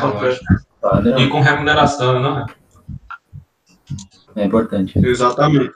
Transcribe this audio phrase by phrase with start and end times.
[0.00, 0.44] É, lógico.
[0.80, 1.18] Padrão.
[1.18, 2.46] E com remuneração, não é?
[4.36, 4.98] É importante.
[4.98, 5.72] Exatamente.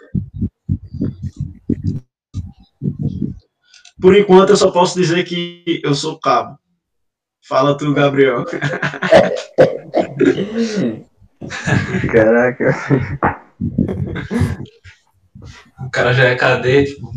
[4.01, 6.59] Por enquanto, eu só posso dizer que eu sou cabo.
[7.47, 8.45] Fala tu, Gabriel.
[12.11, 12.75] Caraca.
[15.81, 17.13] O cara já é cadete, pô.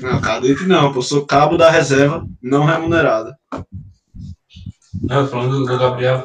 [0.00, 0.98] Não, cadete não, pô.
[0.98, 3.38] Eu sou cabo da reserva não remunerada.
[4.94, 6.24] Não, falando do, Gabriel.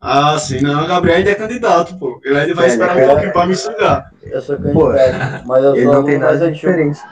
[0.00, 0.84] Ah, sim, não.
[0.84, 2.20] O Gabriel ainda é candidato, pô.
[2.24, 4.12] Ele ainda vai É, esperar um é- pouquinho pra me sugar.
[4.22, 6.72] Eu sou Pô, candidato, mas eu Ele sou não tem aluno nada mais de antigo.
[6.72, 7.02] diferente.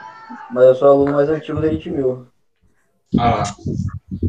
[0.49, 2.27] Mas eu sou aluno mais antigo da Elite Mil.
[3.17, 3.43] Ah lá.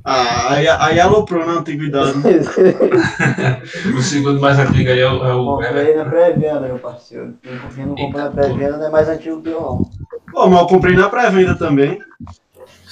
[0.04, 2.18] Ah, aí, aí aloprou na antiguidade.
[3.96, 7.34] O segundo mais antigo aí é o, é o Comprei na pré-venda, meu parceiro.
[7.74, 9.90] Quem não comprou na pré-venda não é mais antigo que eu, não.
[10.32, 11.98] Pô, mas eu comprei na pré-venda também.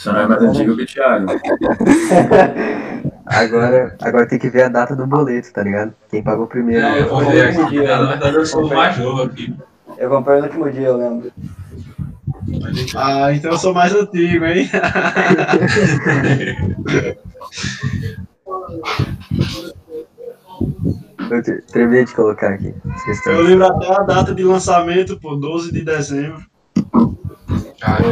[0.07, 1.27] Não é mais antigo que o Thiago.
[3.27, 5.93] Agora, agora tem que ver a data do boleto, tá ligado?
[6.11, 6.85] Quem pagou primeiro.
[6.87, 7.83] É, eu vou ver aqui.
[7.83, 9.53] Na verdade, eu sou o mais novo aqui.
[9.99, 11.33] Eu comprei no último dia, eu lembro.
[12.95, 14.71] Ah, então eu sou mais antigo, hein?
[21.31, 22.73] Eu te- terminei de colocar aqui.
[23.27, 26.41] Eu lembro até a data de lançamento, pô, 12 de dezembro
[27.81, 28.05] Cara,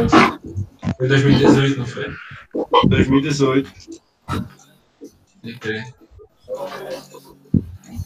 [0.97, 2.09] foi 2018, não foi?
[2.09, 3.71] de 2018.
[4.27, 5.93] Pode crer.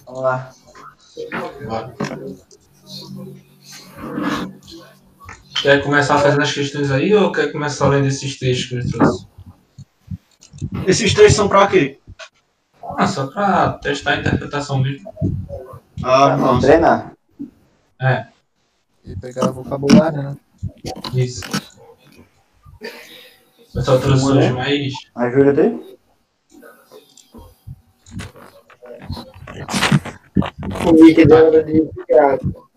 [0.05, 0.51] Vamos lá.
[1.67, 1.93] Bora.
[5.61, 9.27] Quer começar fazendo as questões aí ou quer começar além desses textos que eu trouxe?
[10.87, 11.99] Esses textos são pra quê?
[12.97, 15.13] Ah, só pra testar a interpretação mesmo.
[16.03, 17.13] Ah, Pra não treinar.
[18.01, 18.27] É,
[19.05, 20.37] E pegar vocabulário, né?
[21.13, 21.41] isso.
[23.75, 24.93] Eu só trouxe hoje mais.
[25.15, 25.97] A Júlia tem?
[30.85, 32.69] O link dela de Thiago.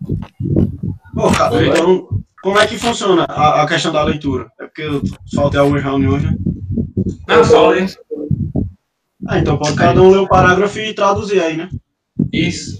[1.13, 1.69] Pô, cara, Oi?
[1.69, 2.07] então,
[2.41, 4.51] como é que funciona a, a questão da leitura?
[4.59, 5.01] É porque eu
[5.33, 6.35] faltei algumas reuniões, né?
[7.27, 7.87] Não, só ler.
[9.27, 11.69] Ah, então pode cada um ler o parágrafo e traduzir aí, né?
[12.31, 12.79] Isso.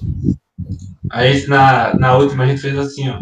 [1.10, 3.20] Aí na, na última a gente fez assim, ó.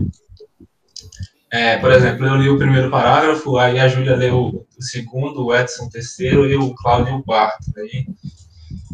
[1.51, 5.53] É, por exemplo, eu li o primeiro parágrafo, aí a Júlia leu o segundo, o
[5.55, 7.65] Edson o terceiro e o Cláudio o quarto.
[7.77, 8.07] Aí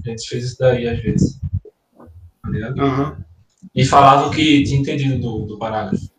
[0.05, 1.39] a gente fez isso daí às vezes.
[2.41, 2.81] Tá ligado?
[2.81, 3.23] Aham.
[3.75, 6.09] E falava o que tinha entendido do, do parágrafo.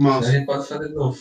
[0.00, 1.18] Aí a gente pode fazer de novo.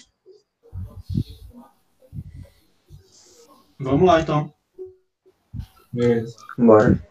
[3.80, 4.53] Vamos lá, então.
[5.91, 6.38] Beleza.
[6.57, 7.03] Bora.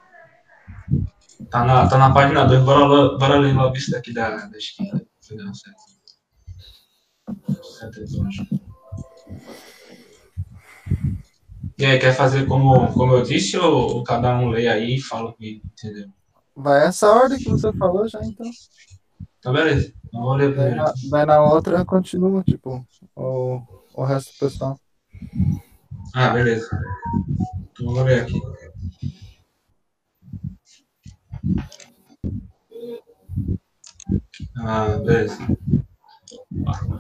[1.51, 4.57] Tá na, tá na página 2, bora, lá- bora ler logo isso daqui da, da
[4.57, 5.05] esquerda.
[5.33, 5.90] Não, certo.
[11.79, 15.01] E aí, quer fazer como, como eu disse ou, ou cada um lê aí e
[15.01, 16.09] fala o que entendeu?
[16.55, 18.47] Vai essa ordem que você falou já, então.
[19.39, 19.93] Então, beleza.
[20.07, 22.85] Então, vou ler Vai na, vai na outra, continua, tipo,
[23.17, 23.63] o,
[23.95, 24.79] o resto do pessoal.
[26.15, 26.69] Ah, beleza.
[27.73, 28.41] Então, vou ler aqui.
[34.59, 35.39] Ah, beleza.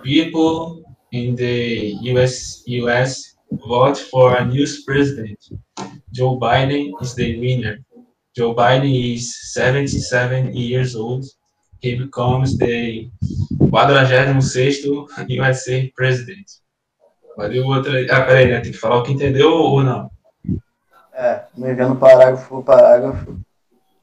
[0.03, 0.83] People
[1.13, 3.37] in the US, US
[3.67, 5.39] vote for a new president.
[6.13, 7.79] Joe Biden is the winner.
[8.37, 11.25] Joe Biden is 77 years old.
[11.81, 13.11] He becomes the
[13.61, 16.47] 46º USA president.
[17.39, 18.07] Olha o outro aí.
[18.11, 18.61] Ah, peraí, né?
[18.61, 20.11] Tem que falar o que entendeu ou não?
[21.15, 23.41] É, me vendo parágrafo por parágrafo.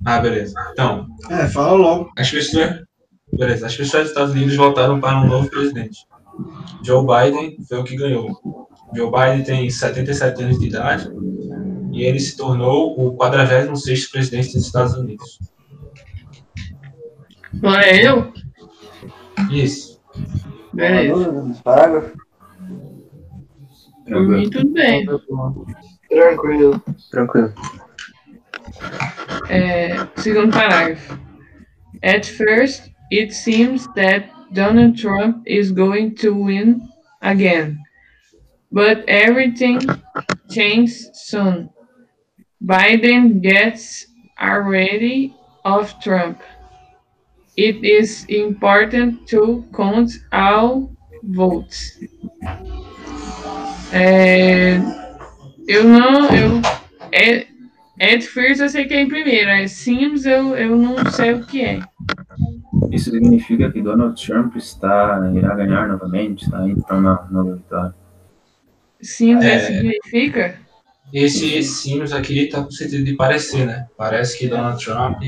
[0.06, 0.54] Ah, beleza.
[0.72, 2.12] Então, É, fala logo.
[2.18, 2.84] as pessoas.
[3.38, 3.68] Beleza.
[3.68, 6.06] As pessoas dos Estados Unidos votaram para um novo presidente.
[6.84, 8.68] Joe Biden foi o que ganhou.
[8.96, 11.10] Joe Biden tem 77 anos de idade
[11.92, 15.40] e ele se tornou o 46º presidente dos Estados Unidos.
[17.54, 18.32] Não é eu?
[19.52, 20.00] Isso.
[20.74, 21.62] Beleza.
[21.64, 22.18] Parágrafo?
[24.06, 25.06] Por mim, tudo bem.
[26.10, 26.84] Tranquilo.
[27.12, 27.54] Tranquilo.
[29.50, 31.20] É, segundo parágrafo.
[32.04, 36.88] At first, it seems that Donald Trump is going to win
[37.22, 37.84] again.
[38.72, 39.82] But everything
[40.50, 41.70] changes soon.
[42.64, 44.08] Biden gets
[44.40, 46.42] already of Trump.
[47.56, 50.92] It is important to count all
[51.24, 51.98] votes.
[53.92, 54.78] É,
[55.68, 56.62] eu não, eu
[57.12, 57.48] é,
[58.00, 61.46] Ed First eu sei que é em primeiro, é Sims eu, eu não sei o
[61.46, 61.80] que é.
[62.92, 67.96] Isso significa que Donald Trump está irá ganhar novamente, está indo para uma nova vitória.
[69.02, 69.56] Sims É.
[69.56, 69.60] é.
[69.60, 70.56] significa?
[71.14, 73.88] Esse símbolos aqui tá com sentido de parecer, né?
[73.96, 75.22] Parece que Donald Trump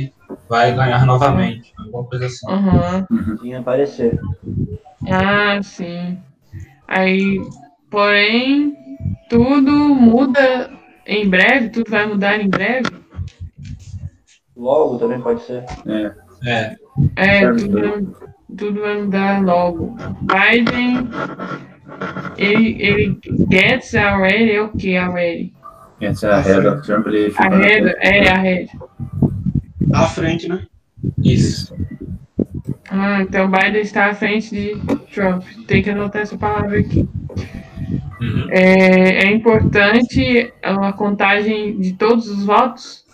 [0.49, 1.73] vai ganhar novamente.
[1.77, 2.51] Alguma coisa assim.
[2.51, 3.07] Aham.
[3.41, 4.19] Tinha aparecer.
[5.09, 6.19] Ah, sim.
[6.85, 7.39] Aí,
[7.89, 8.75] porém,
[9.29, 10.69] tudo muda
[11.05, 12.89] em breve, tudo vai mudar em breve.
[14.55, 15.63] Logo também pode ser.
[15.87, 16.13] É,
[16.45, 16.75] É,
[17.15, 17.59] É, Certo.
[17.65, 18.07] tudo, vai-
[18.57, 19.95] tudo vai mudar logo.
[20.21, 21.07] Biden,
[22.37, 23.19] ele, ele
[23.51, 25.53] gets already, é o que already?
[26.01, 28.69] essa é a head of Trump, ele Ahead, é, ahead.
[29.93, 30.65] À frente, né?
[31.23, 31.75] isso.
[32.89, 34.75] Ah, então Biden está à frente de
[35.13, 35.43] Trump.
[35.67, 37.07] Tem que anotar essa palavra aqui.
[38.21, 38.47] Uhum.
[38.49, 43.05] É, é importante a contagem de todos os votos?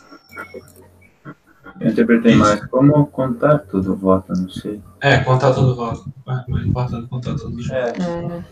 [1.80, 4.82] Eu interpretei mais como contar tudo o voto, não sei.
[5.02, 6.06] É, contar todo o voto.
[6.28, 7.74] É mais importante contar todo o voto.
[7.74, 7.94] É.
[8.02, 8.44] Hum,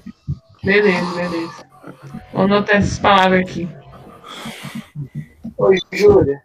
[0.63, 1.65] beleza, beleza.
[2.33, 3.69] Vou anotar essas palavras aqui.
[5.57, 6.41] Oi, Júlia.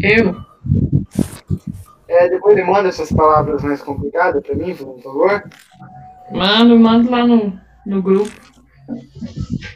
[0.00, 0.36] Eu?
[2.08, 5.44] É, depois me manda essas palavras mais complicadas pra mim, por favor.
[6.32, 8.30] Mando, mando lá no, no grupo.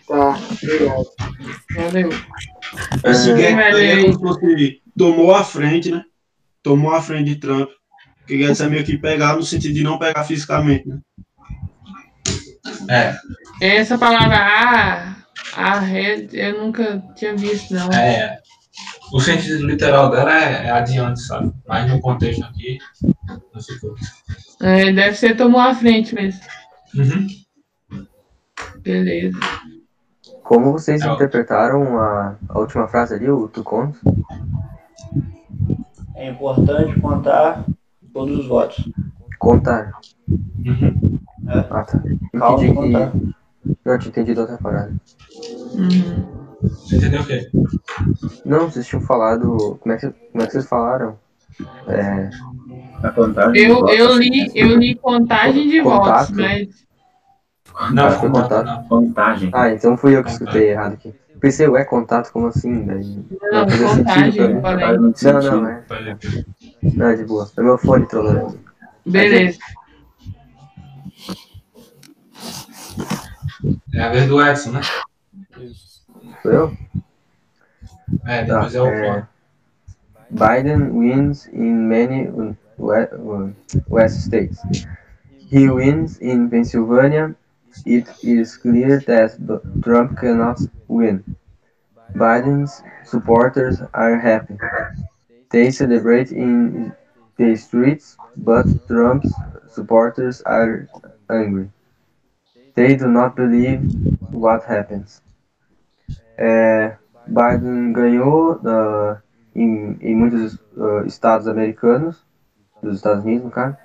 [0.09, 1.05] Tá, obrigado.
[1.77, 2.11] Valeu.
[3.05, 3.11] É.
[3.11, 6.03] É se fosse tomou a frente, né?
[6.63, 7.69] Tomou a frente de Trump.
[8.19, 11.01] Porque Guedes é meio que pegar no sentido de não pegar fisicamente, né?
[12.89, 13.19] É,
[13.61, 15.17] Essa palavra a,
[15.57, 17.91] ahead, eu nunca tinha visto, não.
[17.91, 18.39] é.
[19.13, 21.53] O sentido literal dela é, é adiante, sabe?
[21.69, 22.79] Mas no contexto aqui,
[23.27, 23.95] não ficou.
[24.63, 26.41] É, deve ser tomou a frente mesmo.
[26.95, 27.27] Uhum.
[28.83, 29.39] Beleza.
[30.43, 33.99] Como vocês É interpretaram a, a última frase ali, o tu conta?
[36.17, 37.65] É importante contar
[38.13, 38.89] todos os votos.
[39.39, 39.93] Contar.
[40.29, 41.19] Uhum.
[41.49, 42.03] Ah, tá.
[42.39, 43.11] Calma, Entendi contar.
[43.13, 43.35] que.
[43.85, 44.93] Não, tinha entendido outra parada.
[45.75, 46.43] Uhum.
[46.63, 47.51] Você entendeu o quê?
[48.45, 49.79] Não, vocês tinham falado.
[49.81, 51.19] Como é que, como é que vocês falaram?
[51.89, 52.31] É,
[53.03, 56.35] A contagem Eu, eu, li, eu li contagem de votos, Contato.
[56.35, 56.87] mas
[57.93, 58.65] Não, foi contato contato.
[58.67, 58.85] não.
[58.89, 59.51] Contagem.
[59.53, 61.15] Ah, então fui eu que escutei errado aqui.
[61.41, 62.85] Pensei, ué, contato, como assim?
[62.87, 64.99] Daí, não, fazia sentido pra contagem, falei.
[64.99, 65.61] Muito Não, sentido.
[65.61, 65.85] não, é.
[66.95, 67.51] Não, é de boa.
[67.57, 68.61] É meu fone trolando.
[69.05, 69.59] Beleza.
[73.95, 74.81] É a vez do Edson, né?
[75.61, 76.03] Isso.
[76.43, 76.77] Sou eu?
[78.27, 78.55] É, Tá.
[78.55, 79.25] depois é o é, fone.
[80.31, 82.29] Biden wins in many
[82.79, 83.55] we-
[83.91, 84.59] West states.
[85.51, 87.35] He wins in Pennsylvania.
[87.85, 89.37] It is clear that
[89.83, 91.25] Trump cannot win.
[92.15, 94.57] Biden's supporters are happy.
[95.51, 96.93] They celebrate in
[97.37, 99.33] the streets, but Trump's
[99.69, 100.89] supporters are
[101.31, 101.71] angry.
[102.75, 103.83] They do not believe
[104.31, 105.23] what happens.
[106.39, 106.97] É,
[107.27, 109.19] Biden ganhou uh,
[109.55, 112.25] em, em muitos uh, estados americanos,
[112.83, 113.77] dos Estados Unidos, no caso.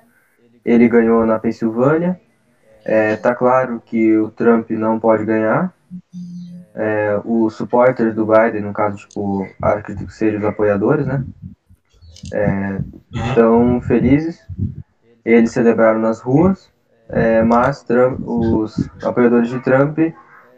[0.66, 2.20] Ele ganhou na Pensilvânia.
[2.88, 5.74] É, tá claro que o Trump não pode ganhar.
[6.74, 11.24] É, os supporters do Biden, no caso, tipo, acredito que sejam os apoiadores, né?
[12.34, 12.80] É,
[13.30, 14.40] estão felizes.
[15.26, 16.72] Eles celebraram nas ruas,
[17.10, 20.00] é, mas Trump- os apoiadores de Trump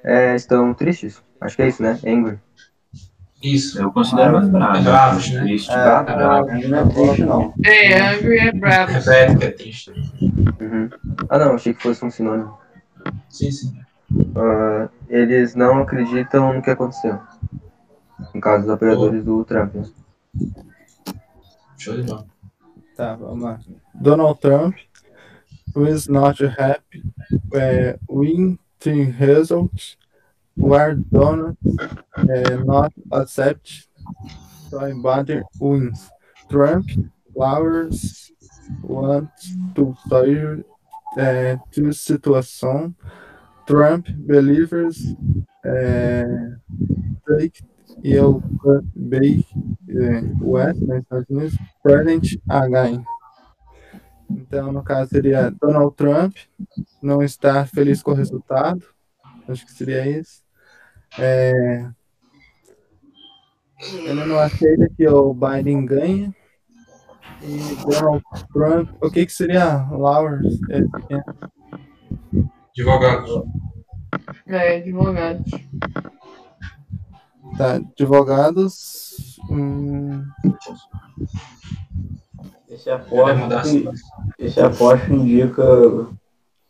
[0.03, 1.21] é, estão tristes.
[1.41, 1.99] Acho que é isso, né?
[2.05, 2.39] Angry.
[3.41, 3.81] Isso.
[3.81, 4.83] Eu considero mais bravo.
[4.83, 5.41] Bravos, né?
[5.43, 5.71] Triste.
[5.71, 6.67] É, Bravo, bravo.
[6.67, 7.53] Não é triste, não.
[7.65, 8.91] É, angry é bravo.
[8.91, 9.91] Repete que é triste.
[10.59, 10.89] Uhum.
[11.29, 12.57] Ah, não, achei que fosse um sinônimo.
[13.29, 13.77] Sim, sim.
[14.35, 17.19] Ah, eles não acreditam no que aconteceu.
[18.33, 19.73] No caso dos apoiadores do Trump.
[21.77, 22.25] Show de bola.
[22.97, 23.59] Tá, vamos lá.
[23.95, 24.75] Donald Trump
[25.73, 27.03] was not happy
[27.53, 29.95] uh, with the results
[30.59, 31.57] where Donald
[32.17, 33.87] uh, not accept
[34.71, 36.09] Biden wins.
[36.49, 36.89] Trump
[37.33, 38.31] flowers
[38.83, 40.63] wants to solve
[41.17, 42.95] uh, the situation.
[43.65, 45.13] Trump believers
[45.65, 46.23] uh,
[47.27, 47.61] take
[48.03, 48.41] eu
[48.95, 49.45] bem
[50.41, 53.03] West, nos Estados Unidos, President again.
[54.29, 56.35] Então, no caso, seria Donald Trump
[57.01, 58.83] não está feliz com o resultado.
[59.47, 60.43] Acho que seria isso.
[61.17, 61.89] É,
[63.93, 66.33] ele não aceita que o Biden ganhe.
[67.41, 68.89] E Donald Trump.
[69.01, 70.59] O que, que seria Lowers?
[70.69, 70.79] É,
[71.15, 71.23] é,
[72.77, 73.45] Advogado.
[74.45, 75.43] É, advogado.
[77.57, 79.37] tá, advogados.
[79.49, 80.25] Hum,
[82.69, 83.85] Esse apóstolo, assim.
[84.37, 85.63] esse apóstolo indica,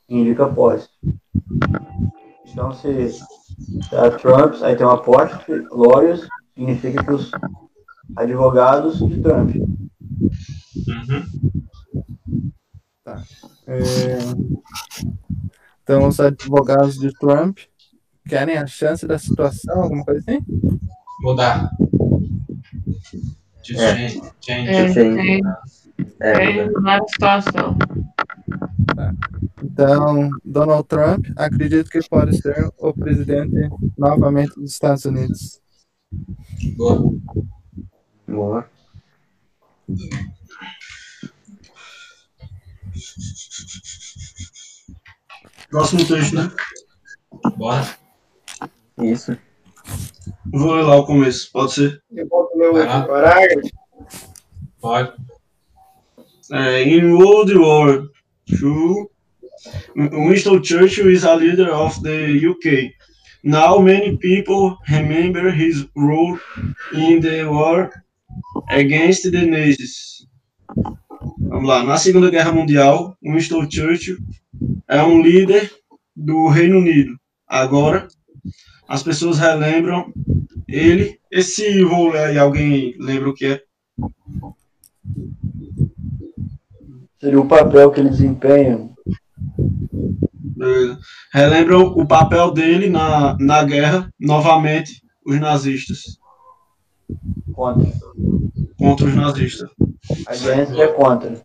[0.07, 0.89] indica posse.
[2.45, 3.09] Então, se
[3.89, 7.31] Tá, Trumps, aí tem um apóstrofe, lawyers, significa que os
[8.15, 9.55] advogados de Trump.
[9.55, 11.25] Uhum.
[13.67, 13.79] É,
[15.83, 17.59] Então, os advogados de Trump
[18.27, 20.39] querem a chance da situação, alguma coisa assim?
[21.21, 21.71] Mudar.
[23.71, 24.09] É.
[24.09, 24.21] change.
[24.41, 24.69] change.
[24.69, 25.41] É, Change.
[26.19, 27.77] é, É, é mudar a situação.
[29.63, 35.61] Então, Donald Trump acredito que pode ser o presidente novamente dos Estados Unidos.
[36.75, 37.13] Boa.
[38.27, 38.69] boa.
[45.69, 46.51] Próximo texto, né?
[47.57, 47.85] Bora.
[49.01, 49.37] Isso.
[50.51, 52.03] Vou ler lá o começo, pode ser?
[52.11, 52.95] Eu boto meu Vai lá.
[52.95, 53.69] último parágrafo.
[54.79, 55.13] Pode.
[56.51, 58.09] É, in World War
[58.47, 59.07] II,
[59.95, 62.93] Winston Churchill is a leader of the UK.
[63.43, 66.37] Now many people remember his role
[66.93, 68.03] in the war
[68.69, 70.27] against the Nazis.
[71.39, 71.83] Vamos lá.
[71.83, 74.17] Na Segunda Guerra Mundial, Winston Churchill
[74.87, 75.71] é um líder
[76.15, 77.17] do Reino Unido.
[77.47, 78.07] Agora,
[78.87, 80.13] as pessoas relembram
[80.67, 81.19] ele.
[81.31, 83.61] Esse role aí, alguém lembra o que é?
[87.19, 88.89] Seria o papel que ele desempenha.
[90.33, 90.99] Beleza.
[91.33, 96.17] relembram o papel dele na, na guerra, novamente, os nazistas,
[97.53, 97.89] Contra.
[98.77, 99.69] contra os nazistas.
[100.27, 101.41] A agência é contra.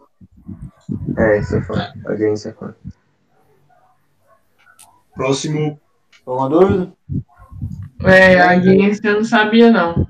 [1.16, 1.94] É, isso é foda.
[2.06, 2.76] Alguém isso é foda.
[5.14, 5.80] Próximo,
[6.26, 6.92] Alguma dúvida?
[8.02, 10.06] É, a Guinness eu não sabia, não.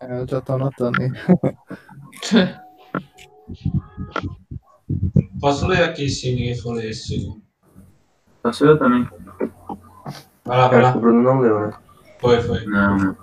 [0.00, 1.10] É, Eu já tô anotando aí.
[5.40, 7.28] Posso ler aqui se ninguém for ler esse.
[8.42, 9.06] Posso eu também?
[10.44, 10.96] Vai lá, Eu vai acho que lá.
[10.96, 11.72] o Bruno não leu, né?
[12.20, 12.64] Foi, foi.
[12.66, 13.16] Não, não.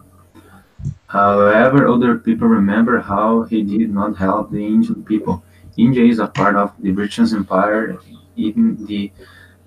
[1.12, 5.42] However, other people remember how he did not help the Indian people.
[5.78, 7.98] India is a part of the British Empire.
[8.38, 9.12] In the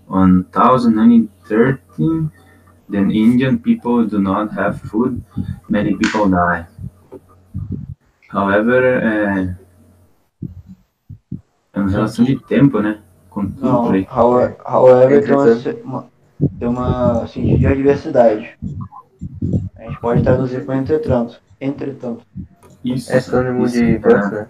[0.06, 2.30] 1013,
[2.88, 5.22] then Indian people do not have food.
[5.68, 6.66] Many people die.
[8.28, 9.56] However, é,
[11.72, 13.00] é uma relação de tempo, né?
[13.30, 13.84] Com tudo Não.
[13.84, 14.06] por aí.
[14.10, 16.06] However, however tem, uma,
[16.58, 18.58] tem uma sentido de adversidade.
[19.76, 21.40] A gente pode traduzir por entretanto.
[21.60, 22.24] Entretanto.
[22.84, 23.12] Isso.
[23.12, 23.98] É sinônimo isso, de é.
[23.98, 24.48] but, né?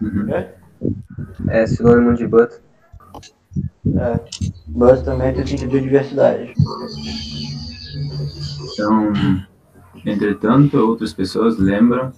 [0.00, 0.34] Uhum.
[0.34, 0.54] É?
[1.48, 2.50] É sinônimo de but.
[3.96, 4.20] É.
[4.66, 6.54] But também tem sentido de adversidade.
[8.72, 9.12] Então,
[10.04, 12.10] entretanto, outras pessoas lembram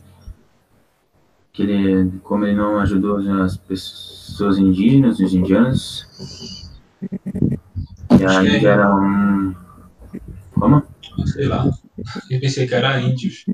[1.55, 6.05] que ele, como ele não ajudou as pessoas indígenas, os indianos,
[8.19, 9.55] que a Índia era um.
[10.59, 10.83] Como?
[11.27, 11.71] Sei lá.
[12.29, 13.47] Eu pensei que era índios.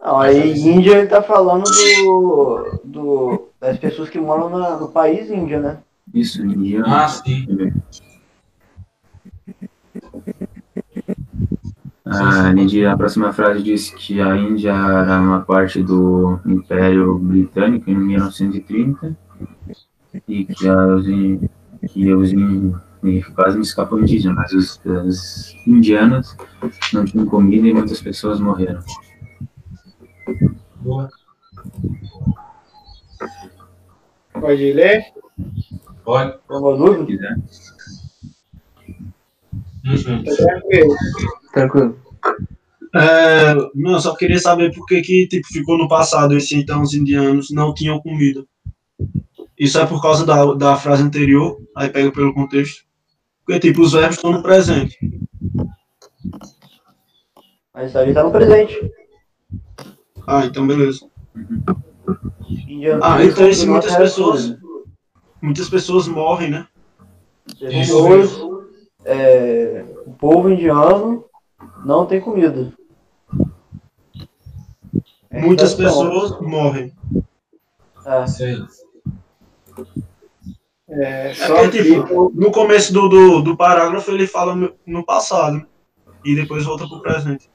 [0.00, 5.30] Não, aí Índia ele tá falando do, do, das pessoas que moram na- no país
[5.30, 5.78] Índia, né?
[6.12, 6.86] Isso, indiano.
[6.88, 7.46] Ah, sim.
[12.10, 17.90] A, Índia- a próxima frase diz que a Índia era uma parte do Império Britânico
[17.90, 19.16] em 1930
[20.26, 21.48] e que os, in-
[21.88, 22.32] que os
[23.34, 26.36] quase me escapou indígena, mas os, os indianos
[26.92, 28.80] não tinham comida e muitas pessoas morreram.
[30.80, 31.08] Boa.
[34.32, 35.04] Pode ler?
[36.04, 36.38] Pode.
[36.48, 37.04] Dúvida?
[37.04, 37.77] Se quiser.
[39.88, 40.24] Uhum.
[40.24, 40.94] Tá tranquilo.
[41.52, 41.98] Tranquilo.
[42.94, 46.94] É, não, só queria saber por que, que tipo, ficou no passado esse então os
[46.94, 48.44] indianos não tinham comida.
[49.58, 52.84] Isso é por causa da, da frase anterior, aí pega pelo contexto.
[53.44, 54.96] Porque, tipo, os verbos estão no presente.
[57.74, 58.92] Mas isso ali tá no presente.
[60.26, 61.08] Ah, então beleza.
[63.02, 64.56] Ah, então isso do muitas pessoas,
[65.40, 66.66] muitas pessoas morrem, né?
[67.58, 68.36] Pessoas,
[69.08, 71.24] é, o povo indiano
[71.84, 72.72] não tem comida.
[75.30, 76.92] É Muitas pessoas morrem.
[78.04, 78.24] É.
[78.24, 78.66] Isso aí.
[80.90, 84.72] É, É só porque, que tipo, no começo do, do, do parágrafo ele fala no,
[84.86, 85.66] no passado
[86.24, 87.50] e depois volta pro presente.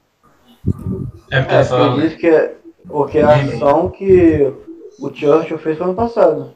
[1.32, 2.56] É porque É, diz que é,
[2.88, 4.54] porque a ação que
[5.00, 6.56] o Churchill fez foi ano passado.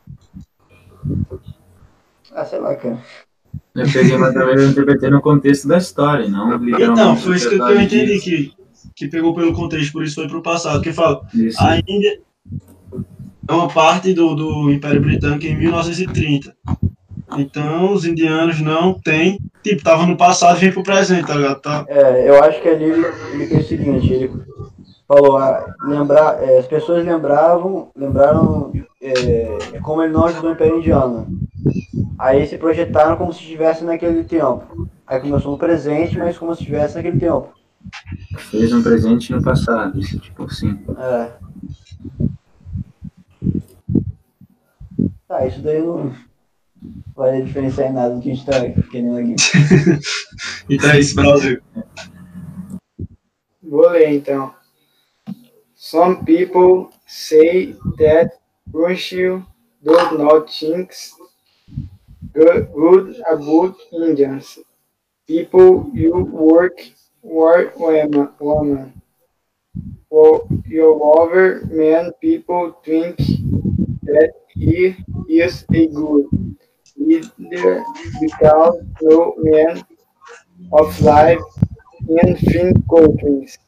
[2.31, 2.99] Ah, sei lá, cara.
[3.75, 6.55] Eu peguei, mas também eu interpretei no contexto da história, não.
[6.55, 8.23] Então, foi isso que, eu entendi disso.
[8.23, 8.53] que,
[8.95, 10.81] que pegou pelo contexto, por isso foi pro passado.
[10.81, 11.61] Que fala, Isso.
[11.61, 12.19] a Índia
[13.47, 16.55] é uma parte do, do Império Britânico em 1930.
[17.37, 19.39] Então os indianos não têm.
[19.63, 21.61] Tipo, tava no passado e vem pro presente, tá ligado?
[21.61, 21.85] Tá?
[21.87, 24.31] É, eu acho que ali ele, ele fez o seguinte, ele
[25.07, 28.71] falou, ah, lembrar, é, as pessoas lembravam, lembraram
[29.01, 31.27] é, como ele não ajudou o Império Indiano.
[32.17, 34.89] Aí se projetaram como se estivesse naquele tempo.
[35.05, 37.50] Aí começou no presente, mas como se estivesse naquele tempo.
[38.38, 40.79] Fez um presente no passado, isso, tipo assim.
[40.97, 41.31] É.
[45.27, 46.12] Tá, isso daí não
[47.15, 48.59] vai diferenciar em nada do que a gente tá
[48.89, 49.36] querendo aqui.
[50.69, 51.62] Então é isso, Brasil.
[53.63, 54.53] Vou ler então.
[55.75, 58.36] Some people say that
[58.74, 59.41] Russia
[59.81, 60.91] does not think
[62.38, 64.60] good about Indians.
[65.27, 66.77] People you work
[67.22, 67.74] war
[68.39, 69.01] woman.
[70.10, 73.17] For your lover man people think
[74.03, 74.96] that he
[75.27, 76.25] is a good
[76.96, 77.84] leader
[78.22, 79.84] because no man
[80.72, 81.41] of life
[82.08, 83.60] in fin countries.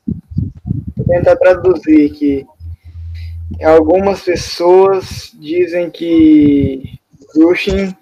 [0.95, 2.47] Vou tentar traduzir aqui.
[3.61, 6.99] Algumas pessoas dizem que
[7.33, 7.95] Cushing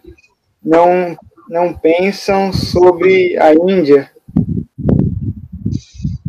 [0.67, 1.17] não,
[1.49, 4.11] não pensam sobre a Índia.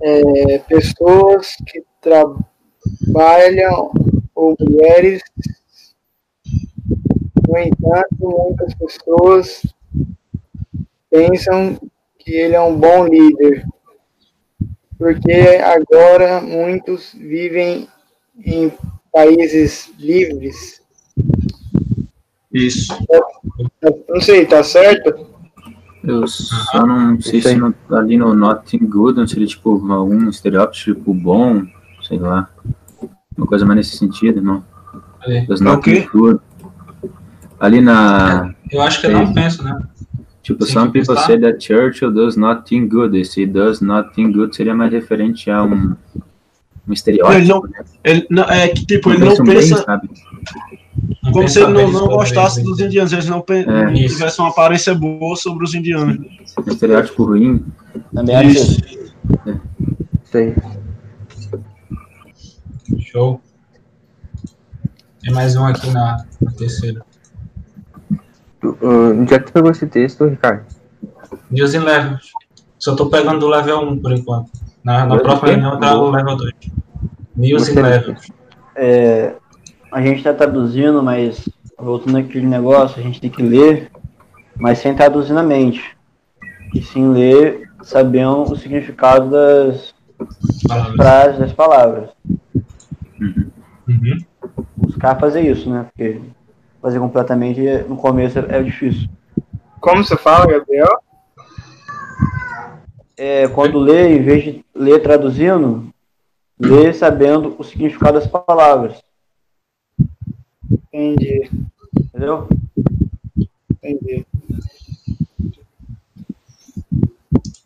[0.01, 3.91] É, pessoas que trabalham
[4.33, 5.21] ou mulheres.
[7.49, 9.63] No entanto, muitas pessoas
[11.11, 11.77] pensam
[12.17, 13.67] que ele é um bom líder,
[14.97, 17.89] porque agora muitos vivem
[18.45, 18.73] em
[19.11, 20.81] países livres.
[22.53, 22.97] Isso.
[24.09, 25.27] Não sei, tá certo?
[26.05, 31.13] Eu só não sei se no- ali no Nothing Good não seria tipo algum estereótipo
[31.13, 31.63] bom,
[32.03, 32.49] sei lá.
[33.37, 34.65] Uma coisa mais nesse sentido, não.
[35.27, 36.09] É o not quê?
[36.13, 36.41] good.
[37.59, 38.55] Ali na.
[38.71, 39.77] Eu acho que eu não penso, né?
[40.43, 41.27] Tipo, Sim, some people pensar.
[41.27, 43.19] say that Churchill does nothing good.
[43.19, 45.95] Esse does nothing good seria mais referente a um,
[46.89, 47.39] um estereótipo.
[47.39, 47.85] Ele não- né?
[48.05, 49.83] Ele, não, é que, tipo, ele Não bem, pensa.
[49.83, 50.09] sabe?
[51.23, 52.87] Não Como se ele não, não gostasse dos né?
[52.87, 53.93] indianos, eles não, É.
[53.95, 56.19] tivessem uma aparência boa sobre os indianos.
[56.59, 57.65] Um estereótipo ruim.
[58.15, 58.81] Também acho Isso.
[60.25, 60.55] Isso aí.
[63.01, 63.41] Show.
[65.23, 67.05] Tem mais um aqui na, na terceira.
[68.61, 70.65] Tu- ah, Onde é que tu pegou esse texto, Ricardo?
[71.51, 72.19] News in Level.
[72.79, 74.51] Só tô pegando do level 1 por enquanto.
[74.85, 75.57] Na, na próxima sei.
[75.57, 76.53] reunião eu trago o level 2.
[77.37, 78.15] News in Level.
[78.77, 79.35] É,
[79.91, 81.49] a gente está traduzindo, mas
[81.79, 83.91] voltando àquele negócio, a gente tem que ler,
[84.57, 85.97] mas sem traduzir na mente.
[86.75, 89.95] E sim ler sabendo o significado das
[90.67, 90.97] Palavras.
[90.97, 92.11] frases, das palavras.
[93.89, 94.19] Uhum.
[94.77, 95.85] Buscar fazer isso, né?
[95.85, 96.21] Porque
[96.83, 99.09] fazer completamente no começo é, é difícil.
[99.81, 101.01] Como você fala, Gabriel?
[103.17, 105.89] É, quando lê, em vez de ler traduzindo,
[106.59, 109.03] lê sabendo o significado das palavras.
[110.99, 111.49] Entendi,
[111.97, 112.49] Entendeu?
[113.85, 114.27] entendi.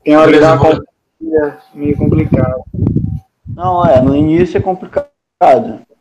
[0.05, 2.63] Tem hora que Beleza, dá uma meio complicado.
[3.49, 5.07] Não, é, no início é complicado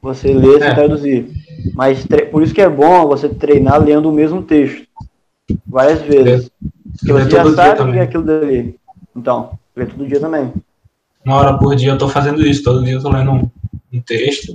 [0.02, 0.74] você ler sem É.
[0.76, 1.32] traduzir.
[1.74, 4.86] Mas tre- por isso que é bom você treinar lendo o mesmo texto
[5.66, 6.52] várias vezes.
[7.00, 8.76] Porque você já sabe o que é aquilo dali.
[9.16, 10.52] Então, lê todo dia também.
[11.26, 12.62] Uma hora por dia eu tô fazendo isso.
[12.64, 13.50] Todo dia eu tô lendo um,
[13.94, 14.54] um texto.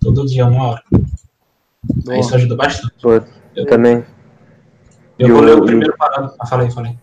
[0.00, 0.82] Todo dia, uma hora.
[1.84, 2.18] Boa.
[2.18, 2.94] Isso ajuda bastante.
[3.02, 3.12] Pô,
[3.56, 4.04] eu também.
[5.18, 6.34] Eu E vou o- ler o primeiro parágrafo.
[6.40, 6.96] Ah, falei, falei.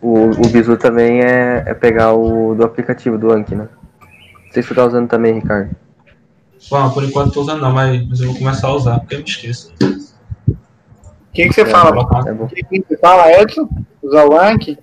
[0.00, 3.68] O, o bizu também é, é pegar o do aplicativo do Anki, né?
[4.00, 5.74] Não sei se tu tá usando também, Ricardo.
[6.70, 9.14] Bom, por enquanto eu tô usando não, mas, mas eu vou começar a usar, porque
[9.14, 9.72] eu me esqueço.
[9.80, 12.00] O que, que você É, fala?
[12.26, 12.32] É.
[12.32, 13.68] O que, que você fala, Edson?
[14.02, 14.78] Usar o Anki?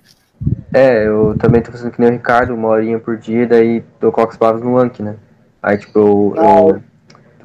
[0.72, 4.12] É, eu também tô fazendo que nem o Ricardo, uma horinha por dia, daí eu
[4.12, 5.16] coloco as palavras no Anki, né?
[5.62, 6.82] Aí, tipo, eu, eu- tu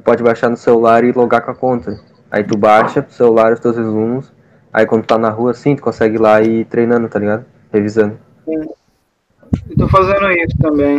[0.04, 2.00] pode baixar no celular e logar com a conta.
[2.30, 4.32] Aí tu baixa pro celular os teus resumos,
[4.72, 7.18] aí quando tu tá na rua assim, tu consegue ir lá e ir treinando, tá
[7.18, 7.44] ligado?
[7.72, 8.18] Revisando.
[8.46, 10.96] Eu tô fazendo isso também.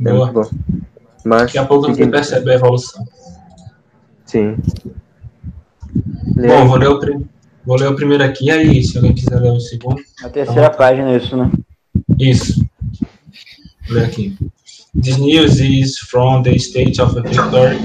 [0.00, 0.32] É Boa.
[0.32, 0.50] muito bom.
[1.24, 3.04] Mas, Daqui a pouco você percebe a evolução.
[4.26, 4.56] Sim.
[6.36, 7.28] Lê Bom, vou ler, o prim...
[7.64, 10.02] vou ler o primeiro aqui, aí se alguém quiser ler o segundo.
[10.22, 11.50] A terceira página isso, né?
[12.18, 12.66] Isso.
[13.86, 14.36] Vou ler aqui.
[14.96, 17.80] This news is from the state of Victoria,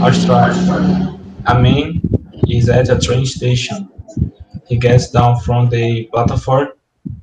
[0.00, 1.18] Australia.
[1.46, 2.00] A man
[2.48, 3.90] is at a train station.
[4.66, 6.68] He gets down from the platform.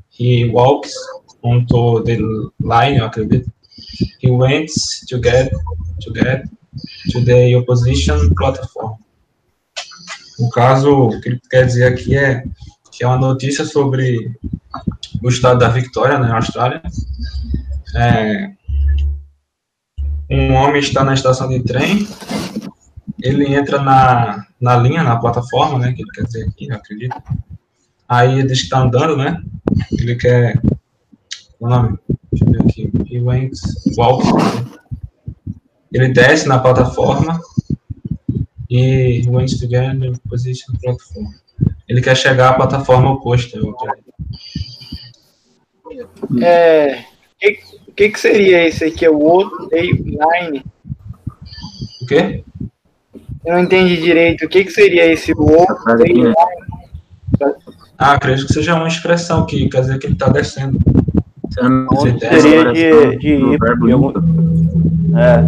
[0.09, 0.95] He walks
[1.41, 3.51] onto the line, eu acredito.
[4.19, 4.69] He went
[5.07, 5.51] to get
[6.01, 6.45] to get
[7.09, 8.97] to the opposition platform.
[10.39, 12.43] No caso, o que ele quer dizer aqui é
[12.91, 14.31] que é uma notícia sobre
[15.23, 16.83] o estado da Victoria, na Austrália.
[17.95, 18.51] É,
[20.33, 22.07] um homem está na estação de trem,
[23.21, 27.15] ele entra na, na linha, na plataforma, né, que ele quer dizer aqui, acredito.
[28.07, 29.41] Aí ele diz que está andando, né,
[29.91, 30.59] ele quer,
[31.59, 31.97] o nome,
[32.31, 33.53] deixa eu ver aqui, went,
[33.97, 34.25] walk,
[35.91, 37.39] ele desce na plataforma
[38.69, 41.27] e went to get in the position platform.
[41.87, 43.59] Ele quer chegar à plataforma oposta.
[46.41, 47.05] É,
[47.93, 49.05] o que, que seria esse aqui?
[49.05, 50.65] É o outro day line?
[52.01, 52.43] O quê?
[53.45, 54.45] Eu não entendi direito.
[54.45, 56.03] O que, que seria esse outro né?
[56.03, 56.33] line?
[57.99, 60.79] Ah, acredito que seja uma expressão que quer dizer que ele está descendo.
[61.61, 63.93] Me engano, Seria de- oração de verbo de
[65.15, 65.45] É,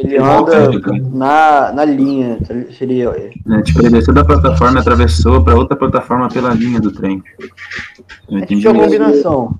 [0.00, 0.70] ele anda
[1.12, 2.38] na, na linha,
[2.76, 3.12] seria.
[3.46, 3.62] né?
[3.62, 7.22] Tipo, ele desceu da plataforma e atravessou para outra plataforma pela linha do trem.
[8.28, 9.54] Eu É tipo uma combinação.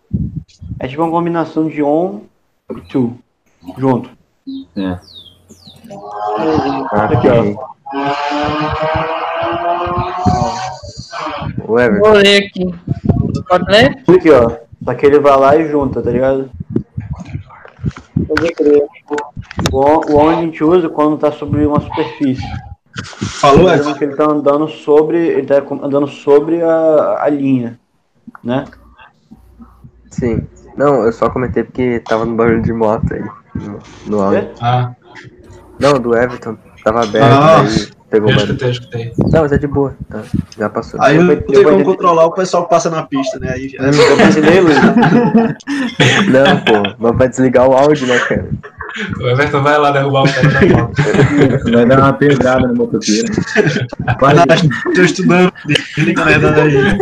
[0.79, 2.23] É tipo uma combinação de on
[2.71, 3.15] e to.
[3.79, 4.11] Junto.
[4.77, 4.99] É.
[6.93, 7.71] Aqui, ó.
[11.69, 12.09] O Everton.
[12.09, 12.75] Vou ler aqui.
[13.49, 14.03] Pode ler?
[14.09, 14.57] Aqui, ó.
[14.85, 16.51] Só que ele vai lá e junta, tá ligado?
[18.27, 18.87] Pode crer.
[19.73, 22.43] O on, o on a gente usa quando tá sobre uma superfície.
[23.41, 23.77] Falou, Edson?
[23.95, 25.19] Geralmente ele tá andando sobre.
[25.19, 27.79] Ele tá andando sobre a, a linha.
[28.43, 28.65] Né?
[30.11, 30.47] Sim.
[30.77, 33.25] Não, eu só comentei porque tava no barulho de moto aí.
[33.55, 34.51] No, no áudio.
[34.61, 34.95] Ah,
[35.79, 36.57] Não, do Everton.
[36.83, 37.61] Tava aberto, Ah.
[37.61, 39.13] aí pegou eu escutei, eu escutei.
[39.19, 39.95] Não, mas é de boa.
[40.09, 40.23] Tá,
[40.59, 41.01] já passou.
[41.03, 43.53] Aí não Depois- tem como controlar o pessoal que passa na pista, né?
[43.55, 43.79] Aí já...
[43.79, 44.77] Pra entender, Luiz?
[46.29, 46.95] Não, pô.
[46.99, 48.49] Mas vai desligar o áudio, né, cara?
[49.21, 50.93] O Everton vai lá derrubar o cara da moto.
[51.73, 53.33] Vai dar uma pedrada no motoqueiro.
[54.95, 55.53] Tô estudando,
[55.97, 56.99] desliga né, daí.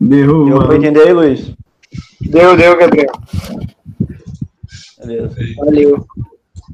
[0.00, 0.50] Derruba.
[0.50, 1.54] Deu pra entender aí, Luiz?
[2.20, 3.12] Deu, deu, Gabriel.
[5.04, 5.36] Beleza.
[5.58, 6.06] Valeu.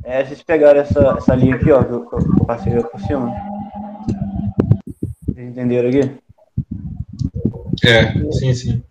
[0.05, 3.33] É, vocês pegaram essa, essa linha aqui, ó, que eu, que eu passei por cima.
[5.27, 6.19] Vocês entenderam aqui?
[7.85, 8.83] É, sim, sim.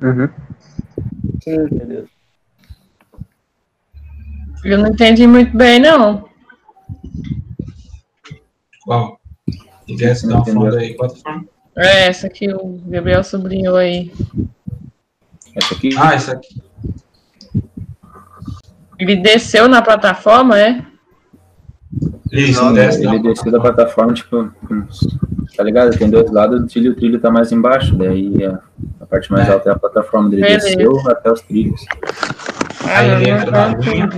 [0.00, 0.28] Uhum.
[1.46, 2.08] Beleza.
[4.64, 6.28] Eu não entendi muito bem, não.
[8.84, 9.20] Qual?
[9.86, 11.46] E desce dá uma aí, plataforma.
[11.76, 14.12] É essa que o Gabriel sublinhou aí.
[15.54, 15.90] Essa aqui.
[15.96, 16.67] Ah, isso aqui.
[18.98, 20.84] Ele desceu na plataforma, é?
[22.32, 24.50] Isso, Não, desce Ele desceu da plataforma, tipo,
[25.56, 25.96] tá ligado?
[25.96, 28.58] Tem dois lados do trilho, o trilho tá mais embaixo, daí a,
[29.00, 29.52] a parte mais É.
[29.52, 30.66] alta é a plataforma dele Beleza.
[30.66, 31.84] desceu até os trilhos.
[32.84, 34.08] Ah, Aí ele entra na linha.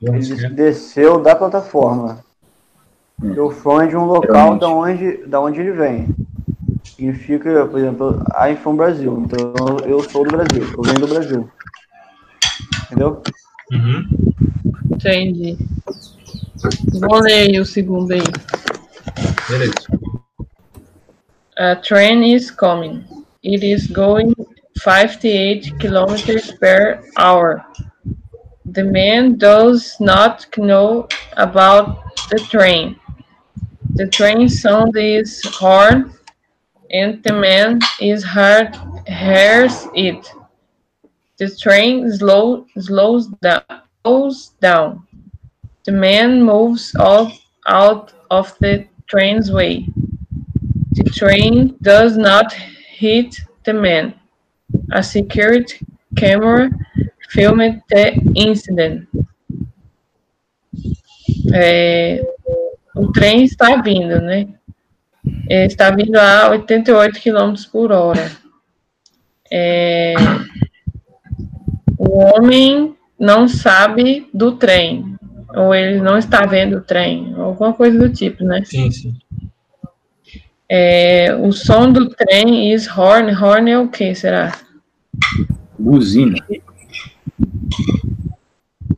[0.00, 2.18] Ele desceu da plataforma.
[3.22, 3.32] Hum.
[3.34, 6.08] Eu fui de um local da onde, da onde ele vem.
[6.84, 9.24] Significa, por exemplo, I'm from Brasil.
[9.26, 10.64] Então eu sou do Brasil.
[10.76, 11.48] Eu venho do Brasil.
[12.86, 13.22] Entendeu?
[13.70, 14.08] Uhum.
[14.92, 15.58] Entendi.
[17.00, 18.22] Vou ler aí o segundo aí.
[19.48, 19.74] Beleza.
[21.58, 23.04] A train is coming.
[23.42, 24.34] It is going
[24.82, 27.64] 58 kilometers per hour.
[28.64, 31.98] The man does not know about
[32.30, 32.96] the train.
[33.94, 36.12] The train sound is horn,
[36.90, 38.74] and the man is hard
[39.06, 40.32] hears it.
[41.42, 43.64] The train slow slows down.
[44.04, 45.04] Slows down.
[45.84, 49.88] The man moves off out of the train's way.
[50.92, 54.14] The train does not hit the man.
[54.92, 56.70] A security camera
[57.30, 59.08] filmed the incident.
[61.52, 62.22] É,
[62.94, 64.46] o trem está vindo, né?
[65.24, 68.30] Ele eh, está vindo a 88 km por hora.
[69.50, 70.14] É,
[72.12, 75.16] o homem não sabe do trem,
[75.54, 78.62] ou ele não está vendo o trem, alguma coisa do tipo, né?
[78.66, 79.16] Sim, sim.
[80.68, 83.32] É, o som do trem is horn.
[83.34, 84.52] Horn é o que, será?
[85.78, 86.36] Buzina.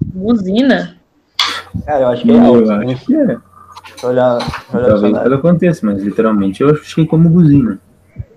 [0.01, 0.97] Buzina?
[1.87, 3.39] Cara, eu acho que é Eu acho que é.
[4.03, 4.39] Olhar,
[4.73, 7.79] olhar Talvez aconteça, mas literalmente eu achei como buzina.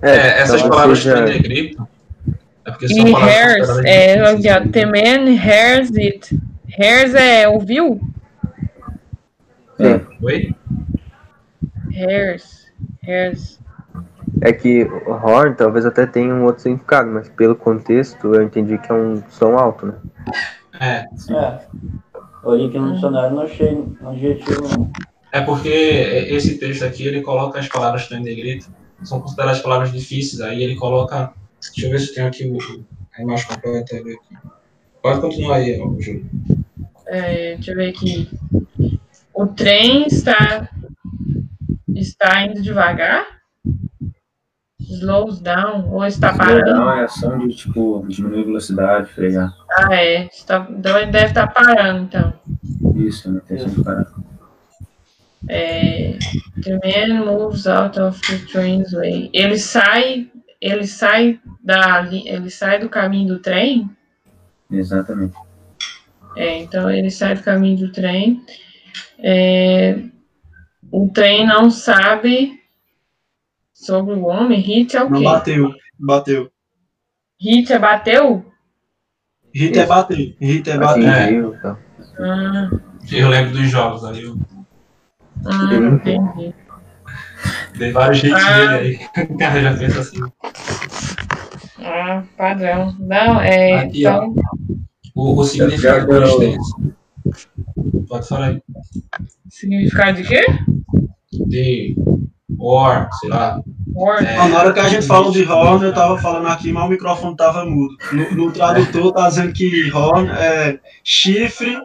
[0.02, 1.88] É, essas palavras seja- de negrito.
[2.68, 4.72] É porque são E consideradas é, olha, né?
[4.72, 6.40] the man hears it.
[6.78, 8.00] Hears é ouviu?
[9.80, 10.54] É, Oi?
[11.92, 12.68] Hears,
[13.04, 13.60] hears.
[14.42, 18.78] É que o horn talvez até tenha um outro significado, mas pelo contexto eu entendi
[18.78, 19.94] que é um som alto, né?
[20.80, 21.60] É, É.
[22.44, 24.92] Olhei aqui no dicionário, não achei um adjetivo não.
[25.32, 28.68] É porque esse texto aqui, ele coloca as palavras que estão em negrito,
[29.04, 31.34] são consideradas palavras difíceis, aí ele coloca.
[31.62, 32.86] Deixa eu ver se tem aqui o,
[33.18, 33.96] a imagem completa.
[33.98, 34.18] Aqui.
[35.02, 36.30] Pode continuar aí, Júlio.
[37.08, 38.30] É, deixa eu ver aqui.
[39.34, 40.70] O trem está,
[41.96, 43.26] está indo devagar?
[44.80, 45.92] Slows down?
[45.92, 46.72] Ou está parando?
[46.72, 49.54] Não, é ação de, tipo, diminuir a velocidade, frear.
[49.70, 50.26] Ah, é.
[50.28, 52.34] Está, então ele deve estar parando, então.
[52.96, 53.42] Isso, né?
[53.48, 54.08] Tem que parar.
[55.50, 56.18] É,
[56.64, 59.30] the man moves out of the train's way.
[59.34, 60.30] Ele sai,
[60.62, 63.90] ele sai da, ele sai do caminho do trem.
[64.70, 65.36] Exatamente.
[66.36, 68.44] É, então ele sai do caminho do trem.
[69.20, 70.00] É,
[70.92, 72.62] o trem não sabe
[73.74, 74.60] sobre o homem.
[74.60, 75.24] Hit é o Não quê?
[75.26, 75.74] bateu.
[76.00, 76.52] Bateu.
[77.40, 78.46] Hit é bateu?
[79.54, 80.36] Hit é bater.
[80.40, 81.10] Hit é bater.
[81.10, 81.78] Atingiu, então.
[82.20, 82.70] Ah,
[83.12, 84.38] Eu lembro dos jogos aí, eu
[85.46, 86.54] ah, entendi.
[87.78, 88.78] Dei vários hits Ah.
[88.78, 89.26] dele aí.
[89.30, 90.18] O cara já pensa assim.
[91.80, 92.96] Ah, padrão.
[93.00, 93.74] Não, é.
[93.80, 94.26] Aqui, ó.
[94.26, 94.36] então,
[95.16, 96.94] O, o significado extenso.
[98.08, 98.62] Pode falar aí.
[99.50, 100.46] significado de quê?
[101.48, 101.96] De
[102.58, 103.62] war, sei lá.
[103.94, 104.26] Word.
[104.26, 106.90] É, Na hora que a gente falou de horn, eu tava falando aqui, mas o
[106.90, 107.96] microfone tava mudo.
[108.12, 111.78] No, no tradutor tá dizendo que horn é chifre,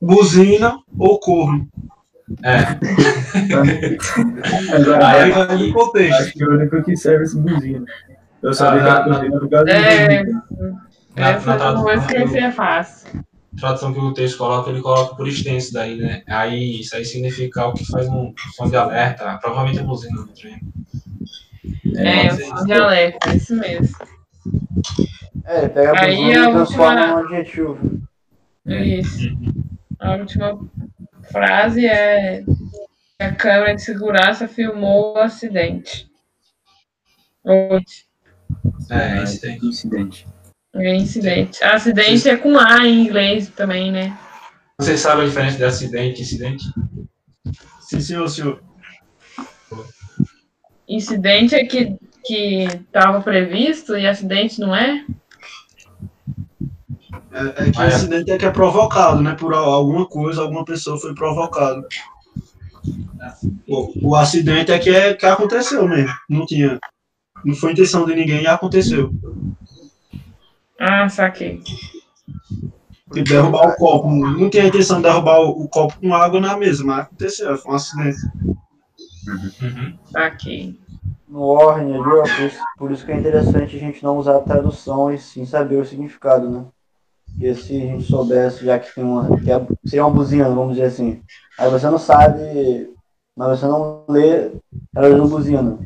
[0.00, 1.66] buzina ou corno.
[2.42, 2.58] É.
[4.74, 6.14] Agora, Aí Aí, vai no aqui, contexto.
[6.22, 7.84] acho que o único que serve esse buzina.
[8.42, 10.24] Eu sabia Ah, que na- era buzina por causa É.
[10.24, 13.24] do na, Essa na eu não vou tradução, que esquecer o- fácil.
[13.58, 16.22] tradução que o texto coloca, ele coloca por extenso daí, né?
[16.28, 20.28] Aí isso aí significa algo que faz um som de alerta, provavelmente a buzina do
[20.28, 20.60] trem.
[21.96, 23.96] É, o ser som de alerta, é isso mesmo.
[25.44, 27.78] É, pega a Aí buzina a e transforma última- num adjetivo.
[28.66, 29.28] Isso.
[29.98, 30.58] A última
[31.30, 32.44] frase é
[33.18, 36.10] a câmera de segurança filmou o acidente.
[38.90, 39.58] É, tem.
[39.62, 40.26] incidente.
[40.74, 41.64] é incidente.
[41.64, 44.18] Acidente é com A em inglês também, né?
[44.78, 46.64] Vocês sabem a diferença de acidente e incidente?
[47.80, 48.62] Sim, senhor, senhor.
[50.88, 55.04] Incidente é que que estava previsto e acidente não é?
[57.36, 57.88] É, é que o Ah, é.
[57.88, 59.34] acidente é que é provocado, né?
[59.34, 61.82] Por al- alguma coisa, alguma pessoa foi provocada.
[63.68, 66.12] O, o acidente é que, é que aconteceu mesmo.
[66.28, 66.78] Não tinha.
[67.44, 69.10] Não foi intenção de ninguém e aconteceu.
[70.78, 71.60] Ah, saquei.
[73.12, 74.10] Tipo, derrubar o copo.
[74.10, 77.56] Não tinha intenção de derrubar o, o copo com água na mesa, mas aconteceu.
[77.58, 78.18] Foi um acidente.
[79.62, 79.98] Uhum.
[80.04, 80.78] Saquei.
[81.28, 84.36] No Warren ali, ó, por isso, por isso que é interessante a gente não usar
[84.36, 86.64] a tradução e sim saber o significado, né?
[87.30, 89.38] Porque se a gente soubesse, já que tem uma.
[89.40, 91.22] Que é, seria uma buzina, vamos dizer assim.
[91.58, 92.90] Aí você não sabe,
[93.36, 94.50] mas você não lê
[94.94, 95.78] ela usando buzina.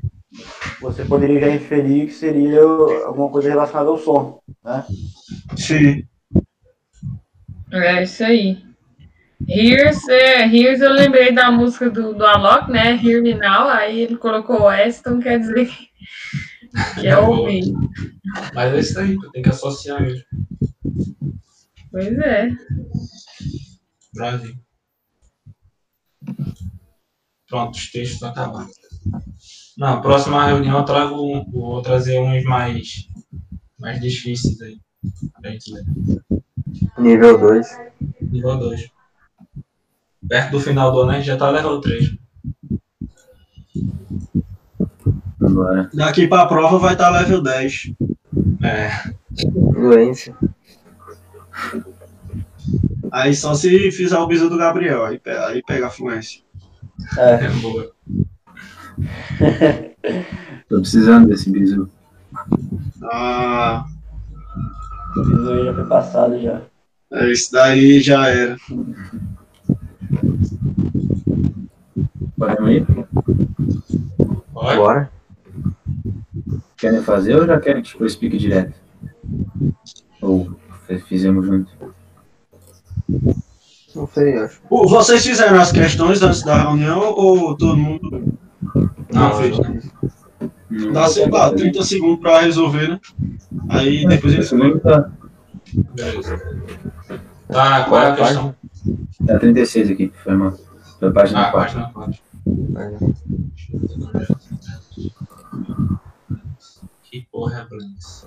[0.81, 2.63] Você poderia já inferir que seria
[3.05, 4.85] alguma coisa relacionada ao som, né?
[5.57, 6.05] Sim.
[7.73, 8.71] É isso aí.
[9.49, 13.01] Here's, é, here's eu lembrei da música do, do Alok, né?
[13.03, 15.90] Hear Me Now, aí ele colocou Weston, quer dizer que,
[17.01, 17.73] que é ouvir.
[18.55, 20.25] Mas é isso aí, tem que associar mesmo.
[21.91, 22.51] Pois é.
[24.15, 24.57] Brasil.
[27.49, 28.77] Pronto, os textos estão acabados.
[29.77, 33.09] Na próxima reunião eu trago um, vou trazer uns mais,
[33.79, 34.81] mais difíceis aí.
[35.41, 35.85] Pra gente ler.
[36.99, 37.67] Nível 2.
[38.21, 38.91] Nível 2.
[40.29, 42.17] Perto do final do ano a gente já tá level 3.
[45.51, 45.91] Agora.
[45.93, 47.93] Daqui pra prova vai estar level 10.
[48.63, 48.91] É,
[49.73, 50.35] Doença.
[53.13, 56.43] Aí só se fizer o biso do Gabriel, aí, pe- aí pega a fluência.
[57.19, 57.91] É, é boa.
[60.69, 61.89] Tô precisando desse bisu.
[63.13, 63.85] Ah,
[65.17, 66.61] isso aí já foi passado já.
[67.13, 68.57] é, isso daí já era.
[72.39, 72.87] Podemos ir?
[74.53, 74.77] Pode?
[74.77, 75.11] Bora.
[76.77, 78.75] Querem fazer ou já querem que tipo, eu explique direto?
[80.21, 80.51] Ou
[81.07, 81.71] fizemos junto?
[83.95, 84.61] Não sei, acho.
[84.69, 88.39] Pô, Vocês fizeram as questões antes da reunião ou todo mundo
[89.13, 89.59] Não, fez?
[90.71, 90.93] Não.
[90.93, 93.01] Dá, sei lá, 30 segundos pra resolver, né?
[93.69, 94.49] Aí depois eles
[94.83, 95.11] tá,
[95.95, 96.41] Beleza.
[97.49, 98.55] Tá, qual é a questão?
[99.27, 100.55] tá 36 aqui, foi mal.
[100.99, 101.81] Foi a página Ah, 4.
[101.81, 102.21] página 4.
[107.11, 108.25] people have links.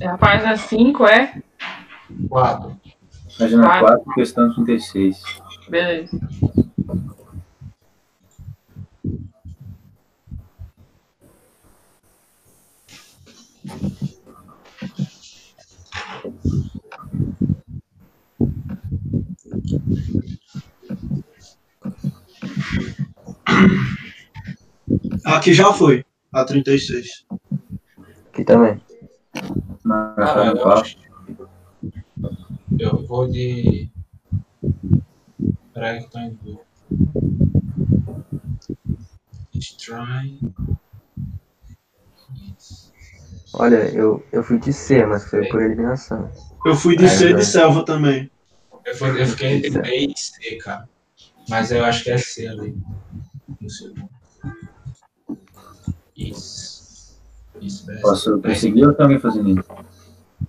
[0.00, 0.06] É?
[0.06, 1.42] A página 5 é?
[2.28, 2.80] 4.
[3.38, 3.86] Página Quatro.
[3.86, 5.22] 4, questão 36.
[5.68, 6.18] Beleza.
[25.24, 27.26] Aqui já foi, a 36.
[28.38, 28.80] Aqui também.
[29.84, 30.80] Na Ah, página eu 4.
[30.80, 30.96] acho.
[32.78, 33.90] Eu vou de.
[35.74, 36.62] Peraí que tá em dúvida.
[43.54, 46.30] Olha, eu, eu fui de C, mas foi por eliminação.
[46.64, 48.30] Eu fui de É, C de selva também.
[48.86, 50.88] Eu, fui, eu fiquei entre B e C, cara.
[51.48, 52.76] Mas eu acho que é C ali.
[53.60, 54.08] No segundo.
[56.16, 56.77] Isso.
[57.60, 58.02] Isso, beleza.
[58.02, 59.68] Posso perseguir ou tem alguém fazendo isso?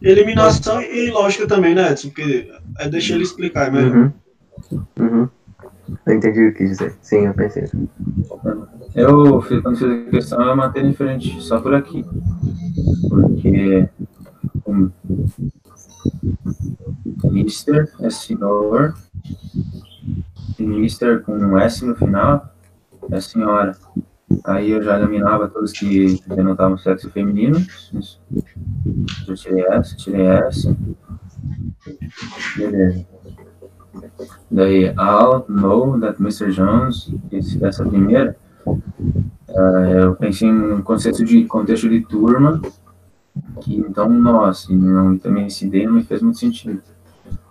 [0.02, 2.10] Eliminação e lógica também, né, Edson?
[2.10, 3.96] Porque é, deixa ele explicar, é melhor.
[3.96, 4.12] Uhum.
[5.00, 5.30] Uhum.
[6.06, 6.96] Eu entendi o que quis dizer.
[7.02, 7.68] Sim, eu pensei.
[8.96, 12.06] Eu, fiz- quando fiz a questão, eu matei diferente, só por aqui.
[13.10, 13.90] Porque
[14.66, 14.92] o
[17.32, 18.96] Mister é senhor,
[20.58, 22.54] e Mister com um S no final
[23.12, 23.76] é senhora.
[24.46, 27.58] Aí eu já eliminava todos que denotavam sexo feminino.
[29.28, 30.76] Eu tirei essa, tirei essa.
[32.58, 33.06] Beleza.
[34.52, 36.52] Daí, I'll know that Mr.
[36.52, 38.36] Jones, esse, essa primeira,
[38.68, 42.62] ah, eu pensei um conceito de contexto de turma,
[43.62, 46.82] que então nós, e não, também esse D não fez muito sentido.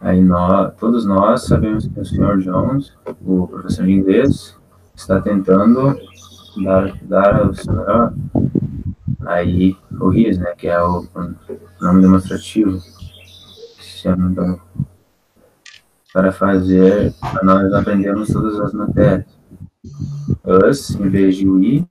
[0.01, 2.39] Aí nós, todos nós sabemos que o Sr.
[2.39, 2.93] Jones,
[3.25, 4.57] o professor de inglês,
[4.95, 5.97] está tentando
[6.57, 8.15] dar, dar ao senhor
[9.27, 11.07] aí o his, né, que é o
[11.81, 14.61] nome demonstrativo, se eu não engano,
[16.13, 19.27] para fazer, nós aprendermos todas as matérias.
[20.45, 21.87] Us, em vez de we,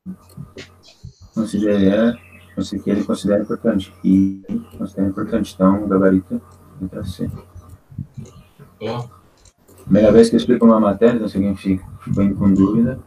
[1.33, 2.17] considera,
[2.57, 3.93] isso que ele considera importante.
[4.03, 4.43] E
[4.77, 5.53] considera importante.
[5.53, 6.41] Então, o gabarito
[6.81, 7.29] entra C.
[9.83, 12.99] Primeira vez que eu explico uma matéria, então se alguém fica, ficou com dúvida,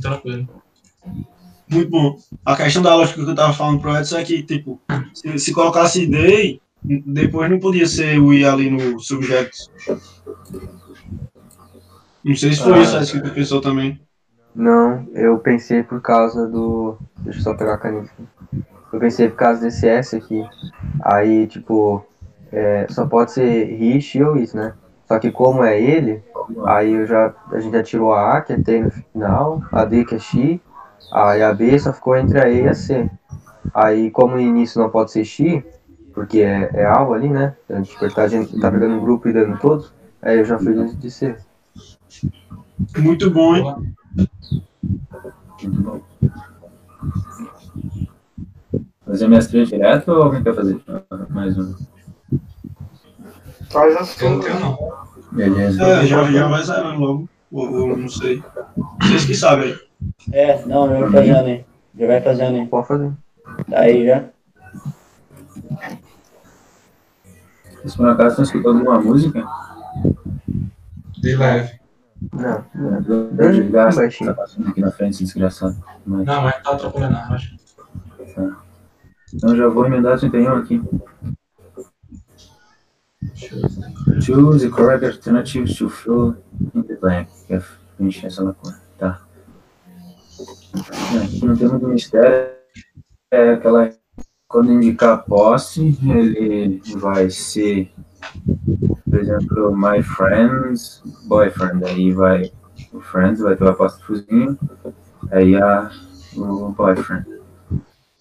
[0.00, 0.48] tranquilo.
[1.70, 2.16] Muito bom.
[2.44, 4.80] A questão da lógica que eu tava falando pro Edson é que, tipo,
[5.12, 9.68] se, se colocasse they, depois não podia ser o i ali no subject.
[12.24, 12.82] Não sei se foi Ah.
[12.82, 14.00] isso Edson, que tu pensou também.
[14.54, 16.98] Não, eu pensei por causa do.
[17.18, 18.10] Deixa eu só pegar a caneta.
[18.92, 20.42] Eu pensei por causa desse S aqui.
[21.02, 22.04] Aí, tipo,
[22.50, 24.74] é, só pode ser he, she ou it, né?
[25.08, 26.22] Só que como é ele,
[26.66, 29.84] aí eu já, a gente já tirou a A, que é T no final, a
[29.86, 30.60] D que é she,
[31.10, 33.10] aí a B só ficou entre a E e a C.
[33.72, 35.64] Aí, como no início não pode ser she,
[36.12, 37.54] porque é, é algo ali, né?
[37.70, 40.58] A gente tá, a gente tá pegando um grupo e dando todos, aí eu já
[40.58, 41.36] fui de, de C.
[42.98, 43.64] Muito bom, hein?
[45.62, 46.00] Muito bom.
[49.06, 50.78] Fazer minhas três direto ou alguém quer fazer
[51.30, 51.74] mais um?
[53.70, 54.78] Faz as Eu não tenho, não.
[55.32, 55.82] Beleza.
[55.82, 57.28] É, já, já vai zerando logo.
[57.52, 58.42] Ou, ou não sei.
[59.00, 59.78] Vocês que sabem.
[60.32, 61.64] É, não, já vai fazendo aí.
[61.98, 62.66] Já vai fazendo aí.
[62.66, 63.12] Pode fazer.
[63.70, 64.24] Tá aí já.
[67.84, 69.44] Se por acaso estão escutando alguma música,
[71.18, 71.78] De leve.
[72.32, 73.30] Não, não.
[73.38, 74.34] eu baixinho.
[74.34, 75.76] tá passando aqui na frente, desgraçado.
[76.04, 77.56] Mas, Não, mas tá atrapalhando a rocha.
[79.32, 80.82] então já vou emendar 31 aqui.
[84.20, 86.36] Choose the correct alternatives to fill
[86.74, 87.28] in the blank.
[87.46, 87.62] Que é
[87.96, 88.80] preencher essa lacuna.
[88.98, 89.20] Tá.
[91.22, 92.50] Aqui não tem muito mistério.
[93.30, 93.90] É aquela.
[94.48, 97.92] Quando indicar posse, ele vai ser,
[99.04, 101.84] por exemplo, my friend's boyfriend.
[101.84, 102.50] Aí vai.
[102.92, 104.58] O friends vai ter o apóstrofozinho.
[105.30, 105.90] Aí a,
[106.34, 107.37] o boyfriend.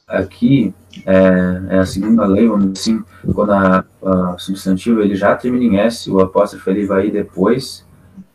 [0.08, 0.74] Aqui
[1.05, 5.66] é, é a segunda lei, vamos dizer assim, quando a, a substantivo ele já termina
[5.66, 7.86] em S, o apóstrofo ele vai depois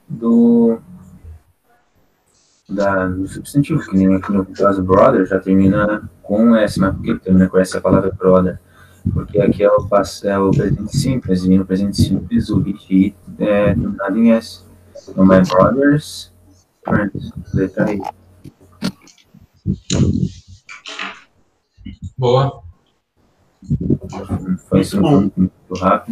[0.07, 0.79] do,
[2.69, 7.03] da, do substantivo, que nem aqui no caso brother já termina com S, mas por
[7.03, 8.61] que termina com S a palavra brother?
[9.11, 9.89] Porque aqui é o,
[10.25, 14.63] é o presente simples, e no presente simples o it é terminado em S.
[15.09, 16.31] Então, my brothers,
[16.85, 18.01] friends, letra I.
[22.19, 22.63] Boa.
[24.69, 25.33] Foi isso Muito
[25.69, 25.85] bom.
[25.85, 26.03] are-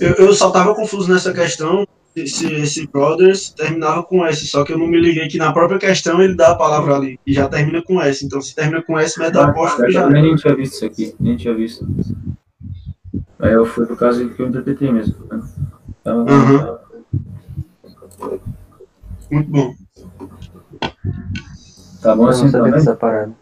[0.00, 1.86] Eu, eu só tava confuso nessa questão
[2.26, 5.78] se esse Brothers terminava com S, só que eu não me liguei que na própria
[5.78, 8.24] questão ele dá a palavra ali e já termina com S.
[8.26, 10.02] Então se termina com S, mete a apóstrofe e já.
[10.02, 11.86] Eu nem tinha visto isso aqui, nem tinha visto.
[13.38, 15.14] Aí eu fui por causa que eu interpretei mesmo.
[16.00, 16.78] Então, Uhum.
[19.30, 19.74] Muito bom.
[22.02, 22.72] Tá bom Eu assim não sabia também?
[22.80, 23.32] dessa parada.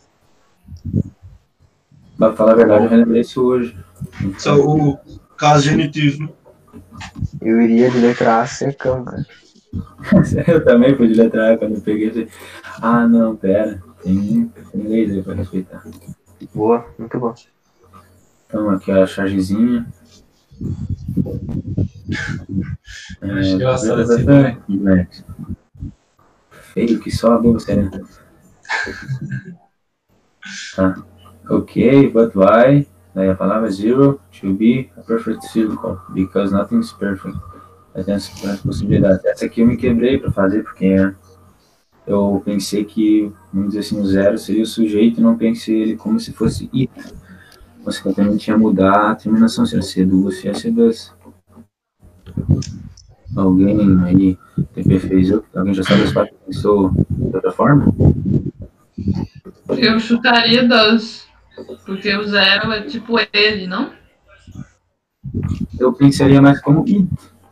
[2.17, 3.77] Pra falar a verdade, eu relembrei isso hoje.
[4.39, 4.99] Só o
[5.37, 6.25] caso genitivo.
[6.25, 6.29] né?
[7.41, 9.25] Eu iria de letra A secão, cara.
[10.49, 12.33] Eu também fui de letra A quando eu peguei isso.
[12.81, 13.83] Ah, não, pera.
[14.03, 15.85] Tem, tem leis aí pra respeitar.
[16.55, 17.35] Boa, muito bom.
[18.47, 19.87] Então, aqui a chargezinha.
[23.21, 24.59] Acho engraçado É, assim também.
[24.69, 25.23] Black.
[26.73, 27.91] Feio que só a boca séria.
[30.75, 30.95] Tá.
[31.51, 32.87] Ok, but why?
[33.15, 37.39] Daí a palavra zero to be a perfect circle, because nothing is perfect.
[37.95, 38.29] Aí tem as,
[38.61, 39.25] possibilidades.
[39.25, 40.95] Essa aqui eu me quebrei para fazer, porque
[42.07, 45.97] eu pensei que, vamos dizer assim, o zero seria o sujeito e não pensei ele
[45.97, 46.93] como se fosse it.
[47.83, 51.15] Consequentemente, tinha mudar a terminação, se ia ser duas, se ia ser duas.
[53.35, 54.39] Alguém aí,
[54.75, 55.33] TP fez?
[55.55, 57.87] Alguém já sabe as quatro pensou de outra forma?
[59.69, 61.27] Eu chutaria does.
[61.85, 63.93] Porque o zero é tipo ele, não?
[65.79, 67.09] Eu pensaria mais como it,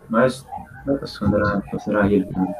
[0.09, 0.47] mas
[0.85, 2.55] dá pra considerar, considerar ele também.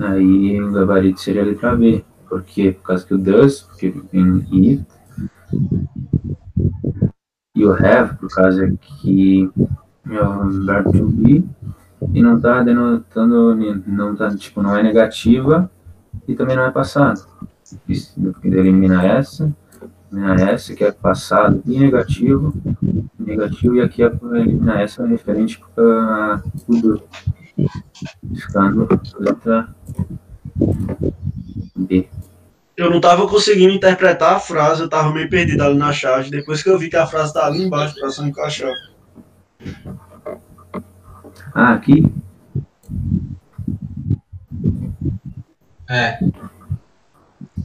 [0.00, 2.04] Aí o gabarito seria a letra B.
[2.28, 2.72] Por quê?
[2.72, 4.86] Por causa que o does, porque vem it.
[7.56, 9.50] E o have, por causa que
[10.10, 11.44] é o verbo to be.
[12.14, 15.70] E não tá denotando, não tá, tipo, não é negativa
[16.26, 17.26] e também não é passado.
[18.44, 19.52] Elimina essa,
[20.12, 22.54] elimina essa, que é passado e negativo,
[23.18, 27.02] negativo, e aqui é elimina essa referente para o do.
[28.36, 28.88] Ficando
[29.18, 29.74] letra
[31.76, 32.08] B.
[32.76, 36.30] Eu não tava conseguindo interpretar a frase, eu tava meio perdido ali na charge.
[36.30, 38.72] Depois que eu vi que a frase tá ali embaixo pra só encaixar.
[41.54, 42.04] Ah, aqui?
[45.90, 46.18] É,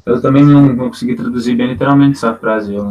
[0.05, 2.73] Eu também não consegui traduzir bem literalmente essa frase.
[2.73, 2.85] Eu,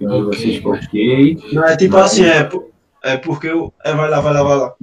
[0.00, 0.24] eu Ok.
[0.24, 2.48] vocês ok, Não, é tipo assim, é,
[3.02, 3.72] é porque eu.
[3.84, 4.74] É, vai lá, vai lá, vai lá.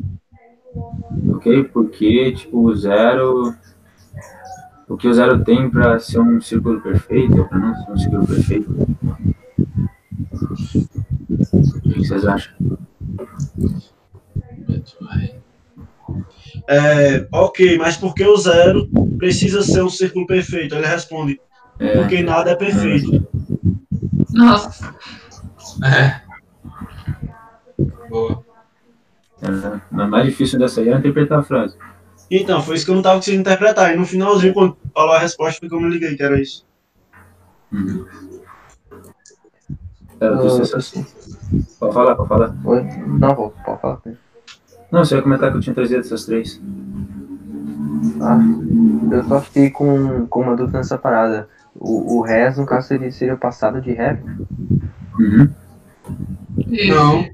[1.36, 3.54] ok, porque tipo o zero.
[4.88, 7.98] O que o zero tem para ser um círculo perfeito, ou para não ser um
[7.98, 8.72] círculo perfeito?
[11.76, 12.54] O que vocês acham?
[16.68, 18.88] É, ok, mas por que o zero
[19.18, 20.76] precisa ser um círculo perfeito?
[20.76, 21.40] Ele responde,
[21.80, 23.28] É, porque nada é perfeito.
[24.32, 24.96] Nossa,
[25.84, 26.22] é.
[28.10, 28.44] Boa.
[29.42, 31.76] é, mas mais difícil dessa aí é interpretar a frase.
[32.32, 33.94] Então, foi isso que eu não tava conseguindo interpretar.
[33.94, 36.66] E no finalzinho, quando falou a resposta, foi que eu me liguei que era isso.
[37.72, 38.06] Uhum.
[40.20, 41.06] Era Eu- sensação.
[41.80, 42.56] Pode falar, pode falar.
[42.66, 42.84] Oi?
[43.20, 44.02] Não, vou, pode falar.
[44.96, 46.62] Não, você ia comentar que eu tinha trazido essas três.
[48.22, 48.40] Ah,
[49.12, 51.50] eu só fiquei com, com uma dúvida nessa parada.
[51.76, 54.22] O, o res, no caso, seria, seria o passado de have?
[55.20, 55.50] Uhum.
[56.70, 56.96] isso.
[56.96, 57.20] Não.
[57.20, 57.28] O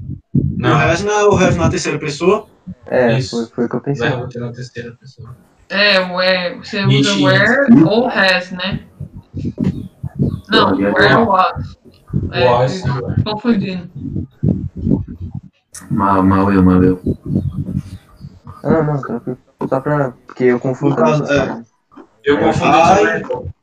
[0.57, 2.47] Não, resto não é o na terceira pessoa?
[2.88, 3.45] É, Isso.
[3.45, 4.09] foi, foi o que eu pensei.
[4.09, 5.36] verbo ter na terceira pessoa.
[5.70, 8.80] É, where, você usa where ou has, né?
[10.49, 11.28] Não, é where igual.
[11.28, 11.78] was.
[12.32, 12.82] É, Was.
[13.24, 13.88] tô confundindo.
[15.89, 17.01] Mal, mal eu, mal eu.
[18.64, 19.38] Ah, não, não, tranquilo.
[19.68, 20.14] Só pra.
[20.26, 21.64] Porque eu confundo No caso, essas é.
[22.24, 23.22] Eu confundi Ai.
[23.22, 23.53] também.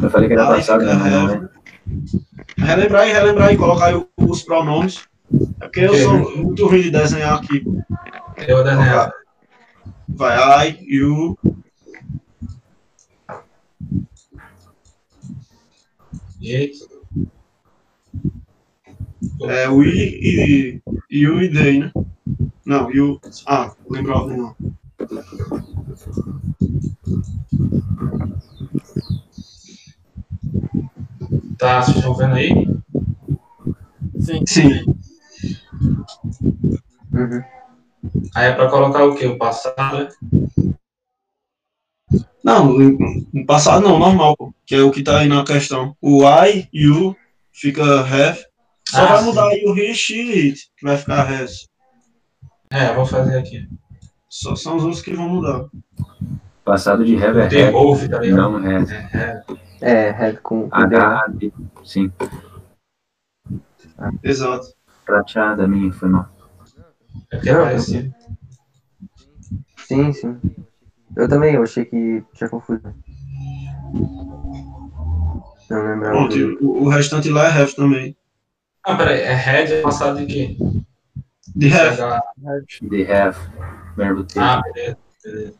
[0.00, 0.94] Eu falei que era Ai, passado, né?
[0.94, 1.48] Né?
[2.58, 5.08] Relembrar e relembrar e colocar aí os pronomes.
[5.60, 7.64] É porque eu sou muito ruim de desenhar aqui.
[8.46, 9.10] Eu vou desenhar.
[10.08, 11.38] Vai, I, you.
[16.40, 16.72] E
[19.42, 21.92] É, we e you e they, né?
[22.64, 23.20] Não, you.
[23.46, 24.56] Ah, lembra a ordem não.
[31.62, 32.68] tá, vocês estão vendo aí?
[34.20, 34.44] Sim.
[34.46, 34.84] Sim.
[37.12, 37.42] Uhum.
[38.34, 39.26] Aí é pra colocar o quê?
[39.26, 40.08] O passado?
[42.44, 44.52] Não, no passado não, normal, pô.
[44.66, 45.96] Que é o que tá aí na questão.
[46.00, 47.16] O I, you,
[47.52, 48.51] fica have.
[48.92, 49.24] Só Ah, vai sim.
[49.24, 51.66] mudar aí o she e it, que vai ficar has.
[52.70, 53.66] É, eu vou fazer aqui.
[54.28, 55.64] Só são os outros que vão mudar.
[56.62, 58.36] Passado de The have, Wolf, tá ligado?
[58.36, 58.92] não have.
[59.80, 60.32] É, é.
[60.42, 60.96] Com com D, né?
[60.98, 61.52] H-A-D.
[61.82, 62.12] Sim,
[64.22, 64.66] Exato.
[65.06, 66.28] prateada minha, foi mal.
[67.30, 67.78] É porque é.
[69.86, 70.38] Sim, sim.
[71.16, 72.82] Eu também, eu achei que tinha confuso.
[75.70, 76.28] Não lembrava.
[76.28, 78.14] Do- o, o restante lá é have também.
[78.84, 80.56] Ah, peraí, é head é passado de quê?
[81.54, 82.00] De have.
[82.02, 82.22] H-
[82.90, 83.38] The have,
[83.96, 84.40] verbo ter.
[84.40, 85.54] Ah, beleza, beleza.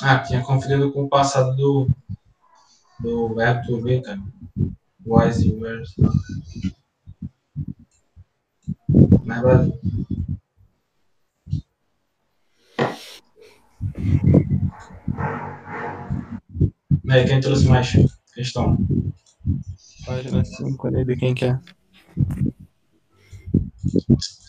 [0.00, 1.88] Ah, tinha confundido com o passado do,
[3.00, 4.20] do verbo to be, cara.
[5.04, 5.82] Was e were.
[9.24, 9.72] Mas vai.
[17.04, 17.92] E aí, quem trouxe mais
[18.34, 18.76] questão?
[20.08, 21.58] Página 5 ali de quem que é.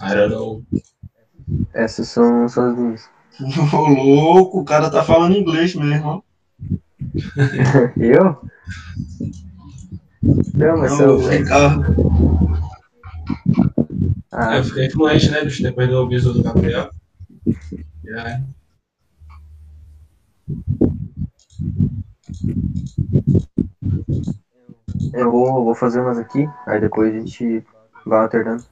[0.01, 0.63] I don't know.
[1.73, 3.09] Essas são, são as minhas.
[3.73, 6.23] Ô, louco, o cara tá falando inglês mesmo.
[7.97, 8.41] Eu?
[10.53, 11.83] Não, mas Não, o Ricardo.
[14.31, 15.61] Ah, Eu fiquei influente, né, bicho?
[15.61, 16.89] Depois do bisu do Gabriel.
[18.05, 18.41] E aí,
[25.13, 27.63] eu vou, vou fazer umas aqui, aí depois a gente
[28.05, 28.63] vai alternando.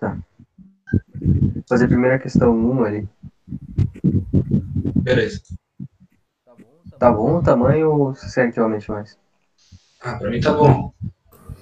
[0.00, 0.18] Tá.
[1.68, 3.08] Fazer a primeira questão 1 ali.
[5.02, 5.40] beleza.
[6.98, 9.18] Tá bom o tamanho ou você quer que eu aumente mais?
[10.00, 10.92] Ah, pra mim tá bom.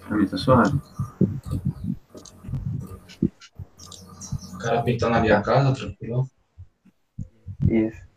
[0.06, 0.78] Pra mim tá suave.
[4.54, 6.28] O cara pintando ali a casa, tranquilo.
[7.68, 8.09] Isso.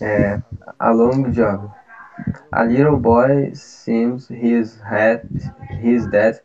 [0.00, 1.72] A long job.
[2.52, 5.24] A little boy seems his hat,
[5.80, 6.40] his dad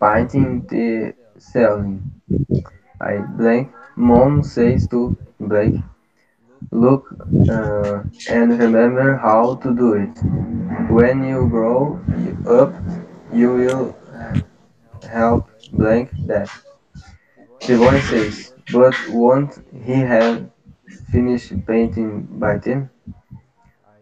[0.00, 2.02] painting the ceiling.
[3.00, 3.72] I blank.
[3.96, 5.82] Mom says to blank.
[6.70, 7.14] Look
[7.48, 10.16] uh, and remember how to do it.
[10.90, 12.00] When you grow
[12.48, 12.74] up,
[13.32, 13.96] you will
[15.08, 16.50] help blank that.
[17.66, 19.52] The boy says, but won't
[19.84, 20.50] he have
[21.20, 22.88] finished painting by then?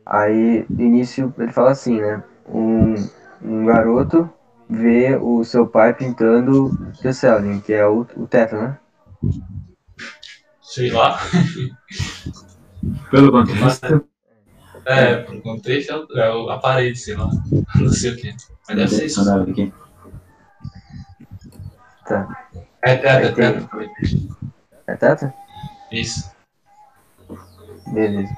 [0.05, 2.23] Aí, no início, ele fala assim, né?
[2.49, 2.95] Um,
[3.41, 4.29] um garoto
[4.69, 8.77] vê o seu pai pintando the ceiling, que é o, o teto, né?
[10.61, 11.19] Sei lá.
[13.11, 14.05] Pelo contexto,
[14.87, 17.31] É, por contexto é o- é o- a parede, sei lá.
[17.81, 18.35] Não sei o que.
[18.69, 19.25] Mas deve ser isso.
[22.07, 22.29] Tá.
[22.83, 23.69] É teto, é Aí tem- teto.
[24.89, 25.33] É teto?
[25.91, 26.34] Isso.
[27.87, 28.37] Beleza.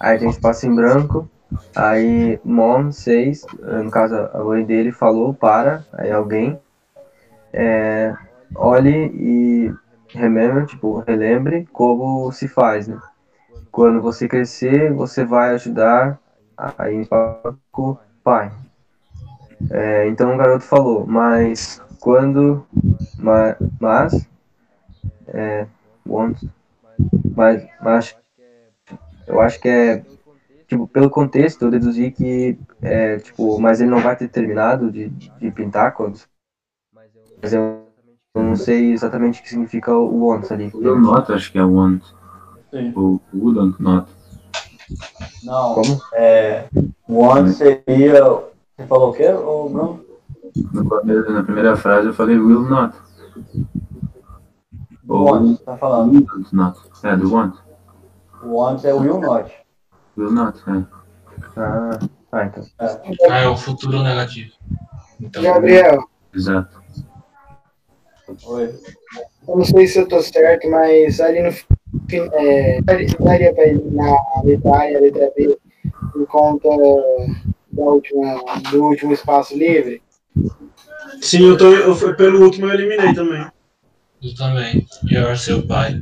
[0.00, 1.28] Aí tem espaço em branco.
[1.74, 6.58] Aí mom says, no caso a mãe dele falou para, aí alguém.
[7.52, 8.14] É,
[8.54, 9.74] olhe e
[10.08, 12.98] remember, tipo, relembre como se faz, né?
[13.70, 16.18] Quando você crescer, você vai ajudar
[16.78, 17.06] aí
[17.70, 18.52] com pai.
[19.70, 22.66] É, então o garoto falou, mas quando,
[23.18, 24.28] mas, mas
[25.28, 25.66] é,
[26.06, 26.38] want,
[27.34, 28.16] mas, mas
[29.26, 30.04] eu acho que é
[30.66, 35.08] tipo pelo contexto eu deduzi que é tipo mas ele não vai ter terminado de,
[35.08, 36.18] de pintar quando
[37.42, 37.84] mas eu,
[38.34, 41.64] eu não sei exatamente o que significa o want ali Eu noto, acho que é
[41.64, 42.02] want.
[42.70, 42.92] Sim.
[42.96, 44.10] O wouldn't not.
[45.44, 46.68] Não, como é.
[47.08, 48.24] Want seria.
[48.24, 49.28] Você falou o quê?
[49.30, 52.96] No começo, na primeira frase eu falei will not.
[55.06, 56.14] Ou Want, tá falando.
[56.14, 56.80] wouldn't not.
[57.02, 57.54] É, do want.
[58.44, 59.50] Want é will not.
[60.16, 60.84] Will not, é.
[61.56, 61.98] ah,
[62.32, 64.52] ah então Ah, é o futuro negativo.
[65.20, 66.82] Então, Gabriel, Exato.
[68.46, 68.74] Oi.
[69.46, 74.16] eu não sei se eu tô certo, mas ali no fim, é, daria para eliminar
[74.36, 75.58] a letra A e a letra B
[76.12, 76.68] por conta
[77.72, 80.02] da última, do último espaço livre.
[81.20, 83.46] Sim, eu, tô, eu fui pelo último eu eliminei também.
[84.22, 84.86] eu também.
[85.04, 86.00] You are seu pai.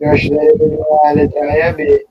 [0.00, 2.06] Eu acho que daria pra eliminar a letra A e a B.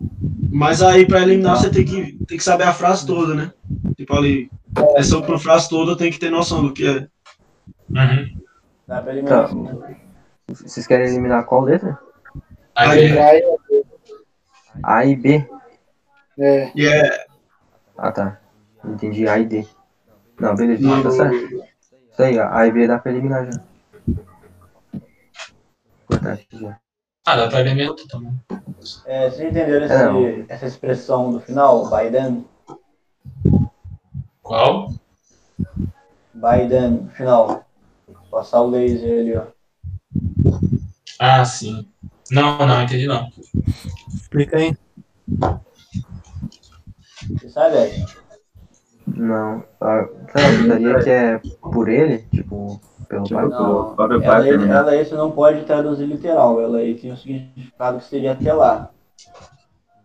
[0.52, 3.52] Mas aí pra eliminar você tem que, tem que saber a frase toda, né?
[3.96, 4.50] Tipo ali,
[4.96, 7.08] essa última frase toda tem que ter noção do que é.
[7.90, 8.38] Uhum.
[8.88, 9.50] Dá pra eliminar.
[9.50, 9.56] Tá.
[10.48, 12.00] vocês querem eliminar qual letra
[12.76, 13.34] A e a
[13.70, 13.86] B.
[14.84, 15.50] A e B
[16.40, 16.72] É.
[16.76, 17.26] E é.
[17.98, 18.40] ah tá
[18.86, 19.68] entendi A e D
[20.40, 23.60] não beleza então tá certo isso aí ó, A e B dá pra eliminar já
[26.06, 26.78] cortar aqui já
[27.28, 28.32] ah, dá pra outro também.
[29.06, 31.90] É, vocês entenderam esse- É, essa expressão do final?
[31.90, 32.46] Biden?
[34.42, 34.94] Qual?
[36.34, 37.66] Biden, final.
[38.32, 39.44] Passar o laser ali, ó.
[41.20, 41.86] Ah, sim.
[42.32, 43.30] Não, não, entendi não.
[44.16, 44.74] Explica aí.
[47.38, 48.06] Você sabe, Ed?
[49.06, 49.66] Não.
[49.82, 52.20] Ah, Você gostaria que é por ele?
[52.34, 53.50] Tipo, pelo Tipo, pai?
[53.50, 54.68] pelo próprio Ela, pai, aí- né?
[54.68, 58.54] ela aí você não pode traduzir literal, ela aí tem o significado que seria até
[58.54, 58.90] lá.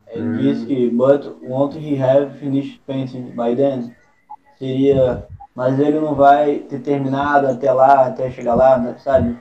[0.07, 0.39] Ele Hum.
[0.39, 3.93] diz que, but won't he have finished painting by then?
[4.59, 9.37] Seria, mas ele não vai ter terminado até lá, até chegar lá, né, sabe?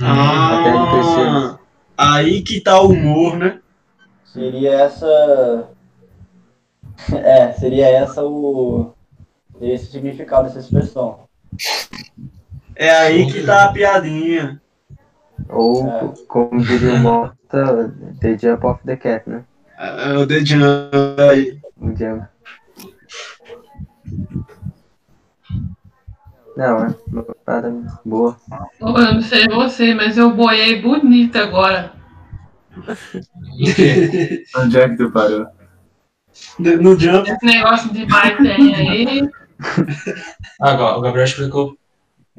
[0.00, 1.26] Até ele crescer.
[1.32, 1.58] Ah,
[1.96, 3.60] aí que tá o humor, né?
[4.24, 5.68] Seria essa.
[7.12, 8.92] É, seria essa o.
[9.58, 11.27] Seria esse o significado dessa expressão.
[12.78, 14.62] É aí que tá a piadinha.
[15.48, 16.12] Ou, É.
[16.28, 19.44] como diria o Mota, The Jump of the Cat, né?
[19.76, 21.58] É o The Jump aí.
[21.76, 22.24] O Jump.
[26.56, 26.94] Não, é.
[27.46, 27.72] Nada
[28.04, 28.36] boa.
[28.80, 31.92] Eu não sei você, mas eu boiei bonito agora.
[34.56, 35.46] Onde é que tu parou?
[36.58, 37.28] No Jump.
[37.30, 39.28] Esse negócio de Biden aí,
[40.60, 41.76] Ah, agora, o Gabriel explicou.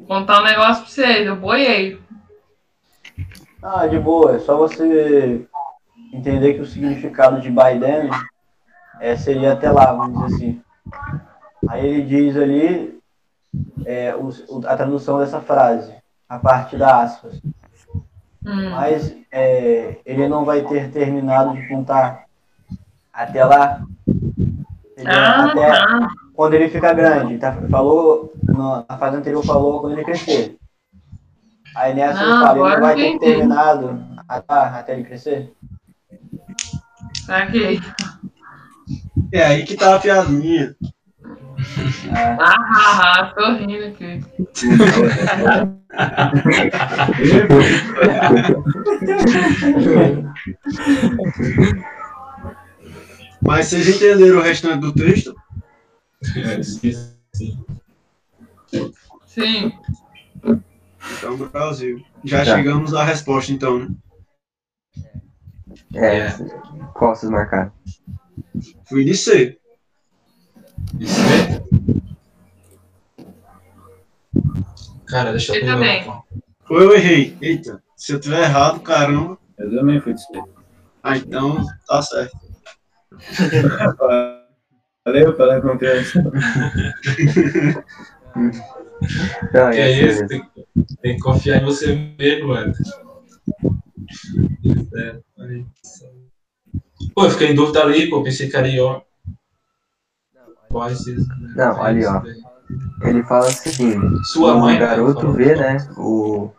[0.00, 2.00] Vou contar um negócio pra vocês, eu boiei.
[3.62, 5.46] Ah, de boa, é só você
[6.12, 8.10] entender que o significado de Biden
[9.00, 10.62] é, seria até lá, vamos dizer assim.
[11.68, 12.98] Aí ele diz ali
[13.84, 15.92] é, o- o- a tradução dessa frase,
[16.28, 17.40] a parte da aspas.
[18.46, 18.70] Hum.
[18.70, 22.24] Mas é, ele não vai ter terminado de contar
[23.12, 23.82] até lá.
[24.96, 26.08] Seria Ah, até tá.
[26.40, 27.36] Quando ele fica grande.
[27.36, 27.52] Tá?
[27.70, 30.56] Falou, no- na fase anterior falou quando ele crescer.
[31.76, 35.52] Aí nessa ele fala, ele agora não vai ter terminado até, até ele crescer.
[37.26, 37.78] Saquei.
[39.30, 40.74] É aí que tá a piadinha.
[42.16, 42.36] É.
[42.40, 44.24] Ah, ah, ah, tô rindo aqui.
[53.42, 55.34] Mas vocês entenderam o restante do texto?
[59.26, 59.72] Sim.
[61.18, 62.02] Então, Brasil.
[62.24, 62.56] Já Já.
[62.56, 63.88] chegamos à resposta, então, né?
[65.94, 66.16] É.
[66.26, 66.30] É.
[66.94, 67.72] Qual vocês marcaram?
[68.88, 69.58] Fui de C.
[70.98, 71.60] Isso é?
[75.06, 76.04] Cara, deixa eu também.
[76.04, 76.22] uma-
[76.68, 77.36] Ou eu errei?
[77.40, 79.38] Eita, se eu tiver errado, caramba.
[79.58, 80.48] Eu também fui despeito.
[81.02, 82.38] Ah, então tá certo.
[85.04, 86.22] Valeu pela confiança.
[89.50, 90.26] Que é é isso?
[90.26, 90.42] Tem,
[91.00, 92.72] tem que confiar em você mesmo, mano.
[94.94, 95.18] É.
[97.14, 99.02] Pô, eu fiquei em dúvida ali, pô, pensei que era.
[100.68, 101.16] Pode ser.
[101.56, 102.22] Não, ali, ó.
[103.02, 106.50] Ele fala assim, Sua mãe, o né, garoto vê, né, o...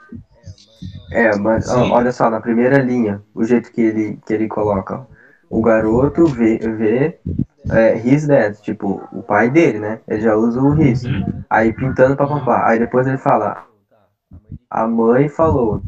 [1.12, 5.08] É, mas ó, olha só, na primeira linha, o jeito que ele, que ele coloca.
[5.50, 7.20] O garoto vê, vê
[7.70, 10.00] é, his dad, tipo, o pai dele, né?
[10.08, 11.04] Ele já usa o his.
[11.04, 11.44] Uhum.
[11.50, 12.68] Aí pintando papapá.
[12.68, 13.66] Aí depois ele fala,
[14.70, 15.82] a mãe falou.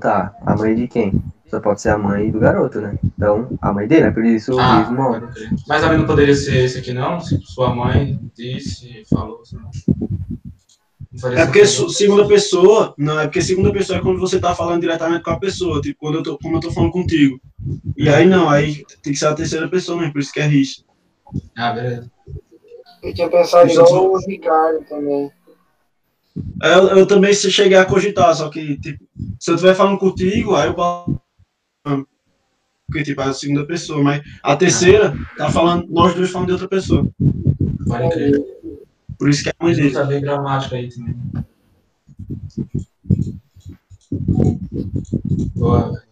[0.00, 1.22] Tá, a mãe de quem?
[1.46, 2.98] Só pode ser a mãe do garoto, né?
[3.04, 5.20] Então, a mãe dele, é por isso o Ah, his mom.
[5.68, 7.20] Mas ali não poderia ser esse aqui, não?
[7.20, 9.42] Se sua mãe disse, falou.
[11.32, 15.22] É porque segunda pessoa, não, é porque segunda pessoa é quando você tá falando diretamente
[15.22, 17.40] com a pessoa, tipo, quando eu tô, como eu tô falando contigo.
[17.96, 20.46] E aí não, aí tem que ser a terceira pessoa mesmo, por isso que é
[20.46, 20.84] Rich.
[21.56, 22.10] Ah, beleza.
[23.02, 25.30] Eu tinha pensado igual o Ricardo também.
[26.62, 29.04] Eu, eu também se- cheguei a cogitar, só que, tipo,
[29.40, 31.20] se eu estiver falando contigo, aí eu boto.
[32.86, 36.52] Porque, tipo, é a segunda pessoa, mas a terceira tá falando, nós dois falando de
[36.52, 37.06] outra pessoa.
[37.86, 38.40] Pode crer.
[39.18, 39.88] Por isso que é Mas dele.
[39.88, 41.16] não saber gramática aí também.
[45.54, 46.02] Boa.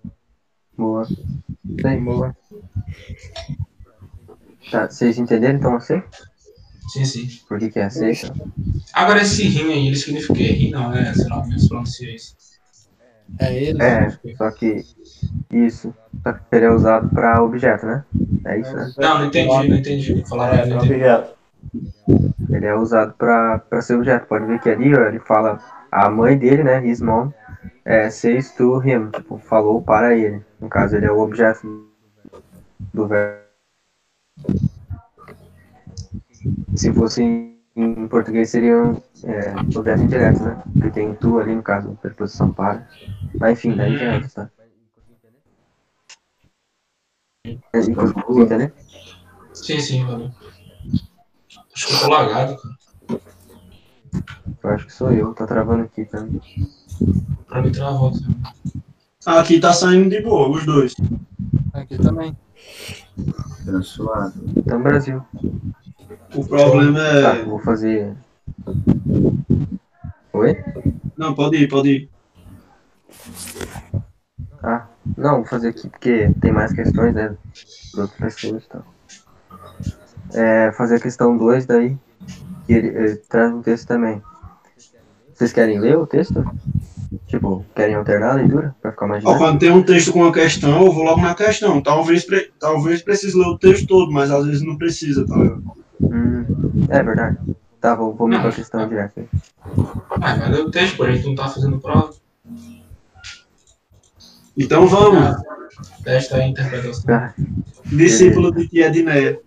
[0.76, 1.06] Boa.
[1.62, 2.36] Bem, boa.
[4.70, 6.02] Tá, vocês entenderam então assim?
[6.92, 7.28] Sim, sim.
[7.48, 8.12] Por que, que é assim?
[8.92, 10.52] Agora esse rim aí, ele significa quê?
[10.52, 11.12] Rim não, né?
[11.14, 12.34] Sei lá, menos pronuncia isso.
[13.38, 13.82] É ele.
[13.82, 14.84] É, só que
[15.50, 15.94] isso.
[16.22, 18.04] Só que ele é usado pra objeto, né?
[18.44, 18.92] É isso, né?
[18.98, 20.24] Não, não entendi, não entendi.
[20.28, 21.34] Falaram É, é objeto.
[22.50, 24.26] Ele é usado pra, pra ser objeto.
[24.26, 25.58] Pode ver que ali, ó, ele fala
[25.90, 26.86] a mãe dele, né?
[26.86, 27.32] His mom,
[27.84, 29.10] é, says to him.
[29.10, 30.42] Tipo, falou para ele.
[30.60, 31.88] No caso, ele é o objeto
[32.92, 33.43] do verbo.
[36.74, 40.62] Se fosse em, português, seriam é, objeto indireto, né?
[40.72, 42.88] Porque tem tu ali, no caso, preposição para.
[43.38, 44.50] Mas enfim, daí já é, tá?
[47.46, 48.74] É, e conseguiu entender?
[49.52, 50.30] Sim, sim, valeu.
[51.74, 52.74] Acho que eu tô lagado, cara.
[54.62, 56.40] Eu acho que sou eu, tá travando aqui também.
[57.46, 58.12] Pra mim travou.
[58.12, 58.42] também.
[59.26, 60.94] Aqui tá saindo de boa, os dois.
[61.72, 62.36] Aqui também.
[63.64, 64.34] Transuado.
[64.56, 65.22] Então, Brasil.
[66.34, 67.44] O problema Tá, é.
[67.44, 68.14] vou fazer.
[70.32, 70.64] Oi?
[71.16, 72.10] Não, pode ir, pode ir.
[74.62, 74.86] Ah,
[75.16, 77.36] não, vou fazer aqui porque tem mais questões, né?
[77.94, 78.84] De outras pessoas e tal.
[80.34, 81.96] É, fazer a questão 2 daí.
[82.66, 84.22] Que ele, ele traz um texto também.
[85.34, 86.44] Vocês querem ler o texto?
[87.26, 88.74] Tipo, querem alternar a leitura?
[88.80, 91.34] Pra ficar mais Ó, quando tem um texto com uma questão, eu vou logo na
[91.34, 91.80] questão.
[91.80, 95.62] Talvez, pre- talvez precise ler o texto todo, mas às vezes não precisa, tá ligado?
[96.00, 96.44] Hum,
[96.88, 97.38] é verdade.
[97.80, 99.28] Tá, vou, vou me pra questão direto aí.
[100.20, 102.12] Ah, mas eu texto, pô, a gente não tá fazendo prova.
[104.56, 105.36] Então vamos.
[106.04, 107.14] Testa aí a interpretação.
[107.14, 107.34] Ah,
[107.86, 109.38] Discípulo de tia é,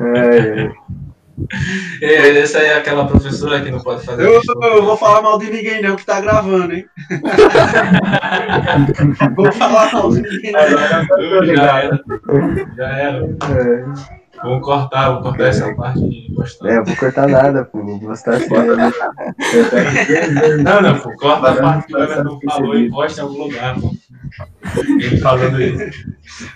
[0.00, 0.72] é.
[2.02, 4.22] É, essa aí é aquela professora que não pode fazer.
[4.22, 6.86] Eu, eu vou falar mal de ninguém não, que tá gravando, hein?
[9.34, 11.54] vou falar mal de ninguém não.
[11.54, 12.00] Já era.
[12.76, 13.24] Já era.
[13.24, 14.16] é.
[14.42, 16.68] Vamos cortar, vou cortar essa parte e postar.
[16.68, 17.82] É, eu vou cortar nada, pô.
[17.82, 18.48] Vou postar assim.
[20.62, 23.80] Não, não, pô, corta a parte que o Everton falou e posta em algum lugar,
[23.80, 23.94] pô.
[24.76, 26.06] Ele falando isso.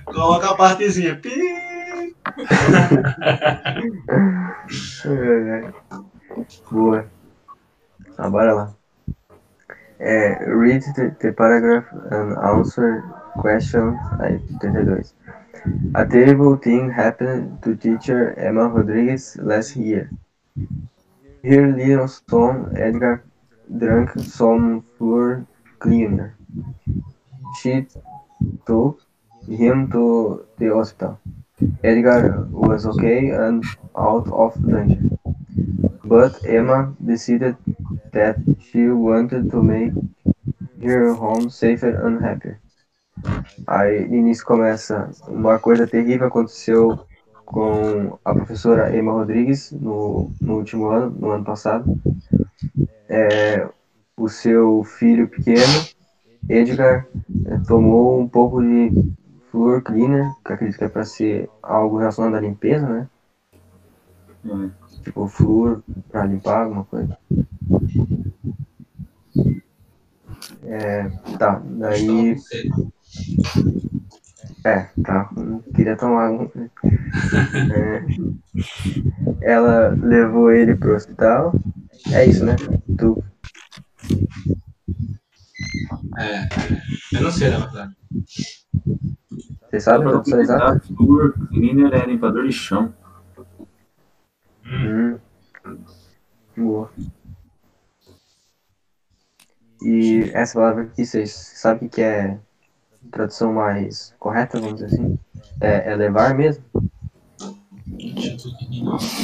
[0.05, 1.17] Coloca a partezinha.
[1.17, 1.31] Pi.
[6.71, 7.07] Boa.
[8.19, 8.75] Ah, bora lá.
[9.99, 13.03] É, read the, the paragraph and answer
[13.41, 15.15] question aí, 32.
[15.95, 20.11] A terrible thing happened to teacher Emma Rodriguez last year.
[21.45, 23.25] Her little son Edgar
[23.79, 25.47] drank some floor
[25.79, 26.37] cleaner.
[27.61, 27.87] She
[28.67, 29.01] took
[29.47, 31.19] him to the hospital.
[31.83, 33.65] Edgar was okay and
[33.97, 35.01] out of danger.
[36.05, 37.57] But Emma decided
[38.13, 39.93] that she wanted to make
[40.83, 42.59] her home safer and happier.
[43.67, 46.99] Aí início começa uma coisa terrível aconteceu
[47.45, 51.85] com a professora Emma Rodrigues no, no último ano, no ano passado.
[53.09, 53.69] É,
[54.17, 55.85] o seu filho pequeno,
[56.49, 57.07] Edgar,
[57.47, 58.93] é, tomou um pouco de
[59.51, 63.09] Floor Cleaner, que acredito que é para ser algo relacionado à limpeza, né?
[64.45, 64.71] É.
[65.03, 67.19] Tipo, flúor pra limpar alguma coisa.
[70.65, 72.37] É, tá, daí.
[74.65, 75.29] É, tá.
[75.37, 76.71] não Queria tomar alguma coisa.
[77.75, 78.05] É,
[79.43, 81.53] ela levou ele pro hospital.
[82.13, 82.57] É isso, né?
[82.99, 83.23] Tu,
[86.19, 86.49] É,
[87.17, 87.97] eu não sei, na verdade.
[89.71, 90.81] você sabe a Para tradução exata?
[91.49, 92.95] Cleaner é limpador de chão.
[94.67, 95.19] Hum.
[96.57, 96.91] Boa.
[99.83, 102.39] E essa palavra aqui, vocês sabem o que é
[103.11, 105.19] tradução mais correta, vamos dizer assim?
[105.61, 106.65] É, é levar mesmo?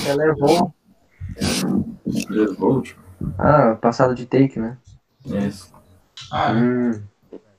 [0.07, 0.75] É levou.
[2.31, 3.03] Levou, tipo.
[3.39, 4.79] Ah, passado de take, né?
[5.27, 5.76] É,
[6.31, 7.01] Ah, Hum,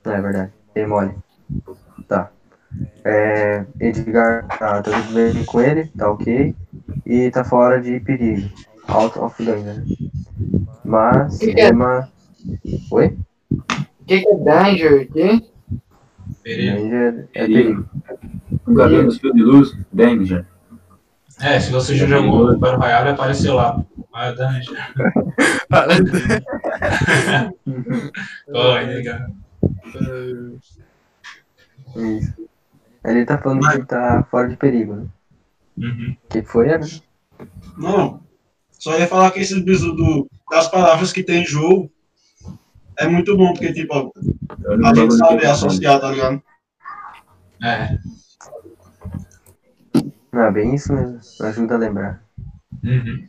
[0.05, 0.51] é verdade.
[0.73, 1.13] Tem mole.
[2.07, 2.31] Tá.
[3.03, 6.55] É, Edgar tá, tá tudo bem com ele, tá ok.
[7.05, 8.49] E tá fora de perigo.
[8.87, 9.83] Out of danger.
[10.83, 11.69] Mas Que que é?
[11.69, 12.09] Emma.
[12.91, 13.17] Oi?
[13.51, 15.49] O que, que é danger aqui?
[16.43, 16.77] perigo.
[16.77, 17.83] Danger é Perigo.
[17.83, 17.89] perigo.
[18.67, 20.45] um garoto de luz, Danger.
[21.39, 23.83] É, se você já jogou o Battle Royale, apareceu lá.
[24.13, 24.75] Ah, Dungeon.
[28.51, 29.31] Corre, nega.
[31.95, 32.47] Isso.
[33.05, 35.05] Ele tá falando que ele tá fora de perigo, né?
[35.77, 36.17] Uhum.
[36.23, 36.87] O que foi, Ana?
[37.77, 38.19] Não.
[38.71, 41.91] Só ia falar que esses bisos do, das palavras que tem em jogo
[42.97, 44.11] é muito bom, porque, tipo,
[44.83, 46.41] a gente sabe associar, tá ligado?
[47.63, 47.97] É.
[50.37, 51.19] Não, é bem isso mesmo.
[51.39, 52.21] Ajuda a lembrar.
[52.83, 53.27] Uhum.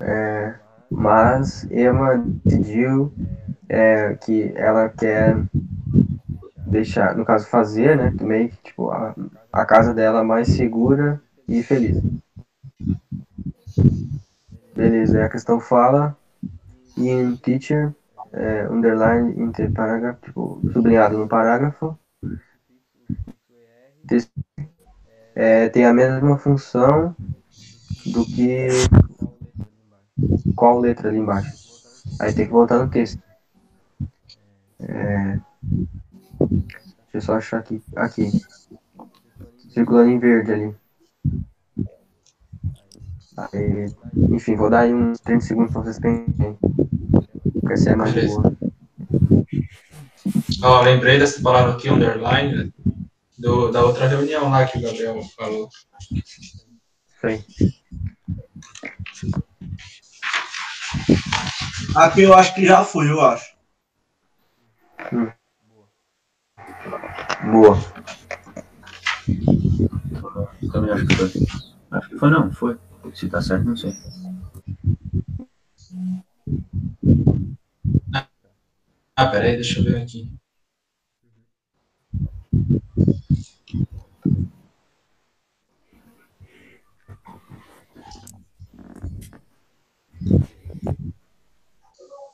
[0.00, 0.54] É,
[0.90, 3.12] mas Emma decidiu
[3.68, 5.36] é, que ela quer
[6.66, 8.10] deixar, no caso, fazer, né?
[8.16, 9.14] Também, tipo, a,
[9.52, 11.98] a casa dela mais segura e feliz.
[14.74, 16.16] Beleza, aí a questão fala
[16.96, 17.92] in teacher,
[18.32, 21.96] é, underline in the paragraph, tipo, sublinhado no parágrafo.
[24.06, 24.28] This-
[25.34, 27.14] é, tem a mesma função
[28.06, 28.68] do que
[30.54, 31.62] qual letra ali embaixo.
[32.20, 33.22] Aí tem que voltar no texto.
[34.80, 35.38] É...
[36.40, 37.82] Deixa eu só achar aqui.
[37.94, 38.30] Aqui.
[39.70, 40.74] Circulando em verde ali.
[43.36, 43.86] Aí,
[44.30, 46.58] enfim, vou dar aí uns 30 segundos pra vocês pensarem.
[47.52, 48.56] Porque essa é mais boa.
[50.62, 52.70] Ó, lembrei dessa palavra aqui, underline, né,
[53.42, 55.68] do, da outra reunião lá que o Gabriel falou.
[57.24, 57.44] Aí.
[61.96, 63.52] Aqui eu acho que já foi, eu acho.
[67.50, 67.76] Boa.
[70.72, 71.32] Também acho que foi.
[71.90, 72.78] Acho que foi não, foi.
[73.12, 73.92] Se tá certo, não sei.
[79.16, 80.30] Ah, peraí, deixa eu ver aqui.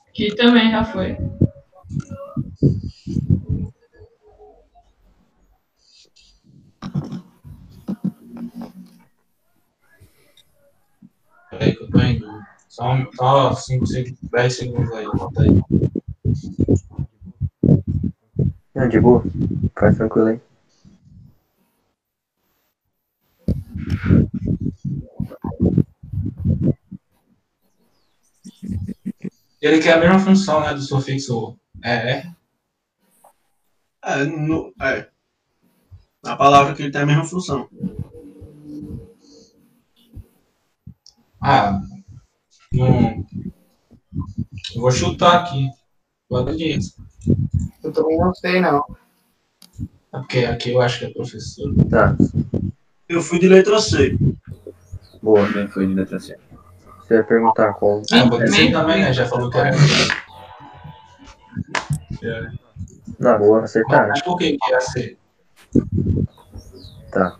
[0.08, 1.16] Aqui também já foi.
[11.50, 12.26] Peraí que eu tô indo.
[12.68, 13.84] Só, um- só 5,
[14.30, 15.62] 10 segundos aí, conta aí.
[18.74, 19.24] Não, de boa.
[19.78, 20.40] Faz tranquilo aí.
[29.60, 32.22] Ele quer a mesma função, né, do sufixo é,
[34.04, 34.24] é.
[34.24, 35.08] No, é.
[36.24, 37.68] A palavra que ele tem a mesma função.
[41.40, 41.80] Ah,
[42.72, 43.26] não.
[44.74, 45.70] Eu vou chutar aqui.
[46.28, 46.96] Quando diz.
[47.82, 48.84] Eu também não sei, não.
[50.12, 51.72] É porque aqui eu acho que é professor.
[51.88, 52.16] Tá,
[53.08, 54.16] Eu fui de letra C.
[55.22, 55.46] boa.
[55.46, 56.36] Também foi de letra C.
[57.00, 58.02] Você vai perguntar qual.
[58.12, 59.12] Ah, pode ser também, né?
[59.12, 59.70] Já falou que era.
[62.22, 62.50] É.
[63.18, 64.08] Na boa, acertaram.
[64.08, 65.18] Mas por que que ia ser?
[67.10, 67.36] Tá.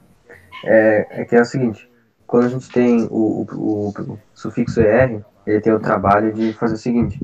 [0.65, 1.89] É, é que é o seguinte,
[2.27, 6.75] quando a gente tem o, o, o sufixo ER, ele tem o trabalho de fazer
[6.75, 7.21] o seguinte.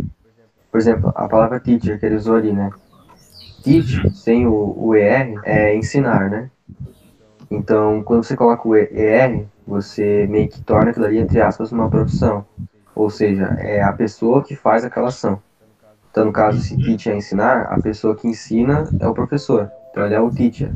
[0.71, 2.71] Por exemplo, a palavra teacher que ele usou ali, né?
[3.63, 6.51] Teach, sem o, o ER, é ensinar, né?
[7.51, 11.89] Então, quando você coloca o ER, você meio que torna aquilo ali, entre aspas, uma
[11.89, 12.45] profissão.
[12.95, 15.41] Ou seja, é a pessoa que faz aquela ação.
[16.11, 19.71] Então, no caso, se teach é ensinar, a pessoa que ensina é o professor.
[19.91, 20.73] Então, ele é o teacher.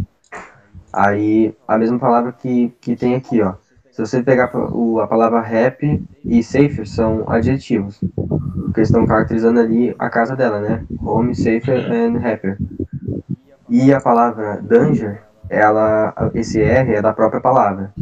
[0.92, 3.54] Aí, a mesma palavra que, que tem aqui, ó.
[3.92, 8.00] Se você pegar o, a palavra happy e safer, são adjetivos.
[8.64, 10.84] Porque estão caracterizando ali a casa dela, né?
[11.00, 12.58] Home, safer and happier.
[13.68, 17.92] E a palavra danger, ela, esse R é da própria palavra,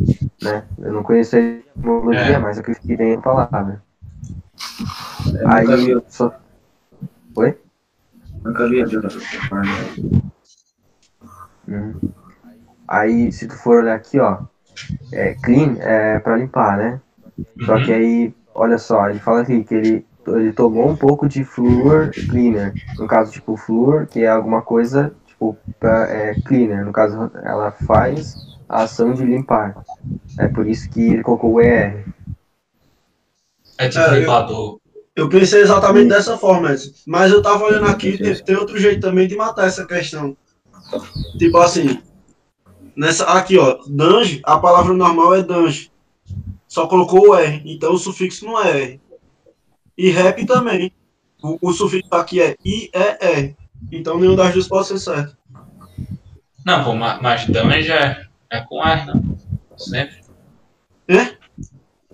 [0.43, 0.65] né?
[0.79, 2.39] Eu não conheço a etimologia, É.
[2.39, 3.83] mas acredito que vem a palavra.
[5.27, 6.35] Eu nunca Aí, vi, só...
[7.37, 7.59] Oi?
[8.43, 9.73] nunca outra forma.
[11.69, 11.95] Uhum.
[12.87, 14.39] Aí, se tu for olhar aqui, ó,
[15.13, 17.01] é, clean é pra limpar, né?
[17.65, 21.45] Só que aí, olha só, ele fala aqui que ele, ele tomou um pouco de
[21.45, 22.73] fluor cleaner.
[22.97, 26.85] No caso, tipo, fluor, que é alguma coisa, tipo, pra, é, cleaner.
[26.85, 28.35] No caso, ela faz
[28.69, 29.85] a ação de limpar.
[30.39, 32.05] É por isso que ele colocou o ER.
[33.79, 34.81] É tipo É, eu- limpador.
[35.15, 36.91] Eu pensei exatamente dessa forma, Edson.
[37.07, 40.37] mas eu tava olhando aqui, tem, tem outro jeito também de matar essa questão.
[41.39, 42.03] Tipo assim,
[42.95, 45.91] nessa aqui ó, dange, a palavra normal é dange.
[46.69, 49.01] Só colocou o R, então o sufixo não é R.
[49.97, 50.93] E rap também.
[51.43, 53.57] O, o sufixo aqui é IER.
[53.93, 55.37] Então nenhum das duas pode ser certo.
[56.65, 59.39] Não, pô, ma- mas Dungeon é, é com R, não?
[59.77, 60.17] Sempre.
[61.09, 61.37] É?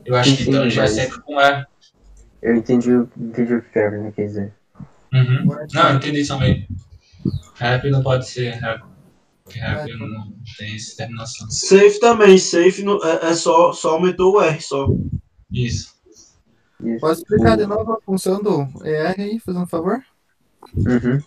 [0.05, 1.66] Eu acho que Dungeon é sempre com R.
[2.43, 4.53] Eu entendi, o- entendi o que o Kevin quer dizer.
[5.12, 5.45] Uhum.
[5.73, 6.68] Não, eu entendi também.
[7.55, 8.83] Rap não pode ser rap.
[9.45, 11.51] Porque rap não, não tem essa terminação.
[11.51, 14.89] Safe também, safe no- é, é só, só aumentou o R só.
[15.51, 15.95] Isso.
[16.83, 17.01] Isso.
[17.01, 20.03] Posso explicar de novo a função do ER aí, fazendo um favor?
[20.75, 21.20] Uhum.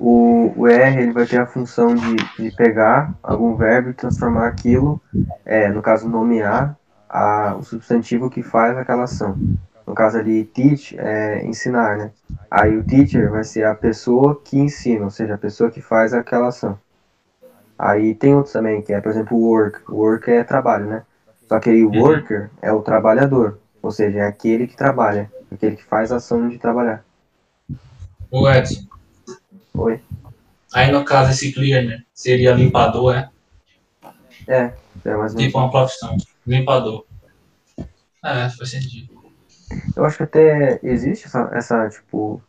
[0.00, 4.46] O, o R ele vai ter a função de, de pegar algum verbo e transformar
[4.46, 5.00] aquilo,
[5.44, 6.76] é, no caso nomear,
[7.08, 9.36] a, o substantivo que faz aquela ação.
[9.84, 12.10] No caso ali, teach é ensinar, né?
[12.50, 16.12] Aí o teacher vai ser a pessoa que ensina, ou seja, a pessoa que faz
[16.12, 16.78] aquela ação.
[17.78, 19.80] Aí tem outros também, que é, por exemplo, work.
[19.90, 21.02] Work é trabalho, né?
[21.48, 25.76] Só que aí o worker é o trabalhador, ou seja, é aquele que trabalha, aquele
[25.76, 27.02] que faz a ação de trabalhar.
[28.30, 28.86] O Edson.
[29.78, 30.00] Oi?
[30.74, 33.30] Aí no caso esse cleaner seria limpador, é?
[34.46, 34.72] É,
[35.04, 35.44] é mais ou menos.
[35.44, 36.16] Tipo uma profissão.
[36.46, 37.04] Limpador.
[38.24, 39.16] É, faz sentido.
[39.96, 42.42] Eu acho que até existe essa, essa tipo,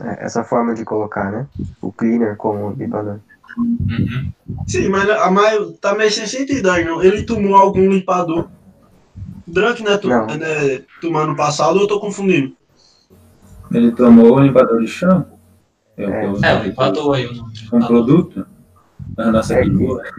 [0.00, 1.46] é, essa forma de colocar, né?
[1.82, 3.18] O cleaner como limpador.
[3.56, 4.32] Uhum.
[4.66, 7.02] Sim, mas, mas tá meio sem sentido aí, não.
[7.02, 8.48] Ele tomou algum limpador.
[9.46, 10.26] Drunk não é, tu, Não.
[10.28, 12.54] é tomar no passado ou eu tô confundindo?
[13.72, 15.37] Ele tomou o limpador de chão?
[15.98, 16.30] É o que eu É,
[16.60, 17.52] usei empatou aí o nome.
[17.72, 18.46] um produto?
[19.16, 20.10] A nossa É que- figura.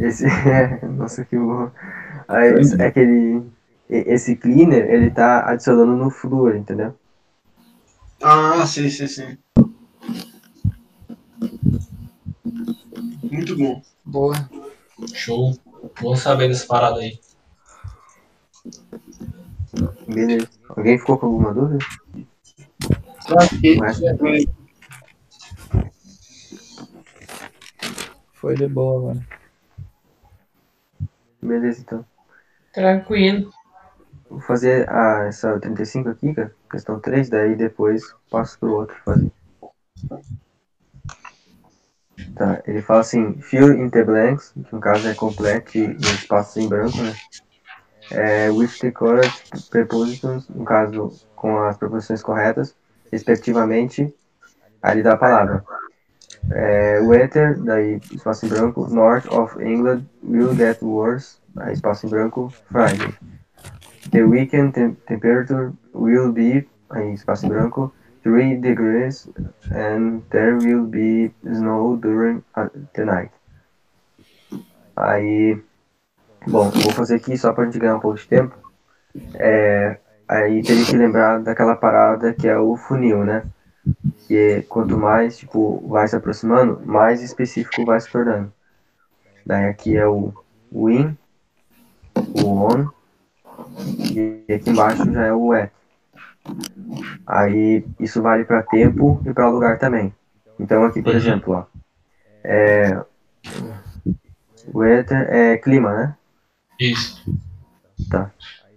[0.00, 1.70] Esse, é, nossa, que horror.
[2.26, 3.42] Aí, é que ele,
[3.90, 6.94] e- esse cleaner, ele tá adicionando no flúor, entendeu?
[8.22, 9.36] Ah, sim, sim, sim.
[13.30, 13.82] Muito bom.
[14.04, 14.34] Boa.
[15.12, 15.52] Show.
[16.00, 17.18] Vou saber dessa parada aí.
[20.06, 20.48] Beleza.
[20.68, 21.84] Alguém ficou com alguma dúvida?
[23.78, 24.00] Mas,
[28.42, 29.24] Foi de boa, mano.
[31.40, 32.04] beleza, então.
[32.72, 33.52] Tranquilo.
[34.28, 39.30] Vou fazer a, essa 35 aqui, cara, questão 3, daí depois passo pro outro fazer.
[42.34, 46.58] Tá, ele fala assim, fill in the blanks, que no caso é complete no espaço
[46.58, 47.14] em branco, né?
[48.10, 52.74] É, with the correct prepositions, no caso com as preposições corretas,
[53.12, 54.12] respectivamente,
[54.82, 55.64] aí ele dá a palavra.
[56.50, 62.10] É, weather, daí espaço em branco, north of England will get worse, aí espaço em
[62.10, 63.14] branco, Friday.
[64.10, 69.28] The weekend tem- temperature will be, aí espaço em branco, 3 degrees
[69.70, 73.32] and there will be snow during uh, the night.
[74.96, 75.60] Aí,
[76.46, 78.54] bom, vou fazer aqui só pra gente ganhar um pouco de tempo.
[79.34, 79.96] É,
[80.28, 83.42] aí teria que lembrar daquela parada que é o funil, né?
[84.28, 88.52] Que quanto mais, tipo, vai se aproximando, mais específico vai se tornando.
[89.44, 90.32] Daí aqui é o
[90.72, 91.16] win,
[92.34, 92.88] o on,
[94.14, 95.70] e aqui embaixo já é o at.
[97.26, 100.12] Aí isso vale para tempo e para lugar também.
[100.58, 101.16] Então aqui, por Uhum.
[101.16, 101.64] exemplo, ó,
[102.44, 103.00] é,
[104.74, 106.16] weather é clima, né?
[106.80, 107.22] Isso.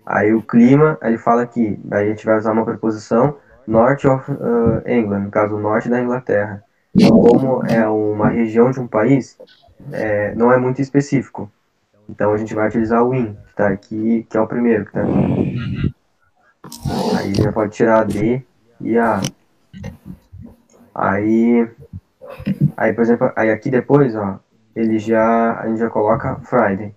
[0.05, 3.37] Aí o clima, ele fala aqui, aí a gente vai usar uma preposição
[3.67, 6.63] north of uh, England, no caso o norte da Inglaterra.
[7.09, 9.37] Como é uma região de um país,
[9.91, 11.51] é, não é muito específico.
[12.07, 14.93] Então a gente vai utilizar o in, que tá aqui, que é o primeiro que
[14.93, 15.93] tá aqui.
[17.17, 18.41] Aí já pode tirar a D
[18.79, 19.21] e a.
[20.93, 21.67] Aí,
[22.77, 24.39] aí por exemplo, aí aqui depois, ó,
[24.75, 26.95] ele já, a gente já coloca Friday.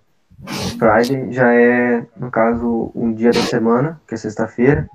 [0.77, 4.87] Friday já é, no caso, um dia da semana, que é sexta-feira,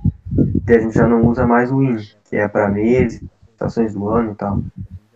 [0.73, 4.33] a gente já não usa mais o in, que é para meses, estações do ano
[4.33, 4.61] e tal.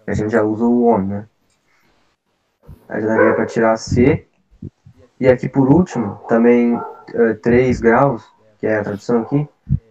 [0.06, 1.26] A gente já usa o on, né?
[2.88, 4.26] Aí já daria para tirar C.
[5.20, 6.80] E aqui por último, também
[7.14, 8.24] eh, 3 graus,
[8.58, 9.48] que é a tradução aqui,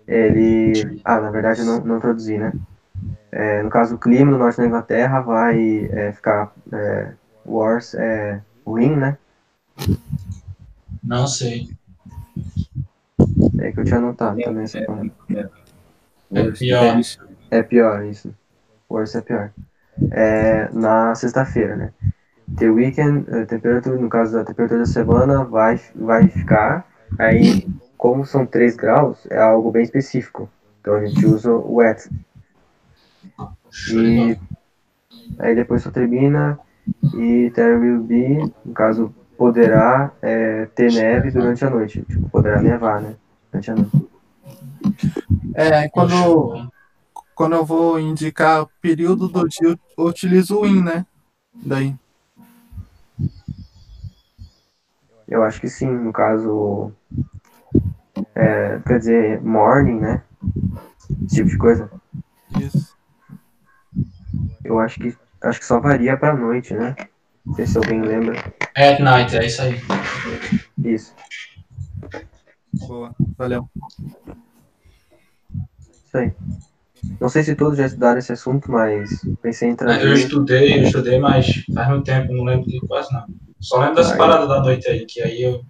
[0.07, 1.01] ele.
[1.03, 2.53] Ah, na verdade eu não, não traduzi, né?
[3.31, 7.13] É, no caso, o clima no norte da Inglaterra vai é, ficar é,
[7.45, 9.17] worse, é, ruim, né?
[11.03, 11.76] Não sei.
[13.59, 15.11] É que eu tinha anotado também essa parte.
[16.33, 17.01] É pior.
[17.49, 18.33] É pior isso.
[18.89, 19.51] Worse é pior.
[20.11, 21.93] É, na sexta-feira, né?
[22.57, 26.87] The weekend, a temperatura, no caso da temperatura da semana, vai, vai ficar.
[27.19, 30.49] Aí, como são 3 graus, é algo bem específico.
[30.79, 32.09] Então a gente usa o wet.
[33.91, 34.37] E
[35.39, 36.57] aí depois só termina
[37.15, 42.01] e there will be, no caso, poderá é, ter neve durante a noite.
[42.03, 43.15] Tipo, poderá nevar, né?
[45.53, 46.71] É, quando,
[47.35, 51.05] quando eu vou indicar o período do dia, eu utilizo o in, né?
[51.53, 51.95] Daí.
[55.27, 56.91] Eu acho que sim, no caso.
[58.33, 60.23] É, quer dizer, morning, né?
[61.25, 61.91] Esse tipo de coisa.
[62.59, 62.95] Isso.
[64.63, 66.95] Eu acho que acho que só varia pra noite, né?
[67.45, 68.37] Não sei se alguém lembra.
[68.75, 69.81] At night, é isso aí.
[70.83, 71.13] Isso.
[72.85, 73.15] Boa.
[73.37, 73.69] Valeu.
[76.05, 76.31] Isso aí.
[77.21, 80.13] Não sei se todos já estudaram esse assunto, mas pensei em Eu trazer.
[80.13, 83.27] estudei, eu estudei, mas faz muito tempo, não lembro de quase nada.
[83.59, 84.17] Só lembro das Aí.
[84.17, 85.61] paradas da noite aí, que aí eu.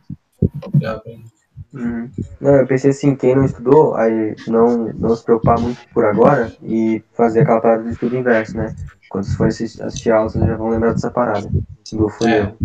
[1.73, 2.09] Uhum.
[2.39, 6.51] Não, eu pensei assim, quem não estudou, aí não, não se preocupar muito por agora
[6.63, 8.73] e fazer aquela parada do estudo inverso, né?
[9.09, 11.49] Quando vocês forem assistir, assistir aulas, vocês já vão lembrar dessa parada.
[11.91, 12.33] Do funil.
[12.33, 12.55] É.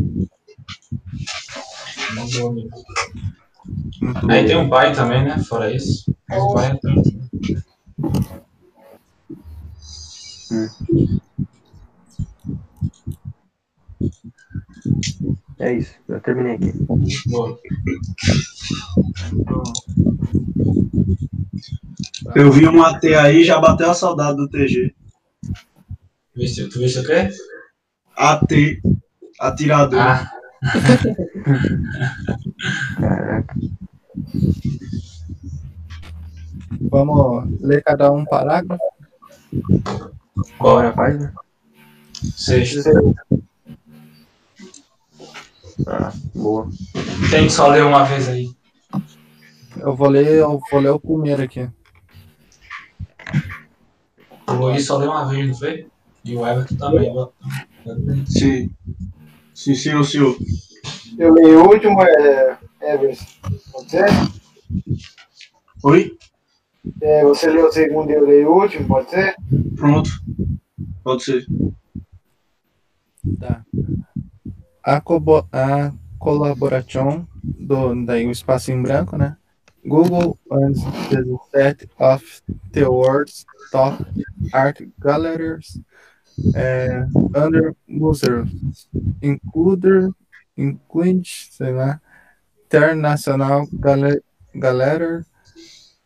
[2.14, 2.26] Não
[4.28, 4.46] Aí bom.
[4.46, 5.38] tem um pai também, né?
[5.38, 6.14] Fora isso.
[6.28, 7.22] Mas o pai é tanto.
[15.58, 16.72] É isso, eu terminei aqui.
[17.26, 17.58] Boa.
[22.34, 24.92] Eu vi um AT aí já bateu a saudade do TG.
[26.34, 27.30] Tu viste o quê?
[28.16, 28.80] AT,
[29.38, 30.00] atirador.
[30.00, 30.30] Ah,
[32.98, 33.54] Caraca.
[36.80, 38.82] Vamos ler cada um parágrafo?
[40.58, 41.34] Qual era a página?
[42.12, 42.90] Sexta.
[45.86, 46.68] Ah, boa.
[47.30, 48.50] Tem que só ler uma vez aí.
[49.76, 51.68] Eu vou ler, eu vou ler o primeiro aqui.
[54.46, 55.86] O Luiz só leu uma vez, não foi?
[56.24, 57.12] E o Everton também.
[58.26, 58.70] Sim.
[59.62, 60.36] Sim, senhor, senhor.
[61.16, 63.24] Eu leio o último, é, Everson.
[63.70, 64.06] Pode ser?
[65.84, 66.18] Oi?
[67.00, 69.36] É, você leu o segundo e eu leio o último, pode ser?
[69.76, 70.10] Pronto.
[71.04, 71.46] Pode ser.
[73.38, 73.64] Tá.
[74.82, 79.36] A, cobo- a colaboração do daí o espaço em branco, né?
[79.86, 82.42] Google the set of
[82.72, 84.04] the world's top
[84.52, 85.80] art galleries
[86.54, 87.04] eh,
[87.34, 88.48] under users,
[89.20, 90.12] include,
[90.56, 92.00] include, sei lá,
[92.66, 94.22] International Galle-
[94.54, 95.24] Gallery,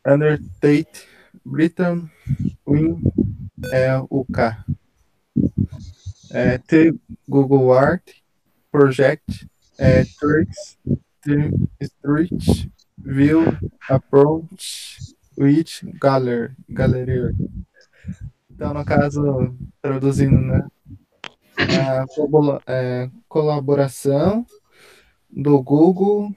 [0.04, 1.06] under Tate
[1.44, 2.08] Britain,
[2.66, 3.02] Win,
[3.72, 4.56] é, UK.
[6.30, 6.92] É, The
[7.28, 8.02] Google Art
[8.72, 9.46] Project,
[9.78, 10.76] é, Tricks,
[11.82, 12.68] Street
[12.98, 13.56] View
[13.88, 14.98] Approach
[15.36, 16.54] with Gallery.
[16.68, 17.34] Gallery.
[18.57, 20.66] Então, no caso, traduzindo, né?
[22.00, 24.46] A cobula- é, colaboração
[25.28, 26.30] do Google,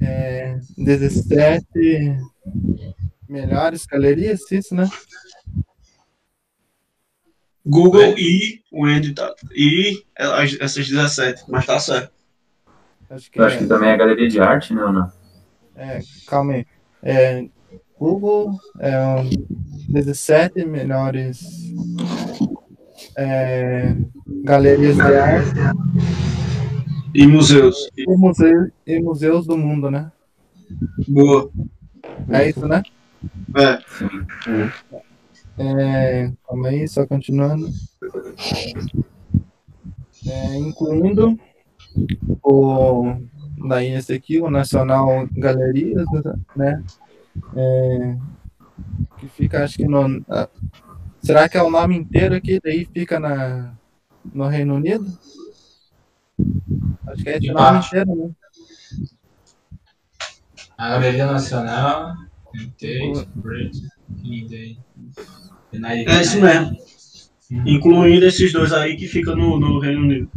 [0.00, 2.16] é, 17
[3.28, 4.88] melhores galerias, isso, né?
[7.64, 9.34] Google e o Andy tá.
[9.54, 12.10] E as- essas 17, mas tá certo.
[13.10, 13.58] Acho que Eu acho é.
[13.58, 15.12] que também é galeria de arte, não, não.
[15.76, 16.66] É, calma aí.
[17.02, 17.46] É,
[18.02, 19.30] Google é um
[19.88, 21.72] 17 melhores
[23.16, 23.94] é,
[24.42, 25.54] galerias de arte
[27.14, 27.88] E museus.
[27.96, 30.10] e, museu, e museus do mundo, né?
[31.06, 31.48] Boa.
[32.28, 32.82] É isso, né?
[33.56, 33.78] É.
[35.58, 37.68] É, calma aí, só continuando.
[40.26, 41.38] É, incluindo
[42.42, 43.14] o
[43.68, 46.04] daí esse aqui, o Nacional Galerias,
[46.56, 46.82] né?
[47.56, 48.16] É,
[49.18, 50.24] que fica, acho que no.
[50.28, 50.48] ah,
[51.22, 52.60] será que é o nome inteiro aqui?
[52.62, 53.74] Daí fica na,
[54.32, 55.06] no Reino Unido?
[57.06, 57.88] Acho que é esse De nome baixo.
[57.88, 58.30] inteiro, né?
[60.76, 62.16] A Galeria Nacional,
[62.78, 63.86] Tate, Bridge,
[64.24, 64.76] in the
[65.72, 66.76] United É isso mesmo.
[67.66, 70.30] Incluindo esses dois aí que ficam no, no Reino Unido.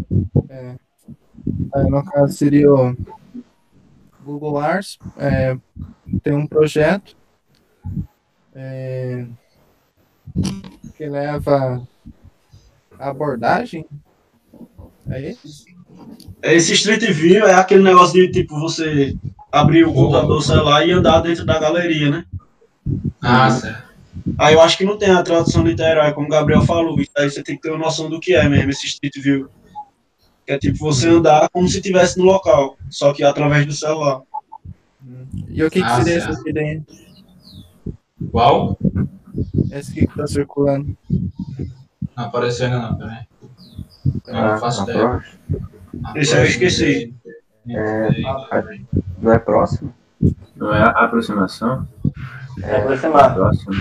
[0.49, 0.75] É.
[1.73, 2.95] Aí, no caso seria o
[4.26, 5.55] Google Arts, é,
[6.23, 7.15] tem um projeto
[8.53, 9.26] é,
[10.97, 11.88] que leva
[12.99, 13.86] a abordagem.
[15.07, 15.65] É isso?
[16.41, 19.15] Esse Street View é aquele negócio de tipo você
[19.51, 22.26] abrir o computador, sei lá, e andar dentro da galeria, né?
[23.21, 23.86] Ah, certo.
[24.38, 26.97] Aí eu acho que não tem a tradução literária, como o Gabriel falou.
[27.17, 29.49] Aí você tem que ter uma noção do que é mesmo, esse Street View.
[30.45, 34.21] Que é tipo você andar como se estivesse no local, só que através do celular.
[35.49, 36.83] E o que, que Ah, seria aqui daí?
[38.31, 38.77] Qual?
[39.71, 40.95] Esse aqui que tá circulando.
[42.15, 43.23] Não apareceu ainda não, peraí.
[44.27, 45.23] Eu Ah, não faço tá ideia.
[46.15, 47.13] aí eu esqueci.
[47.67, 48.09] É,
[49.19, 49.93] não é próximo?
[50.55, 51.88] Não é a aproximação?
[52.61, 53.73] É aproximar Próximo.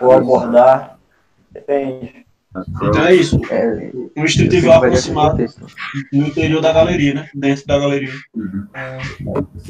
[0.00, 0.98] ou abordar.
[1.52, 2.26] Depende.
[2.68, 3.40] Então é isso.
[3.50, 5.44] É, Um do aproximado
[6.12, 7.30] no interior da galeria, né?
[7.34, 8.12] Dentro da galeria.
[8.34, 8.66] Uhum.
[8.74, 8.98] É,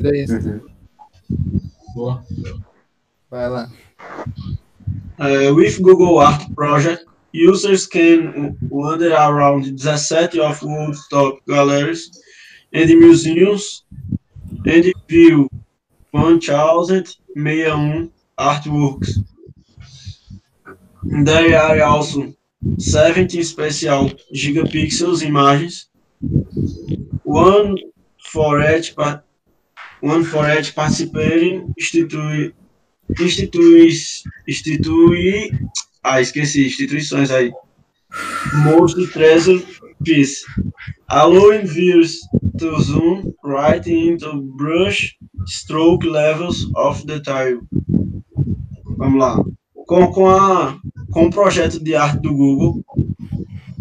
[0.00, 0.60] daí, Uhum.
[1.94, 2.24] Boa.
[3.30, 3.70] vai lá.
[5.18, 12.10] Uh, with Google Art Project, users can wander around 17 of world's top galleries
[12.72, 13.84] and museums
[14.66, 15.48] and view
[16.12, 19.18] 1061 artworks.
[21.24, 22.32] There are also
[22.78, 25.88] 70 special gigapixels images,
[27.24, 27.76] one
[28.18, 28.94] for each,
[30.00, 32.52] one for each participating institui,
[33.18, 33.90] institui,
[34.46, 35.50] institui
[36.08, 37.52] ah, esqueci, instituições aí.
[38.64, 39.62] Most treasure
[40.04, 40.42] piece.
[41.08, 42.20] Allowing viewers
[42.58, 47.60] to zoom right into brush stroke levels of detail.
[48.96, 49.44] Vamos lá.
[49.88, 50.78] Com, com, a,
[51.10, 52.84] com o projeto de arte do Google,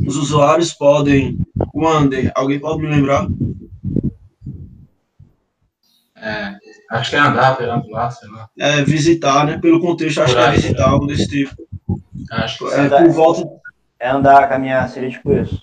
[0.07, 1.37] os usuários podem.
[1.75, 3.27] Wander, alguém pode me lembrar?
[6.15, 6.55] É,
[6.91, 8.49] acho que é andar, perambular, sei lá.
[8.57, 9.57] É, visitar, né?
[9.57, 11.53] Pelo contexto, acho que é visitar, algo desse tipo.
[12.31, 13.45] Acho que É, é por volta.
[13.99, 15.61] É andar, caminhar, seria tipo isso.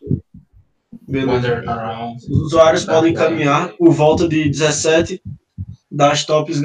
[1.08, 1.32] Beleza.
[1.32, 2.16] wander around.
[2.16, 5.22] Os usuários podem caminhar por volta de 17
[5.90, 6.60] das, tops,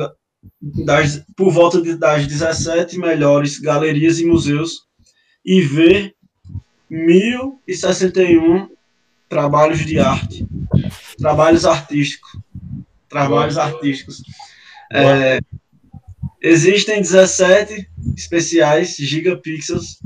[0.62, 4.88] das, por volta de, das 17 melhores galerias e museus
[5.46, 6.14] e ver
[6.90, 8.70] 1061
[9.30, 10.46] trabalhos de arte,
[11.18, 12.40] trabalhos artísticos,
[13.08, 14.22] trabalhos artísticos.
[14.92, 15.40] É,
[16.42, 20.02] existem 17 especiais gigapixels,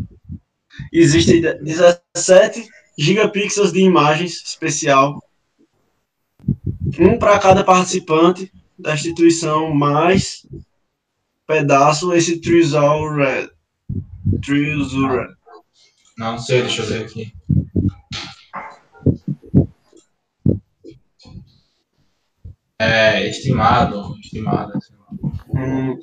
[0.92, 2.68] existem 17
[2.98, 5.24] gigapixels de imagens especial,
[7.00, 8.52] um para cada participante
[8.84, 10.46] da instituição, mais
[11.48, 13.50] pedaço esse Trizal Red.
[14.46, 15.34] Trizal Red.
[16.18, 17.34] Não sei, deixa eu ver aqui.
[22.80, 24.74] É, estimado, estimado.
[25.56, 25.98] Hum,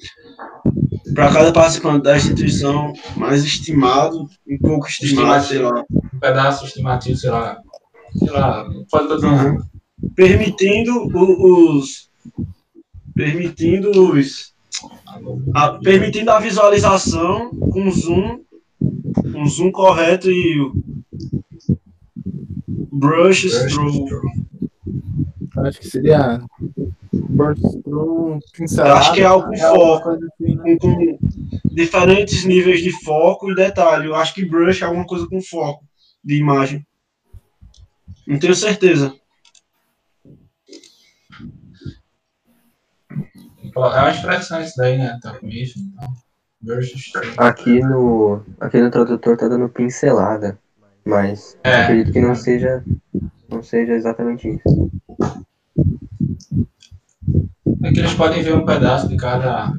[1.14, 5.84] para cada participante da instituição, mais estimado, um pouco estimado, sei lá.
[6.14, 7.60] Um pedaço estimativo, sei lá.
[8.16, 9.64] Sei lá, pode dizendo.
[10.14, 12.08] Permitindo o- os.
[13.24, 14.54] Permitindo os.
[15.54, 18.40] a- permitindo a visualização com zoom,
[18.80, 20.72] um zoom correto e o
[22.90, 24.10] brush stroke.
[25.58, 26.40] Acho que seria
[27.82, 28.94] through, Eu pincelada.
[28.94, 30.76] acho que é algo com alguma foco, coisa assim, né?
[30.80, 31.18] com, com
[31.64, 34.06] diferentes níveis de foco e detalhe.
[34.06, 35.84] Eu acho que brush é alguma coisa com foco
[36.24, 36.86] de imagem.
[38.26, 39.14] Não tenho certeza.
[43.76, 45.18] É uma expressão isso daí, né?
[45.22, 46.12] Tá com isso, então.
[46.62, 50.58] Versus Aqui no, aqui no tradutor tá dando pincelada,
[51.04, 51.82] mas É.
[51.82, 52.84] acredito que não seja,
[53.48, 54.90] não seja exatamente isso.
[57.82, 59.72] É que eles podem ver um pedaço de cada,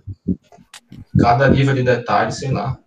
[1.20, 2.80] cada nível de detalhe, sei lá.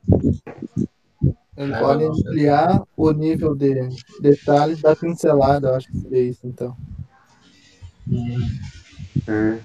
[1.57, 3.89] Eles É, podem ampliar o nível de
[4.21, 6.77] detalhes da pincelada, eu acho que seria isso, então.
[8.09, 9.59] Hum,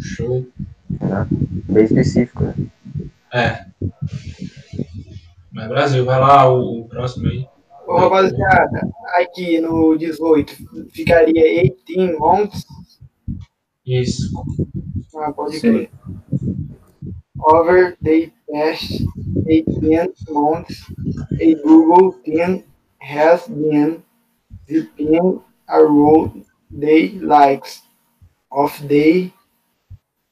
[0.00, 0.46] Show.
[1.68, 2.54] bem específico, né?
[3.32, 3.66] É.
[5.52, 7.46] Mas Brasil, vai lá o, o próximo aí.
[7.86, 12.64] Ô, rapaziada, aqui no 18 ficaria 18 months.
[13.84, 14.30] Isso.
[15.16, 15.72] Ah, pode Sim.
[15.72, 15.90] crer.
[17.40, 19.04] Over the past
[19.46, 20.84] 18 months,
[21.40, 22.62] a Google team
[23.00, 24.02] has been
[24.66, 27.82] deeping around the likes
[28.50, 29.32] of the.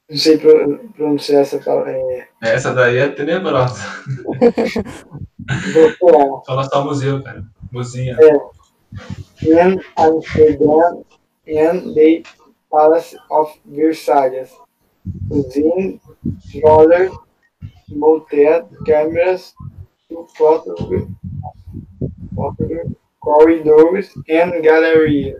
[0.09, 1.91] Não sei pro- pronunciar essa palavra.
[1.93, 3.83] É, Essa daí é tenebrosa.
[6.71, 7.45] só museu, cara.
[7.73, 8.17] Muzinha.
[9.43, 11.05] in Amsterdam
[11.47, 12.23] and the
[12.71, 14.51] Palace of Versailles,
[15.31, 16.01] using
[16.63, 17.11] roller
[17.89, 19.55] mounted cameras
[20.09, 21.09] to photograph,
[22.35, 25.37] photograph corridors and galleries.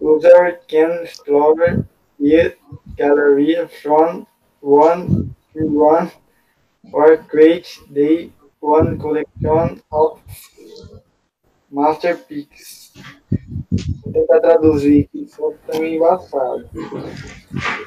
[0.00, 1.84] User can explore
[2.26, 2.56] the
[2.96, 4.26] gallery from
[4.60, 6.10] one to one
[6.92, 8.30] or create the
[8.60, 10.20] one collection of
[11.70, 12.92] Masterpiece.
[14.02, 16.68] Vou tentar traduzir aqui, só que tá meio embaçado.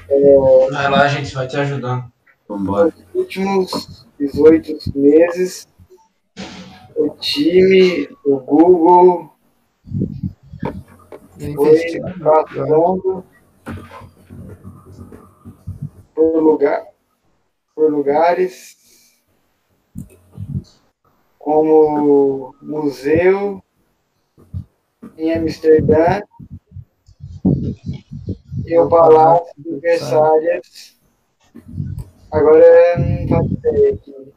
[0.10, 2.12] É, Vai lá, gente, vai te ajudando.
[2.48, 2.86] Vambora.
[2.86, 5.68] nos últimos 18 meses,
[6.96, 9.34] o time do Google
[11.56, 13.24] foi passando
[16.20, 16.86] por, lugar,
[17.74, 18.78] por lugares
[21.38, 23.64] como museu
[25.18, 26.22] em Amsterdã
[28.66, 31.00] e o Palácio de Versalhes.
[32.30, 34.34] Agora não faço ideia aqui.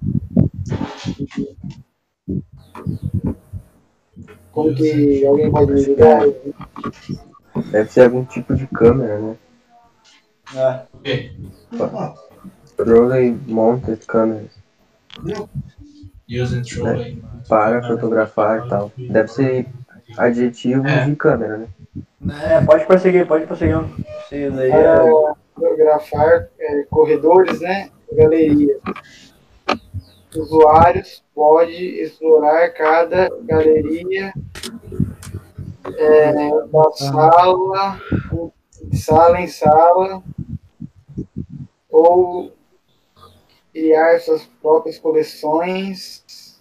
[4.52, 6.22] Como que alguém pode me ajudar?
[7.72, 9.36] Deve ser algum tipo de câmera, né?
[10.54, 10.82] É.
[11.04, 11.30] E,
[12.76, 14.50] Trolley Mounted Cameras.
[16.28, 17.22] using trolley.
[17.48, 18.92] Para fotografar e tal.
[18.96, 19.66] Deve ser
[20.16, 21.04] adjetivo É.
[21.06, 21.68] de câmera, né?
[22.40, 23.76] É, pode prosseguir, pode prosseguir.
[24.30, 24.82] Daí é...
[24.82, 27.90] para fotografar é, corredores, né?
[28.12, 28.80] Galerias.
[30.34, 34.32] Usuários pode explorar cada galeria
[35.98, 38.00] é, da sala,
[38.92, 40.22] sala em sala,
[41.90, 42.54] ou
[43.72, 46.60] criar suas próprias coleções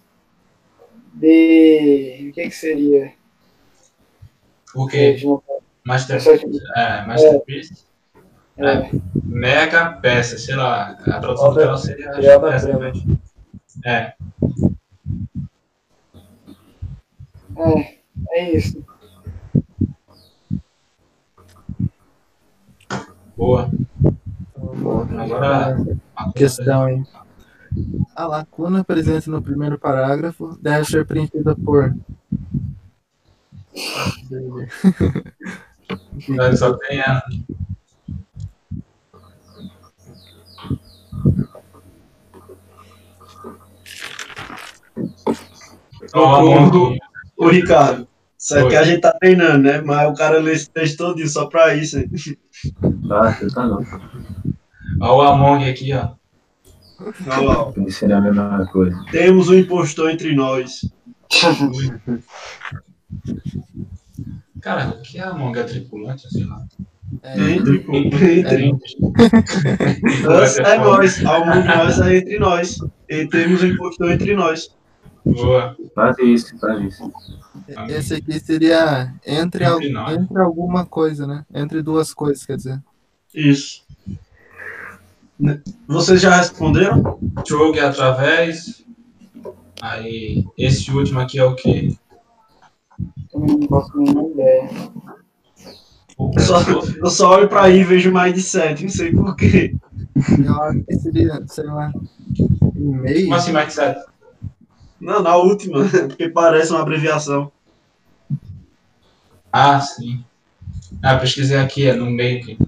[1.14, 2.28] de.
[2.30, 3.12] O que, que seria?
[4.74, 5.12] O quê?
[5.14, 5.42] De uma-
[5.84, 6.60] Masterpiece.
[6.76, 7.84] É, Masterpiece.
[8.56, 8.90] é,
[9.24, 10.90] Mega peça, sei lá.
[10.92, 12.92] A tradução Obra- dela seria peça, né?
[13.84, 14.14] É.
[17.56, 17.98] é,
[18.30, 18.84] é isso.
[23.42, 23.68] Boa.
[25.18, 25.76] Agora,
[26.14, 27.02] a questão aí.
[28.14, 31.92] A lacuna presente no primeiro parágrafo deve ser preenchida por.
[36.28, 37.20] Ele só tem ela.
[46.14, 46.96] Ó, Among,
[47.36, 48.06] Ô, Ricardo,
[48.42, 48.76] isso aqui Oi.
[48.76, 49.80] a gente tá treinando, né?
[49.80, 52.10] Mas o cara lê esse texto todinho só pra isso, hein?
[53.08, 54.00] Ah, você tá louco.
[55.00, 56.10] ó o Among aqui, ó.
[57.28, 57.70] Olha lá, ó.
[57.70, 59.00] Pensei na mesma coisa.
[59.12, 60.90] Temos um impostor entre nós.
[64.60, 65.56] Cara, o que é Among?
[65.56, 66.64] É tripulante, sei lá.
[67.22, 68.72] É, Entre, pô, entre.
[70.22, 71.14] Nós é nós.
[71.16, 72.78] De nós é entre nós.
[73.08, 74.74] E temos um impostor entre nós.
[75.24, 75.76] Boa.
[75.94, 77.12] Faz isso, faz isso.
[77.88, 81.44] esse aqui seria entre, al- Entre alguma coisa, né?
[81.54, 82.82] Entre duas coisas, quer dizer.
[83.34, 83.82] Isso.
[85.38, 85.60] Né?
[85.86, 87.18] Vocês já responderam?
[87.46, 88.84] Jogue através.
[89.80, 91.96] Aí, esse último aqui é o quê?
[93.32, 94.70] Também não posso ter nenhuma ideia.
[96.18, 96.60] Eu só,
[96.98, 99.74] eu só olho pra aí e vejo mais de sete, não sei porquê.
[100.44, 101.92] Eu acho que seria, sei lá,
[102.76, 103.22] e-mail.
[103.24, 104.04] Como assim, mais de sete?
[105.02, 107.50] Não, na última, porque parece uma abreviação.
[109.52, 110.24] Ah, sim.
[111.02, 112.44] Ah, pesquisei aqui, é no meio.
[112.44, 112.58] que-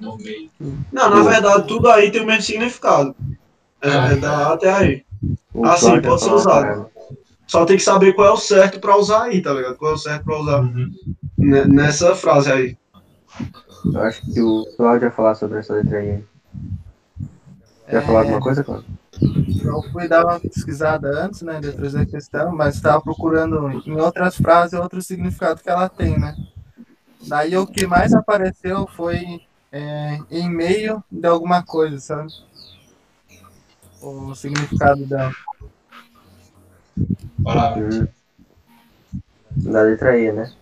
[0.00, 0.50] No meio.
[0.90, 3.14] Não, na verdade, tudo aí tem o mesmo significado.
[3.82, 5.04] É, é da A até aí.
[5.52, 6.86] O Ah, sim, Cláudio pode ser falou usado.
[7.46, 9.76] Só tem que saber qual é o certo pra usar aí, tá ligado?
[9.76, 10.90] Qual é o certo pra usar Uhum.
[11.36, 12.76] ne- nessa frase aí.
[13.92, 16.24] Eu acho que o Cláudio ia falar sobre essa letra aí.
[17.86, 18.86] Quer É, falar alguma coisa, Cláudio?
[19.64, 23.98] Eu fui dar uma pesquisada antes, né, de trazer a questão, mas estava procurando em
[23.98, 26.36] outras frases outro significado que ela tem, né?
[27.26, 29.40] Daí o que mais apareceu foi
[29.72, 32.32] é, em meio de alguma coisa, sabe?
[34.00, 35.32] O significado dela.
[37.44, 37.76] Olha lá.
[37.76, 38.06] Uhum.
[39.56, 40.52] Da letra E, né?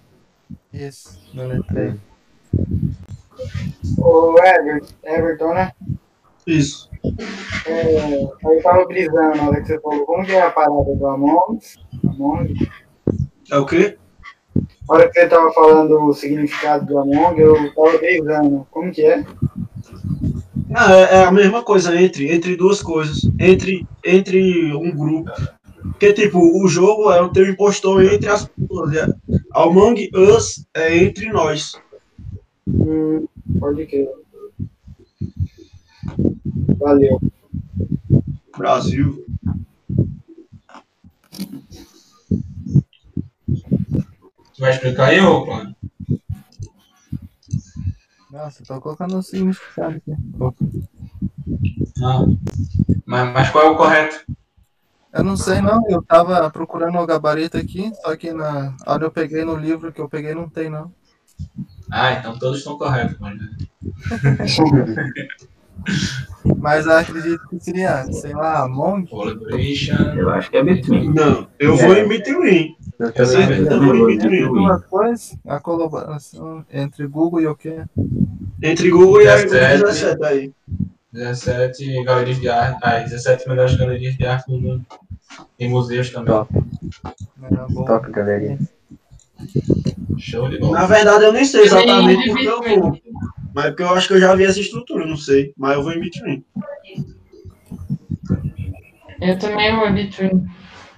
[0.73, 2.13] Isso, na letra E.
[3.99, 5.73] Ô, Ever, Everton, né?
[6.47, 6.91] Isso.
[7.67, 11.07] É, eu tava brisando na hora que você falou, como que é a parada do
[11.07, 11.59] Among?
[12.09, 12.55] Among?
[13.51, 13.97] É o quê?
[14.89, 18.67] Na hora que você tava falando o significado do Among, eu tava brisando.
[18.71, 19.25] Como que é?
[20.75, 23.21] Ah, é, é a mesma coisa entre, entre duas coisas.
[23.39, 25.31] Entre, entre um grupo.
[25.83, 28.95] Porque, tipo, o jogo é o teu impostor entre as pessoas.
[28.97, 29.07] É.
[29.55, 31.73] Among Us é entre nós.
[32.67, 33.27] Hum,
[33.59, 34.09] pode crer.
[36.79, 37.21] Valeu.
[38.57, 39.25] Brasil.
[44.55, 45.77] Tu vai explicar aí, ô, Cláudio?
[48.31, 50.13] Nossa, tô colocando o significado aqui.
[51.97, 52.39] Não.
[53.05, 54.25] Mas, mas qual é o correto?
[55.13, 59.11] Eu não sei não, eu tava procurando o gabarito aqui, só que na hora eu
[59.11, 60.91] peguei no livro que eu peguei não tem não.
[61.91, 63.39] Ah, então todos estão corretos, mas.
[66.57, 68.69] Mas eu acredito que seria, sei lá.
[69.09, 69.97] Collaboration.
[70.17, 71.13] Eu acho que é between.
[71.13, 72.77] Não, eu vou em between.
[72.99, 74.49] Eu sei, eu vou em between.
[74.89, 77.83] Coisas, a colaboração entre Google e o quê?
[78.63, 79.83] Entre Google e a 17.
[79.83, 80.53] 17 aí.
[81.13, 82.79] 17 galerias de arte.
[82.83, 84.87] Ah, 17 melhores galerias de arte no mundo.
[85.59, 86.35] Tem museus também.
[86.35, 86.53] Top,
[87.87, 88.59] top, galerinha.
[90.17, 90.81] Show de bola.
[90.81, 92.99] Na verdade, eu nem sei exatamente porque eu vou.
[93.55, 95.53] Mas porque eu acho que eu já vi essa estrutura, não sei.
[95.57, 96.45] Mas eu vou em between.
[99.21, 100.47] Eu também vou between.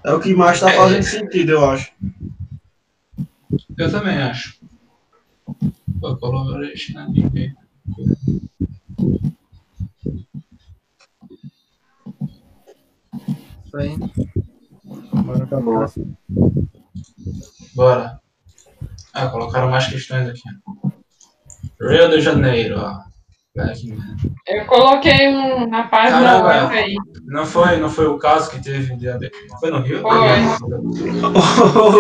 [0.05, 1.93] É o que mais tá fazendo sentido, eu acho.
[3.77, 4.59] Eu também acho.
[6.01, 7.55] Pô, Collaboration é ninguém.
[13.65, 13.97] Isso aí.
[15.25, 16.07] Bora pra próxima.
[17.75, 18.21] Bora.
[19.13, 20.43] Ah, colocaram mais questões aqui.
[21.81, 23.05] Rio de Janeiro, ó.
[24.49, 26.47] Eu coloquei um na página Caramba.
[26.49, 26.95] web aí.
[27.27, 28.97] Não foi, não foi o caso que teve.
[29.61, 30.01] Foi no Rio?
[30.03, 30.13] Foi.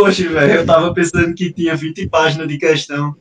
[0.03, 3.15] Hoje, velho, eu tava pensando que tinha 20 páginas de questão.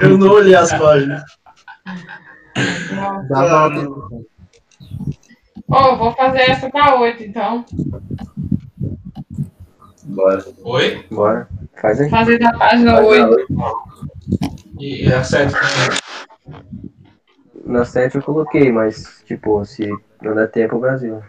[0.00, 1.22] Eu não olhei as páginas.
[3.28, 3.88] Dá Ah, volta.
[5.70, 7.64] Ó, vou fazer essa da 8, então.
[10.04, 10.44] Bora.
[10.64, 11.06] Oi?
[11.10, 11.48] Bora.
[11.80, 12.10] Faz aí.
[12.10, 13.22] Fazer da página Faz 8.
[13.22, 13.74] ela.
[14.80, 16.62] E, a 7 também.
[17.64, 19.88] Na 7 eu coloquei, mas, tipo, se
[20.22, 21.22] não der tempo, o Brasil.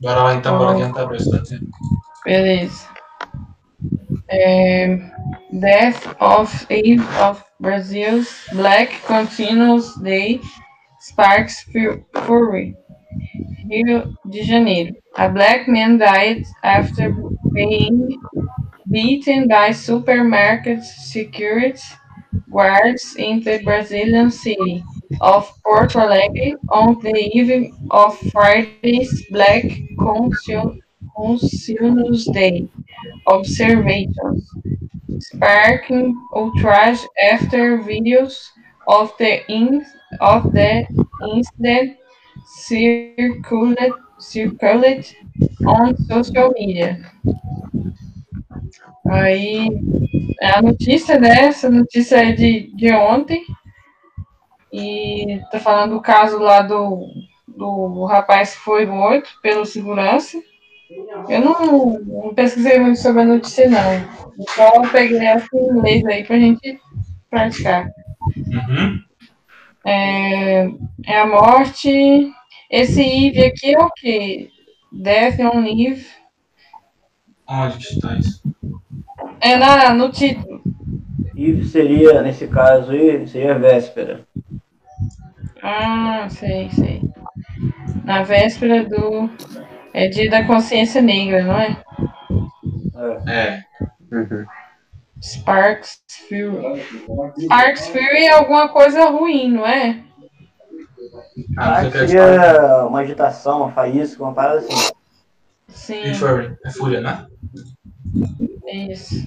[0.00, 1.30] Bora lá então, bora adiantar pra isso.
[2.24, 2.88] Beleza.
[4.28, 4.96] É,
[5.52, 10.40] Death of Eve of Brazil's Black Continuous Day
[11.00, 12.74] sparks fu- fury.
[13.70, 14.94] Rio de Janeiro.
[15.16, 17.14] A black man died after
[17.52, 18.20] being
[18.90, 21.78] beaten by supermarket security
[22.50, 24.82] guards in the Brazilian city
[25.20, 29.64] of Porto Alegre on the eve of Friday's Black
[29.98, 30.78] Conscious
[32.32, 32.66] Day.
[33.26, 34.50] Observations,
[35.18, 37.00] sparking outrage
[37.32, 38.46] after videos
[38.88, 39.84] of the in,
[40.20, 40.86] of the
[41.34, 41.96] incident
[42.46, 43.92] circulate
[44.22, 45.16] circulate
[45.66, 47.00] on social media.
[49.08, 49.68] Aí
[50.40, 53.44] a notícia dessa notícia é de, de ontem
[54.72, 57.06] e tá falando do caso lá do,
[57.46, 60.38] do rapaz que foi morto pelo segurança.
[61.28, 64.44] Eu não, não pesquisei muito sobre a notícia, não.
[64.48, 66.80] Só peguei essa em inglês aí pra gente
[67.30, 67.88] praticar.
[68.36, 69.00] Uhum.
[69.84, 70.68] É,
[71.06, 72.32] é a morte.
[72.72, 74.50] Esse IV aqui é o quê?
[74.90, 76.06] Death on Leave.
[77.46, 78.42] Onde que está isso?
[79.42, 80.62] É na, no título.
[81.36, 84.26] Eve seria, nesse caso aí, seria véspera.
[85.62, 87.02] Ah, sei, sei.
[88.04, 89.28] Na véspera do.
[89.92, 91.76] É dia da consciência negra, não é?
[93.26, 93.32] É.
[93.32, 93.64] É.
[94.10, 94.46] Uhum.
[95.20, 96.82] Sparks Fury.
[97.38, 100.02] Sparks Fury é alguma coisa ruim, não é?
[101.56, 104.92] Ah, que quer seria uma agitação, uma faísca, uma parada assim.
[105.68, 106.56] Sim, Fury.
[106.64, 107.26] É Fúria, né?
[108.72, 109.26] isso.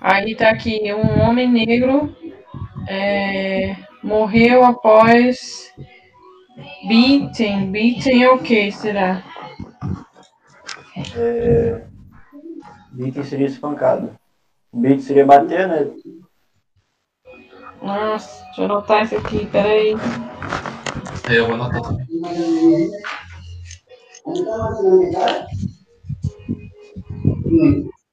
[0.00, 2.14] Aí tá aqui, um homem negro
[2.88, 5.72] é, morreu após
[6.86, 7.70] beating.
[7.70, 9.22] Beating é o que, será?
[11.16, 11.84] É...
[12.92, 14.10] Beat seria espancado.
[14.72, 15.90] Beat seria bater, né?
[17.82, 19.96] Nossa, deixa eu anotar isso aqui, peraí.
[21.28, 22.06] Aí eu vou anotar também.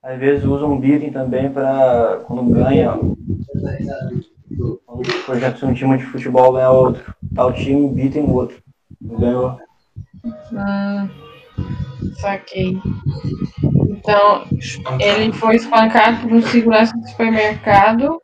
[0.04, 2.94] Às vezes usam beating também para quando ganha.
[4.86, 8.58] Quando, por exemplo, se um time de futebol ganha outro, tal time beating o outro.
[9.02, 9.60] Ganhou.
[10.54, 11.10] Hum,
[12.22, 12.82] saquei.
[13.90, 14.46] Então,
[15.00, 18.20] ele foi espancado por um segurança de supermercado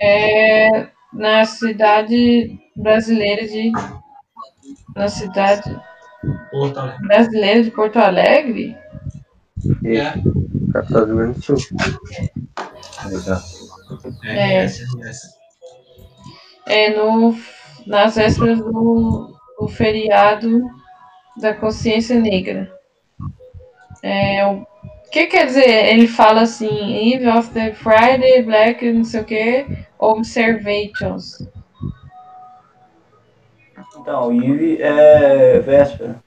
[0.00, 3.72] é, na cidade brasileira de.
[4.94, 5.80] Na cidade
[6.50, 7.06] Porto Alegre.
[7.06, 8.76] brasileira de Porto Alegre?
[9.84, 10.12] É.
[10.72, 11.56] Capital do Rio Grande do Sul.
[13.06, 13.44] Exato.
[14.24, 14.64] É.
[14.64, 15.20] RS, RS.
[16.66, 17.36] É no,
[17.86, 20.62] nas vésperas do, do feriado
[21.40, 22.72] da consciência negra.
[24.02, 24.66] É, o
[25.10, 25.92] que quer dizer?
[25.92, 29.66] Ele fala assim, Eve of the Friday, Black, não sei o que,
[29.98, 31.46] Observations.
[33.98, 36.22] Então, Eve é véspera.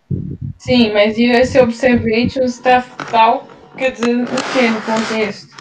[0.57, 3.47] Sim, mas e esse Observations está tal,
[3.77, 5.53] quer dizer o que no contexto?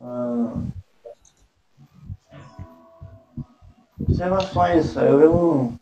[0.00, 0.52] Ah,
[4.00, 5.72] observações, eu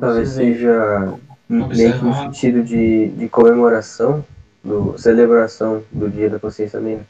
[0.00, 1.14] Talvez seja
[1.48, 4.24] meio que no sentido de, de comemoração,
[4.62, 7.06] do, celebração do Dia da Consciência Negra.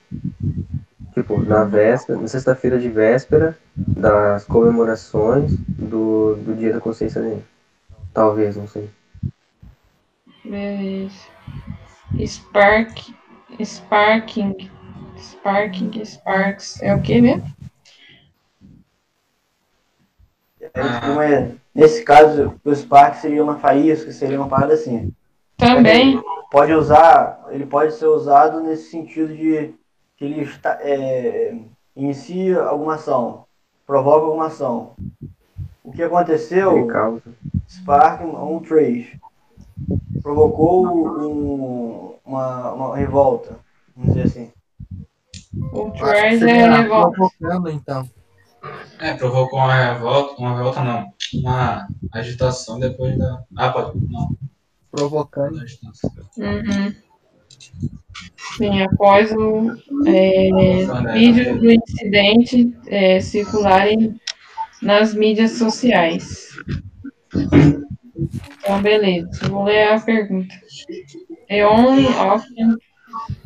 [1.12, 7.44] Tipo, na véspera, na sexta-feira de véspera das comemorações do, do Dia da Consciência Negra.
[8.12, 8.90] Talvez, não sei.
[10.44, 11.14] Beleza.
[12.26, 13.14] Spark,
[13.62, 14.70] Sparking,
[15.18, 17.44] Sparking, Sparks, é o que mesmo?
[20.60, 20.70] É,
[21.00, 25.12] como é- nesse caso, o Spark seria uma faísca, seria uma parada assim.
[25.56, 26.22] Também.
[26.50, 29.74] Pode usar, ele pode ser usado nesse sentido de
[30.16, 31.56] que ele está, é,
[31.96, 33.44] inicia alguma ação,
[33.86, 34.92] provoca alguma ação.
[35.82, 36.86] O que aconteceu.
[37.68, 39.20] Spark, um trade,
[40.22, 43.56] provocou um- uma, uma revolta,
[43.96, 44.52] vamos dizer assim.
[45.72, 47.10] O Trash é seria revolta.
[47.16, 48.08] provocando, então.
[48.98, 53.42] É, provocou uma revolta, uma revolta não, uma agitação depois da.
[53.56, 53.98] Ah, pode.
[54.08, 54.36] Não,
[54.90, 55.58] Provocando.
[56.38, 56.94] Uhum.
[58.56, 59.72] Sim, após o
[60.06, 64.18] é, vídeo do incidente é, circularem
[64.80, 66.50] nas mídias sociais.
[68.58, 69.48] Então, beleza.
[69.48, 70.54] Vou ler a pergunta.
[71.48, 72.78] The only often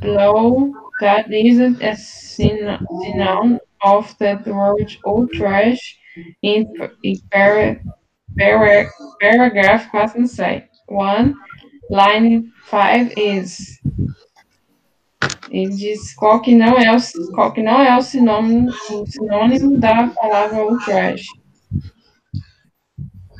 [0.01, 5.99] blow that isn't a syn- synonym of that word old trash
[6.43, 6.67] in,
[7.03, 7.81] in para,
[8.37, 8.91] para,
[9.21, 10.69] paragraph passing side.
[10.87, 11.35] One,
[11.91, 13.79] line five is
[15.51, 16.99] Ele diz qual que não é o,
[17.35, 21.27] qual que não é o sinônimo, o sinônimo da palavra ultraje.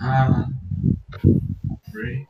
[0.01, 0.47] Ah.
[1.95, 2.29] Rage.